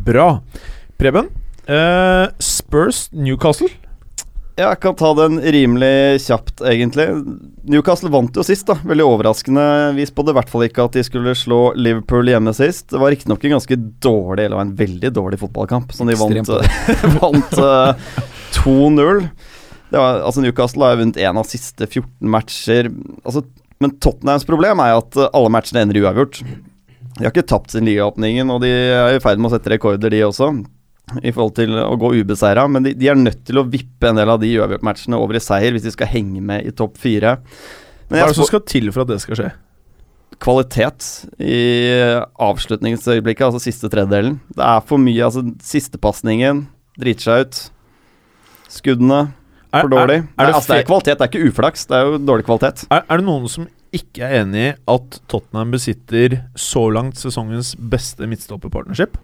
[0.06, 0.28] Bra.
[1.00, 1.30] Preben,
[2.42, 3.70] Spurs Newcastle.
[4.56, 7.04] Ja, Jeg kan ta den rimelig kjapt, egentlig.
[7.68, 8.78] Newcastle vant jo sist, da.
[8.88, 9.64] Veldig overraskende.
[9.98, 12.86] Vi spådde i hvert fall ikke at de skulle slå Liverpool hjemme sist.
[12.88, 16.48] Det var riktignok en ganske dårlig, eller en veldig dårlig fotballkamp, som de vant,
[17.20, 18.16] vant uh,
[18.56, 19.26] 2-0.
[19.92, 22.88] Altså Newcastle har vunnet én av siste 14 matcher.
[23.28, 23.44] Altså,
[23.84, 26.40] men Tottenhams problem er at eh, alle matchene ender uavgjort.
[27.18, 30.12] De har ikke tapt sin ligaåpningen, og de er i ferd med å sette rekorder,
[30.12, 30.48] de også
[31.22, 34.18] i forhold til å gå ubeseira, men de, de er nødt til å vippe en
[34.18, 37.36] del av de uavgjort-matchene over i seier hvis de skal henge med i topp fire.
[38.08, 39.52] Men Hva er det som skal til for at det skal skje?
[40.42, 41.06] kvalitet
[41.40, 41.60] i
[42.44, 44.38] avslutningsøyeblikket, altså siste tredjedelen.
[44.52, 46.66] Det er for mye, altså sistepasningen
[47.00, 47.60] driter seg ut.
[48.72, 49.20] Skuddene
[49.70, 50.18] for dårlig.
[50.22, 52.20] Er, er, Nei, det altså, det er kvalitet, det er ikke uflaks, det er jo
[52.20, 52.84] dårlig kvalitet.
[52.90, 57.74] er, er det noen som ikke er enig i at Tottenham besitter så langt sesongens
[57.78, 59.16] beste midtstopperpartnership?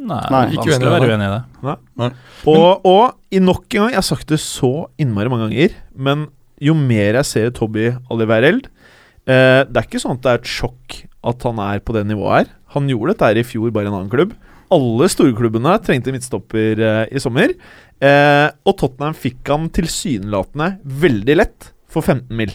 [0.00, 1.40] Nei, Nei, ikke ikke vanskelig å uenig i det.
[1.66, 1.76] Nei.
[2.00, 2.10] Nei.
[2.52, 6.28] Og, og i nok en gang Jeg har sagt det så innmari mange ganger, men
[6.60, 10.52] jo mer jeg ser Toby Alderweireld eh, Det er ikke sånn at det er et
[10.52, 12.54] sjokk at han er på det nivået her.
[12.76, 14.32] Han gjorde dette her i fjor, bare i en annen klubb.
[14.72, 17.52] Alle storklubbene trengte midtstopper eh, i sommer.
[18.00, 20.70] Eh, og Tottenham fikk han tilsynelatende
[21.04, 22.54] veldig lett for 15 mil.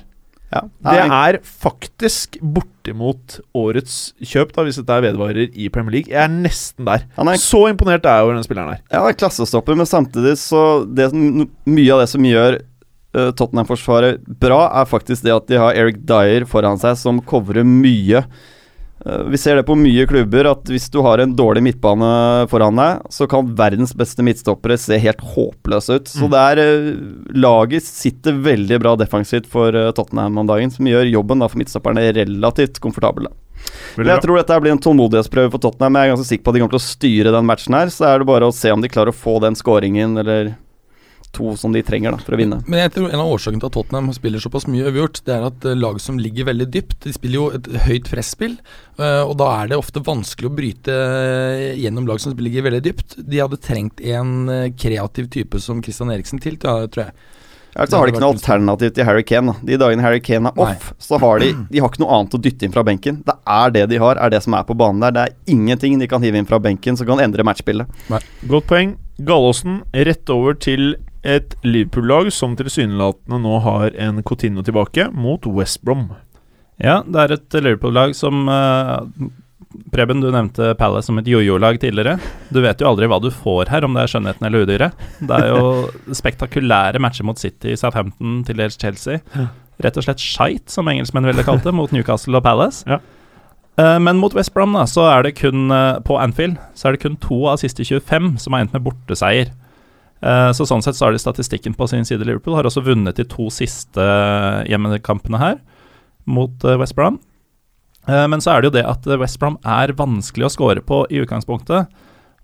[0.56, 0.62] Ja.
[0.88, 6.14] Det er faktisk bortimot årets kjøp, da hvis dette vedvarer i Premier League.
[6.14, 7.04] Jeg er nesten der.
[7.36, 8.82] er Så imponert er jeg over den spilleren her.
[8.88, 14.24] Ja, han er klassestopper, men samtidig så det, Mye av det som gjør uh, Tottenham-forsvaret
[14.42, 18.24] bra, er faktisk det at de har Eric Dyer foran seg, som covrer mye.
[19.30, 22.08] Vi ser det på mye klubber, at hvis du har en dårlig midtbane
[22.50, 26.10] foran deg, så kan verdens beste midtstoppere se helt håpløse ut.
[26.10, 26.32] Så Mm.
[26.34, 31.06] det er eh, Laget sitter veldig bra defensivt for eh, Tottenham om dagen, som gjør
[31.12, 33.30] jobben da for midtstopperne relativt komfortabel.
[33.98, 35.96] Men jeg tror dette blir en tålmodighetsprøve for Tottenham.
[35.96, 37.88] Jeg er ganske sikker på at de kommer til å styre den matchen her.
[37.94, 40.56] Så er det bare å se om de klarer å få den scoringen, eller
[41.36, 42.62] to som de trenger da, for å vinne.
[42.66, 45.48] Men jeg tror en av årsakene til at Tottenham spiller såpass mye uavgjort, det er
[45.50, 48.58] at eh, lag som ligger veldig dypt, de spiller jo et høyt presspill.
[48.98, 52.84] eh, og da er det ofte vanskelig å bryte eh, gjennom lag som ligger veldig
[52.88, 53.20] dypt.
[53.20, 54.36] De hadde trengt en
[54.80, 57.16] kreativ type som Christian Eriksen til, tror jeg.
[57.76, 59.52] Ja, så har de ikke noe alternativ til Harry Kane.
[59.52, 59.68] Da.
[59.68, 62.40] De dagene Harry Kane er off, så har de De har ikke noe annet å
[62.40, 63.18] dytte inn fra benken.
[63.28, 65.12] Det er det de har, er det som er på banen der.
[65.12, 67.92] Det er ingenting de kan hive inn fra benken som kan endre matchbildet.
[68.48, 68.96] Godt poeng.
[69.28, 70.96] Gallåsen rett over til
[71.26, 76.12] et Liverpool-lag som tilsynelatende nå har en Coutinho tilbake, mot West Brom.
[76.82, 79.08] Ja, det er et Liverpool-lag som uh,
[79.92, 82.18] Preben, du nevnte Palace som et jojo-lag tidligere.
[82.54, 85.06] Du vet jo aldri hva du får her, om det er skjønnheten eller udyret.
[85.20, 89.20] Det er jo spektakulære matcher mot City, Southampton, til dels Chelsea.
[89.84, 92.88] Rett og slett skeit, som engelskmenn ville kalt det, mot Newcastle og Palace.
[92.88, 93.02] Ja.
[93.82, 96.96] Eh, men mot West Brom, da, så er det kun eh, på Anfield Så er
[96.96, 99.52] det kun to av siste 25 som har endt med borteseier.
[100.26, 102.26] Eh, så sånn sett så har de statistikken på sin side.
[102.26, 105.60] Liverpool har også vunnet de to siste eh, hjemmekampene her
[106.26, 107.22] mot eh, West Brom.
[108.06, 111.24] Men så er det jo det at West Brom er vanskelig å score på i
[111.24, 111.90] utgangspunktet.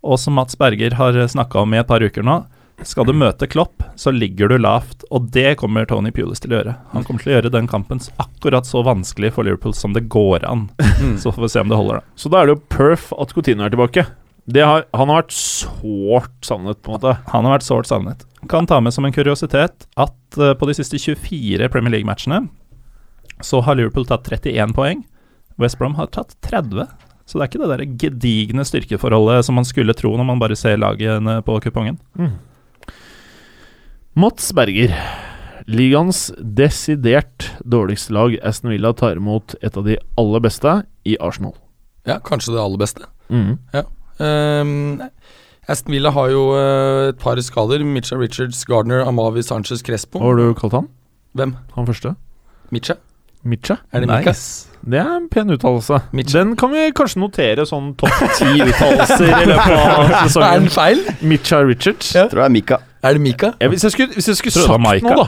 [0.01, 2.39] Og som Mats Berger har snakka om i et par uker nå,
[2.81, 6.57] skal du møte Klopp, så ligger du lavt, og det kommer Tony Pulis til å
[6.57, 6.73] gjøre.
[6.95, 10.47] Han kommer til å gjøre den kampen akkurat så vanskelig for Liverpool som det går
[10.49, 10.65] an.
[11.21, 12.17] Så får vi se om det holder, da.
[12.17, 14.07] Så da er det jo perf at Coutinho er tilbake.
[14.51, 17.13] Det har, han har vært sårt savnet, på en måte.
[17.31, 18.25] Han har vært sårt savnet.
[18.51, 22.43] Kan ta med som en kuriositet at uh, på de siste 24 Premier League-matchene
[23.45, 25.05] så har Liverpool tatt 31 poeng.
[25.61, 26.89] West Brom har tatt 30.
[27.25, 30.57] Så det er ikke det der gedigne styrkeforholdet som man skulle tro når man bare
[30.59, 31.97] ser lagene på kupongen.
[34.19, 34.93] Mats Berger.
[35.71, 41.53] Ligaens desidert dårligste lag, Aston Villa, tar imot et av de aller beste i Arsenal.
[42.09, 43.07] Ja, kanskje det aller beste.
[43.29, 43.59] Mm.
[44.19, 45.01] Um,
[45.69, 47.83] Aston Villa har jo eh, et par skader.
[47.85, 50.19] Mitcha Richards, Gardner, Amavi, Sanchez, Crespo.
[50.19, 50.87] Hva har du kalt han?
[51.37, 51.55] Hvem?
[51.77, 52.15] Han første?
[52.71, 52.95] Mitcha?
[53.43, 53.75] Mitcha?
[53.91, 54.33] Er det Mika?
[54.85, 55.97] Det er en pen uttalelse.
[56.33, 60.51] Den kan vi kanskje notere sånn topp ti uttalelser i løpet av Er sesongen.
[60.65, 61.01] den feil?
[61.21, 62.11] Mitcha Richards.
[62.15, 62.27] Ja.
[62.29, 62.77] Tror jeg er Mika.
[63.01, 63.53] Er det Mika?
[63.61, 65.25] Ja, hvis jeg skulle, hvis jeg skulle sagt noe, da.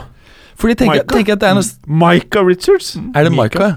[0.54, 2.92] Fordi tenker, jeg- tenker at det er noe Micah Richards.
[3.14, 3.32] Er det?
[3.34, 3.72] Mika?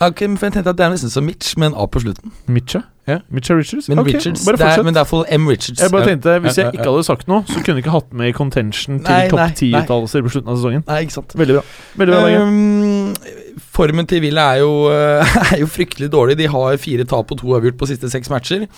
[0.00, 2.00] Ok, men for jeg tenkte at det er nesten som Mitch med en A på
[2.02, 2.32] slutten.
[2.50, 2.80] Mitcha?
[3.10, 3.18] Ja.
[3.34, 3.88] Mitcha Richards?
[3.90, 5.48] Men okay, Richards, bare det er, men det er for M.
[5.50, 5.82] Richards.
[5.82, 8.30] Jeg bare tenkte, Hvis jeg ikke hadde sagt noe, så kunne jeg ikke hatt med
[8.30, 10.86] i contention til Nei, topp ti-uttalelser på slutten av sesongen.
[10.88, 11.36] Nei, ikke sant.
[11.42, 11.66] Veldig bra.
[12.04, 13.14] Veldig bra Um,
[13.74, 14.72] formen til Villa er jo,
[15.52, 16.38] er jo fryktelig dårlig.
[16.40, 18.68] De har fire tap og to avgjort på siste seks matcher.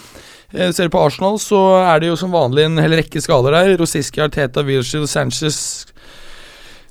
[0.52, 3.54] Eh, ser du på Arsenal, så er det jo som vanlig en hel rekke skader
[3.56, 3.76] der.
[3.80, 5.86] Rosiski, Arteta, Virgil, Sanchez,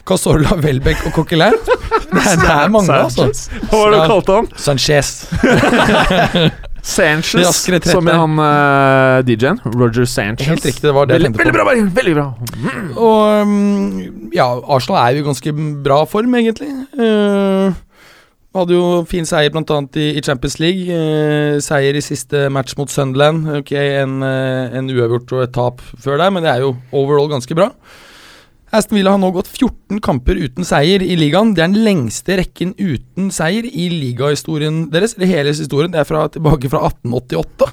[0.07, 1.57] Casorla, Welbeck og Coquelin.
[2.11, 3.29] Det, det er mange, altså.
[3.69, 4.47] Hva var det du kalte han?
[4.59, 5.11] Sanchez.
[6.81, 9.59] Sanchez, som er han uh, DJ-en.
[9.75, 10.47] Roger Sanchez.
[10.49, 11.91] Helt riktig, det var det jeg Veldig, veldig bra, Bergen!
[11.95, 12.27] Veldig bra.
[12.97, 15.53] Og um, ja, Arsenal er jo i ganske
[15.85, 16.71] bra form, egentlig.
[16.97, 17.69] Uh,
[18.57, 19.79] hadde jo fin seier bl.a.
[19.95, 20.89] I, i Champions League.
[20.89, 23.45] Uh, seier i siste match mot Sunderland.
[23.61, 27.29] Ok, en, eh, en uavgjort og et tap før der, men det er jo overall
[27.31, 27.71] ganske bra.
[28.71, 31.51] Aston Villa har nå gått 14 kamper uten seier i ligaen.
[31.55, 35.17] Det er den lengste rekken uten seier i ligahistorien deres.
[35.17, 35.91] Eller hele historien.
[35.91, 37.67] Det er fra, tilbake fra 1888.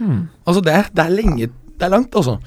[0.00, 0.24] Hmm.
[0.48, 2.40] Altså, det det er lenge Det er langt, altså.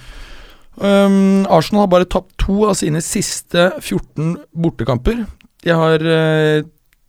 [0.76, 5.24] Um, Arsenal har bare tapt to av sine siste 14 bortekamper.
[5.64, 6.66] De har eh,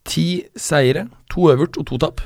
[0.08, 2.22] ti seire, to øvert og to tap.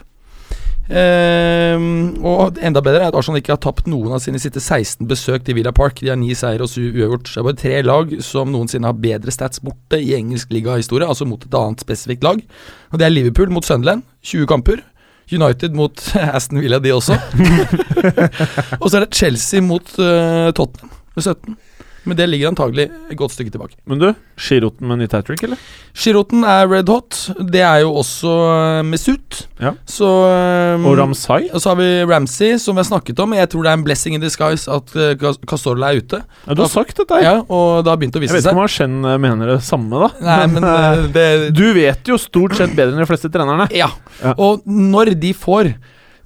[0.89, 5.05] Um, og enda bedre er at Arsenal ikke har tapt noen av sine siste 16
[5.11, 6.01] besøk til Villa Park.
[6.01, 7.28] De har ni seier og syv uavgjort.
[7.28, 11.28] Det er bare tre lag som noensinne har bedre stats borte i engelsk ligahistorie, altså
[11.28, 12.41] mot et annet spesifikt lag.
[12.93, 14.80] Og Det er Liverpool mot Sunderland, 20 kamper.
[15.28, 15.93] United mot
[16.36, 17.18] Aston Villa, de også.
[18.80, 21.57] og så er det Chelsea mot uh, Tottenham med 17.
[22.07, 23.76] Men det ligger antagelig et godt stykke tilbake.
[23.88, 24.07] Men du,
[24.38, 25.59] Giroten med nytt hat trick, eller?
[25.99, 27.16] Giroten er red hot.
[27.53, 29.40] Det er jo også uh, Mesut.
[29.61, 29.72] Ja.
[29.88, 31.49] Så um, Og Ramsay?
[31.53, 33.34] og så har vi Ramsey, som vi har snakket om.
[33.36, 36.22] Jeg tror det er en blessing in disguise at uh, Cas- er ute.
[36.46, 37.26] Ja, du har sagt dette her.
[37.26, 40.07] Ja, Og det har begynt å Jeg vet ikke om Arsen eh, mener det samme,
[40.07, 40.11] da.
[40.22, 43.68] Nei, men uh, det Du vet jo stort sett bedre enn de fleste trenerne.
[43.74, 43.90] Ja.
[44.22, 44.34] Ja.
[44.38, 45.74] Og når de får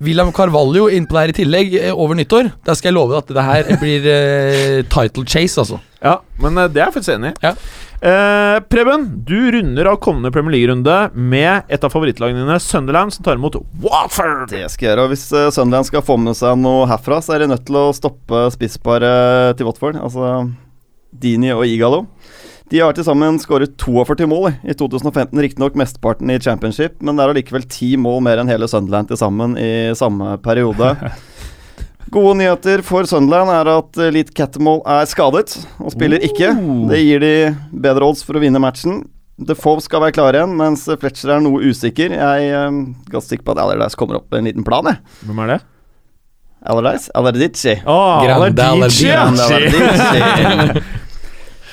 [0.03, 3.47] William Carvalho innpå der i tillegg eh, over nyttår, da skal jeg love at det
[3.47, 5.79] her blir uh, title chase, altså.
[6.03, 7.35] Ja, men eh, det er jeg faktisk enig i.
[7.45, 7.53] Ja.
[8.03, 13.27] Eh, Preben, du runder av kommende Premier League-runde med et av favorittlagene dine, Sunderland, som
[13.27, 14.49] tar imot Watford.
[14.51, 15.07] Det skal jeg gjøre.
[15.07, 17.87] Og hvis Sunderland skal få med seg noe herfra, så er de nødt til å
[17.95, 20.01] stoppe spissparet til Watford.
[20.03, 20.35] Altså
[21.13, 22.07] Dini og Igalo.
[22.73, 27.16] De har til sammen skåret 42 mål i- i 2015, riktignok mesteparten i championship, men
[27.18, 30.95] det er allikevel ti mål mer enn hele Sunderland til sammen i samme periode.
[32.12, 36.51] Gode nyheter for Sunderland er at Leet Cattermall er skadet og spiller ikke.
[36.91, 37.35] Det gir de
[37.73, 39.03] bedre odds for å vinne matchen.
[39.43, 42.12] Defoe skal være klar igjen, mens Fletcher er noe usikker.
[42.16, 45.01] Jeg er um, ganske sikker på at Allardyce kommer opp med en liten plan, jeg.
[45.25, 45.61] Hvem er det?
[46.68, 47.09] Allardyce?
[47.16, 47.77] Allardyce.
[47.89, 49.16] Oh, Grande Allardyce.
[49.18, 50.83] Allardyce.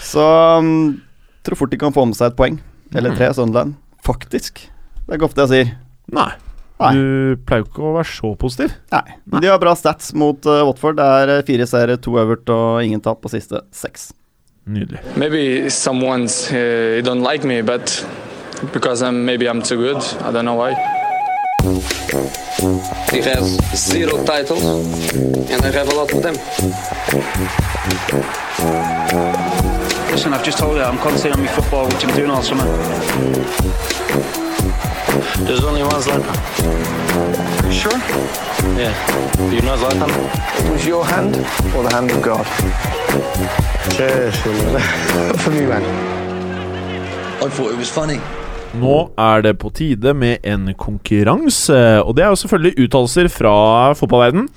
[0.09, 0.25] Så
[0.57, 1.01] um,
[1.45, 2.59] tror fort de kan få med seg et poeng.
[2.97, 3.75] Eller tre, Sunderland.
[4.05, 4.63] Faktisk.
[5.05, 5.73] Det er ikke ofte jeg sier.
[6.13, 6.31] Nei.
[6.79, 6.93] Nei.
[6.95, 8.73] Du pleier jo ikke å være så positiv.
[8.93, 9.17] Nei.
[9.27, 10.97] Men de har bra stats mot uh, Watford.
[10.97, 14.13] Det er uh, fire seire, to øvert og ingen tap på siste seks.
[14.69, 15.01] Nydelig.
[15.19, 18.05] Maybe someone's uh, don't like me, but
[18.71, 20.01] because I'm maybe I'm too good.
[20.21, 20.73] I don't know why.
[23.11, 24.63] He has zero titles,
[25.51, 26.35] and I have a lot of them.
[30.19, 32.65] Listen, I've just told you I'm concentrating on my football, which I'm doing all summer.
[35.47, 36.35] There's only one Zlatan.
[37.71, 37.95] Sure?
[38.75, 38.91] Yeah.
[39.47, 40.11] You know Zlatan?
[40.59, 41.37] It was your hand
[41.73, 42.45] or the hand of God?
[45.39, 45.83] For me, man.
[47.41, 48.19] I thought it was funny.
[48.75, 53.93] Nå er det på tide med en konkurranse, og det er jo selvfølgelig uttalelser fra
[53.93, 54.49] fotballverden.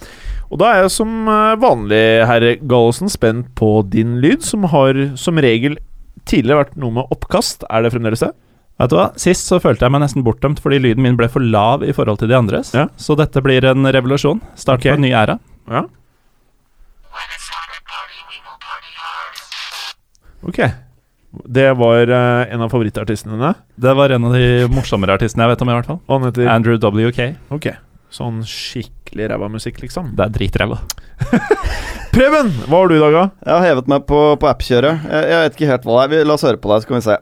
[0.53, 4.99] Og da er jeg som eh, vanlig, herre Gallosen, spent på din lyd, som har
[5.17, 5.79] som regel
[6.29, 7.65] tidligere vært noe med oppkast.
[7.73, 8.35] Er det fremdeles det?
[8.81, 9.09] Vet du hva?
[9.21, 12.21] Sist så følte jeg meg nesten bortdømt fordi lyden min ble for lav i forhold
[12.21, 12.73] til de andres.
[12.77, 12.89] Ja.
[13.01, 14.43] Så dette blir en revolusjon.
[14.59, 14.93] Start okay.
[14.93, 15.39] på en ny æra.
[15.73, 15.87] Ja.
[20.43, 20.59] Ok.
[21.49, 23.55] Det var uh, en av favorittartistene dine.
[23.81, 26.27] Det var en av de morsommere artistene jeg vet om, i hvert fall.
[26.27, 27.23] Heter Andrew WK.
[27.55, 27.71] Ok.
[28.13, 30.13] Sånn skikkelig ræva musikk, liksom.
[30.19, 30.83] Det er dritræva.
[32.15, 33.27] Preben, hva har du i dag, da?
[33.47, 35.07] Jeg har hevet meg på, på appkjøret.
[35.09, 36.13] Jeg, jeg vet ikke helt hva det er.
[36.13, 37.19] Vi, la oss høre på deg, så kan vi se.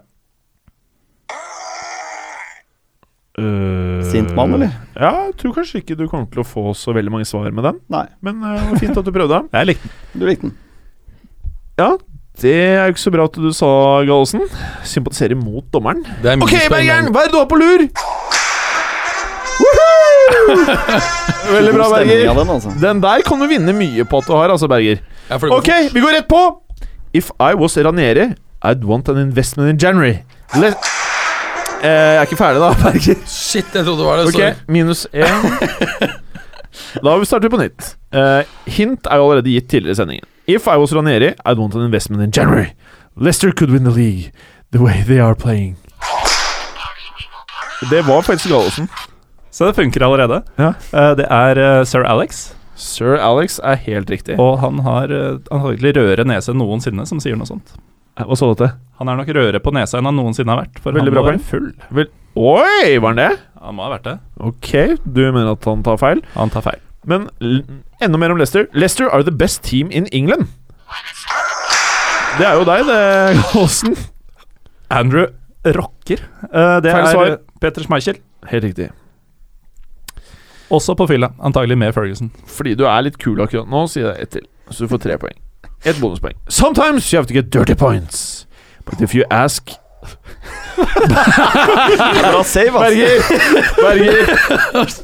[4.11, 4.73] Sint mann, eller?
[4.99, 7.65] Ja, jeg tror kanskje ikke du kommer til å få så veldig mange svar med
[7.67, 7.79] den.
[7.93, 9.43] Nei, Men det uh, var fint at du prøvde.
[9.57, 10.21] Jeg likte den.
[10.21, 10.57] du likte den.
[11.81, 11.91] Ja,
[12.41, 13.71] det er jo ikke så bra at du sa,
[14.09, 14.45] Gallosen.
[14.87, 16.03] Sympatiserer mot dommeren.
[16.25, 17.87] Det er Ok, Bergeren, hva er det du har på lur?
[21.55, 22.35] Veldig bra, Berger.
[22.35, 22.73] Den, altså.
[22.81, 25.03] Den der kan du vinne mye på at du har, altså, Berger.
[25.31, 26.43] Ok, vi går rett på.
[27.15, 28.31] If I was Ranieri,
[28.65, 30.23] I'd want an investment in January.
[30.55, 30.77] Let
[31.83, 33.23] eh, jeg er ikke ferdig, da, Berger.
[33.27, 34.27] Shit, jeg trodde det var det.
[34.27, 34.55] Ok, Sorry.
[34.69, 36.19] minus én.
[37.05, 37.97] Da starter vi på nytt.
[38.15, 40.27] Uh, hint er jo allerede gitt tidligere i sendingen.
[40.47, 42.73] If I was Ranieri, I'd want an investment in January.
[43.17, 44.33] Leicester could win the league
[44.73, 45.77] the way they are playing.
[47.91, 48.89] Det var faktisk Gallosen.
[49.51, 50.43] Så det funker allerede.
[50.61, 50.73] Ja.
[50.95, 54.39] Uh, det er uh, sir Alex, Sir Alex er helt riktig.
[54.41, 57.75] og han har uh, antagelig rødere nese enn noensinne som sier noe sånt.
[58.21, 58.71] Hva så dette?
[59.01, 61.25] Han er nok rødere på nesa enn han noensinne har vært, for Veldig han bra
[61.27, 61.71] var full.
[61.91, 62.09] full.
[62.41, 63.31] Oi, var han det?
[63.61, 64.15] Han må ha vært det.
[64.41, 64.71] Ok,
[65.05, 66.23] du mener at han tar feil.
[66.37, 66.81] Han tar feil.
[67.09, 67.63] Men l
[68.05, 68.67] enda mer om Leicester.
[68.73, 70.47] Leicester are the best team in England.
[72.39, 73.01] Det er jo deg, det,
[73.61, 73.97] Aasen.
[74.91, 75.27] Andrew
[75.77, 76.23] rocker.
[76.49, 77.33] Uh, det Feil er svar.
[77.35, 78.21] eh, Peter Schmeichel.
[78.51, 78.89] Helt riktig.
[80.71, 82.31] Også på fylla, antagelig med Ferguson.
[82.47, 84.47] Fordi du er litt kul akkurat nå, sier jeg ett til.
[84.71, 85.35] Så du får tre poeng.
[85.85, 86.37] Ett bonuspoeng.
[86.49, 88.47] Sometimes you have to get dirty points.
[88.85, 89.71] But if you ask
[90.81, 92.81] Bra save, ass.
[92.81, 93.21] Berger!
[93.83, 94.97] Berger!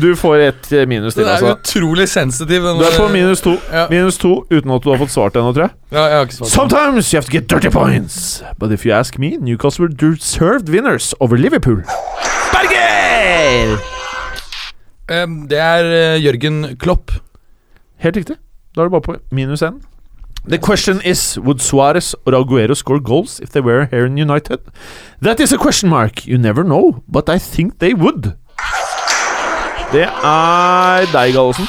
[0.00, 1.78] Du får ett eh, minus til, Den er altså.
[1.80, 2.60] utrolig sensitiv.
[2.62, 3.54] Du er på minus to.
[3.72, 3.86] Ja.
[3.90, 5.74] Minus to uten at du har fått svart ennå, tror jeg.
[5.92, 6.50] Ja, jeg har ikke svart.
[6.52, 8.42] Sometimes you have to get dirty points.
[8.58, 11.80] But if you ask me, Newcastle were deserved winners over Liverpool.
[12.52, 13.95] Berger!
[15.08, 15.84] Eh, Det er
[16.16, 17.10] eh, Jørgen Klopp.
[18.02, 18.36] Helt riktig.
[18.74, 19.80] Da er det bare på minus én.
[20.48, 24.58] The question is Would Suarez or Aguero score goals if they were here in United?
[25.22, 26.26] That is a question mark.
[26.26, 28.34] You never know, but I think they would.
[29.92, 31.66] Det er deg, Gallosen.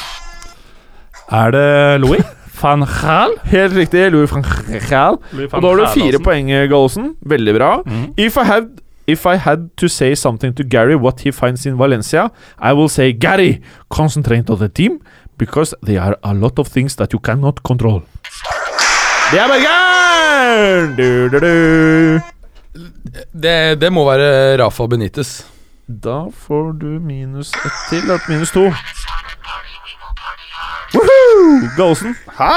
[1.32, 2.22] Er det Louis
[2.62, 3.34] van Gaal?
[3.50, 4.12] Helt riktig.
[4.12, 4.44] Louis van
[4.90, 5.18] Gaal.
[5.34, 7.16] Louis Og da har du fire poeng, Gallosen.
[7.26, 7.72] Veldig bra.
[7.86, 8.14] Mm.
[8.18, 8.70] If I had
[9.08, 12.30] If I had to say something to Gary what he finds in Valencia,
[12.60, 15.00] I will say Gary, concentrate on the team
[15.38, 18.02] because there are a lot of things that you cannot control.
[19.32, 20.96] Det er Bergeren!
[23.34, 25.46] Det, det må være Rafa Benitez.
[25.88, 28.12] Da får du minus ett til.
[28.28, 28.68] Minus to.
[31.78, 32.14] Gallosen.
[32.38, 32.52] Hæ?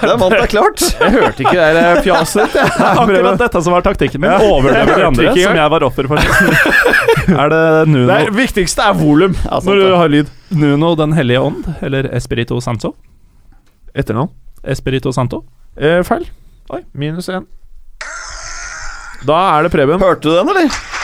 [0.00, 0.80] Den vant deg klart.
[1.02, 2.56] Jeg hørte ikke det der fjaset ditt.
[2.62, 4.32] er Akkurat dette som var taktikken min.
[4.32, 6.22] Overleve de andre, som jeg var offer for.
[7.42, 10.32] er det Nuno, Det viktigste er volum Ja, sant når du har lyd.
[10.56, 11.66] Nuno Den hellige ånd?
[11.84, 12.94] Eller Espirito Santo?
[13.96, 14.32] Etternavn.
[14.64, 15.44] Espirito Santo?
[15.76, 16.26] Eh, feil.
[16.72, 17.44] Oi, minus én.
[19.26, 20.00] Da er det Preben.
[20.02, 20.95] Hørte du den, eller?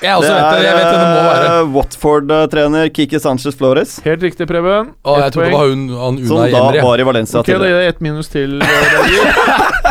[0.00, 0.28] Jeg det.
[0.64, 1.46] Jeg vet det må være.
[1.60, 4.86] eh, Watford-trener Kiki Sanchez Flores, Helt riktig, Preben.
[5.04, 5.54] Å, jeg trodde det poeng.
[5.58, 6.80] var hun, han som da Emre.
[6.86, 7.68] var i Valencia Ok, da tidligere.
[7.68, 8.62] gir jeg ett minus til.
[8.62, 8.66] eh,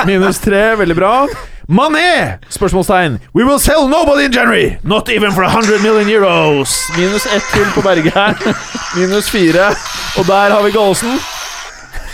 [0.10, 1.28] minus tre, veldig bra.
[1.70, 2.40] Mané!
[2.50, 3.20] Spørsmålstegn.
[3.38, 4.78] We will sell nobody in January.
[4.84, 6.74] Not even for 100 million euros.
[6.98, 8.34] Minus ett til på Bergeren.
[8.98, 9.70] Minus fire.
[10.18, 11.20] Og der har vi Gallosen.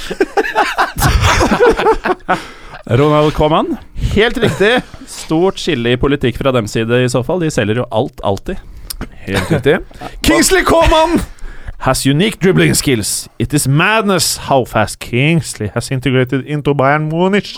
[2.85, 3.77] Ronald Coman?
[4.13, 4.81] Helt riktig.
[5.09, 7.39] Stort skille i politikk fra dem side i så fall.
[7.41, 8.61] De selger jo alt, alltid.
[9.25, 9.79] Helt riktig.
[10.21, 11.17] Kingsley Coman
[11.81, 13.27] has unique dribbling skills.
[13.41, 17.57] It is madness how fast Kingsley has integrated into Bayern Munich.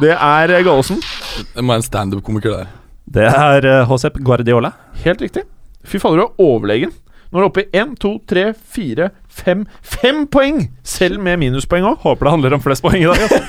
[0.00, 1.02] Det er eh, Gallosen.
[1.52, 2.72] Det må være en standup-komiker der.
[3.12, 4.72] Det er uh, Josep Guardiola.
[5.04, 5.44] Helt riktig.
[5.84, 6.96] Fy fader, du er overlegen.
[7.28, 10.68] Nå er du oppe i én, to, tre, fire, fem Fem poeng!
[10.84, 11.96] Selv med minuspoeng òg.
[12.04, 13.22] Håper det handler om flest poeng i dag.
[13.22, 13.40] altså.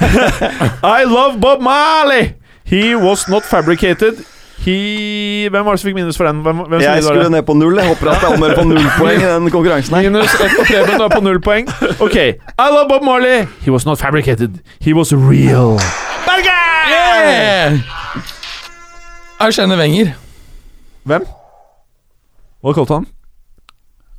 [1.00, 2.34] I love Bob Marley!
[2.66, 4.24] He was not fabricated.
[4.64, 6.40] He Hvem var det som fikk minus for den?
[6.42, 7.78] Hvem, hvem Jeg skulle ned på null.
[7.78, 10.10] Jeg håper at Almer på null poeng i den konkurransen her.
[10.10, 11.68] Minus ett på Preben, du er på null poeng.
[12.00, 12.16] Ok.
[12.16, 13.46] I love Bob Marley.
[13.62, 14.60] He was not fabricated.
[14.80, 15.76] He was real.
[16.26, 16.64] Berger!
[16.90, 17.80] Yeah!
[19.52, 20.14] kjenner Wenger.
[21.04, 21.26] Hvem?
[22.64, 23.08] Hva kalte han?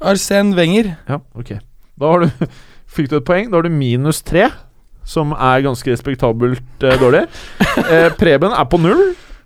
[0.02, 0.94] Arsen Wenger.
[1.08, 1.54] Ja, ok.
[2.00, 2.46] Da har du,
[2.96, 3.50] fikk du et poeng.
[3.50, 4.48] Da har du minus tre,
[5.06, 7.26] som er ganske respektabelt eh, dårlig.
[7.84, 9.00] Eh, Preben er på null.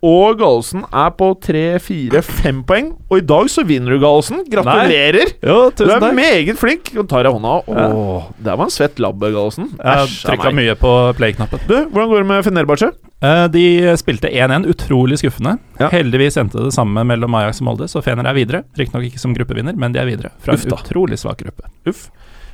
[0.04, 2.92] Og Gallosen er på tre, fire, fem poeng.
[3.10, 4.44] Og i dag så vinner du, Gallosen.
[4.46, 5.32] Gratulerer!
[5.42, 6.14] Jo, Du er takk.
[6.14, 6.92] meget flink.
[6.94, 7.56] Du tar deg hånda.
[7.66, 9.72] Åh, Der var en svett labb, Gallosen.
[9.74, 11.64] Jeg trykka mye på play-knappen.
[11.66, 12.92] Du, hvordan går det med Fenerbahçe?
[13.20, 13.64] Eh, De
[13.98, 15.56] spilte 1-1, utrolig skuffende.
[15.80, 15.88] Ja.
[15.90, 18.62] Heldigvis endte det samme mellom Ajax og Molde, så Fener er videre.
[18.78, 20.30] Riktignok ikke som gruppevinner, men de er videre.
[20.38, 21.66] Fra Uff en utrolig svak gruppe.
[21.90, 22.06] Uff.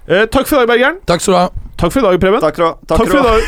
[0.09, 0.97] Eh, takk for i dag, Bergeren.
[1.09, 1.49] Takk skal du ha.
[1.81, 2.41] Takk for i dag, Preben.
[2.41, 3.41] Takk, takk, Takk for i dag.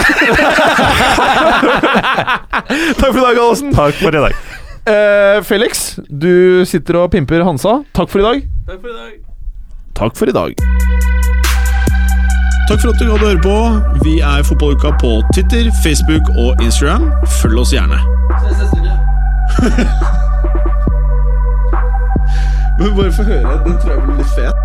[2.97, 3.75] Takk for i dag, Allesen.
[3.77, 4.33] Takk for i dag.
[4.87, 7.83] Eh, Felix, du sitter og pimper Hansa.
[7.95, 8.47] Takk for i dag.
[8.71, 9.13] Takk for i dag.
[9.97, 10.51] Takk for i dag.
[12.67, 13.57] Takk for at du gadd å høre på.
[14.03, 17.11] Vi er Fotballuka på Twitter, Facebook og Instagram.
[17.43, 18.01] Følg oss gjerne.
[18.41, 18.95] Ses neste uke.
[22.81, 23.61] Men bare få høre.
[23.69, 24.57] Den tror jeg blir litt fet.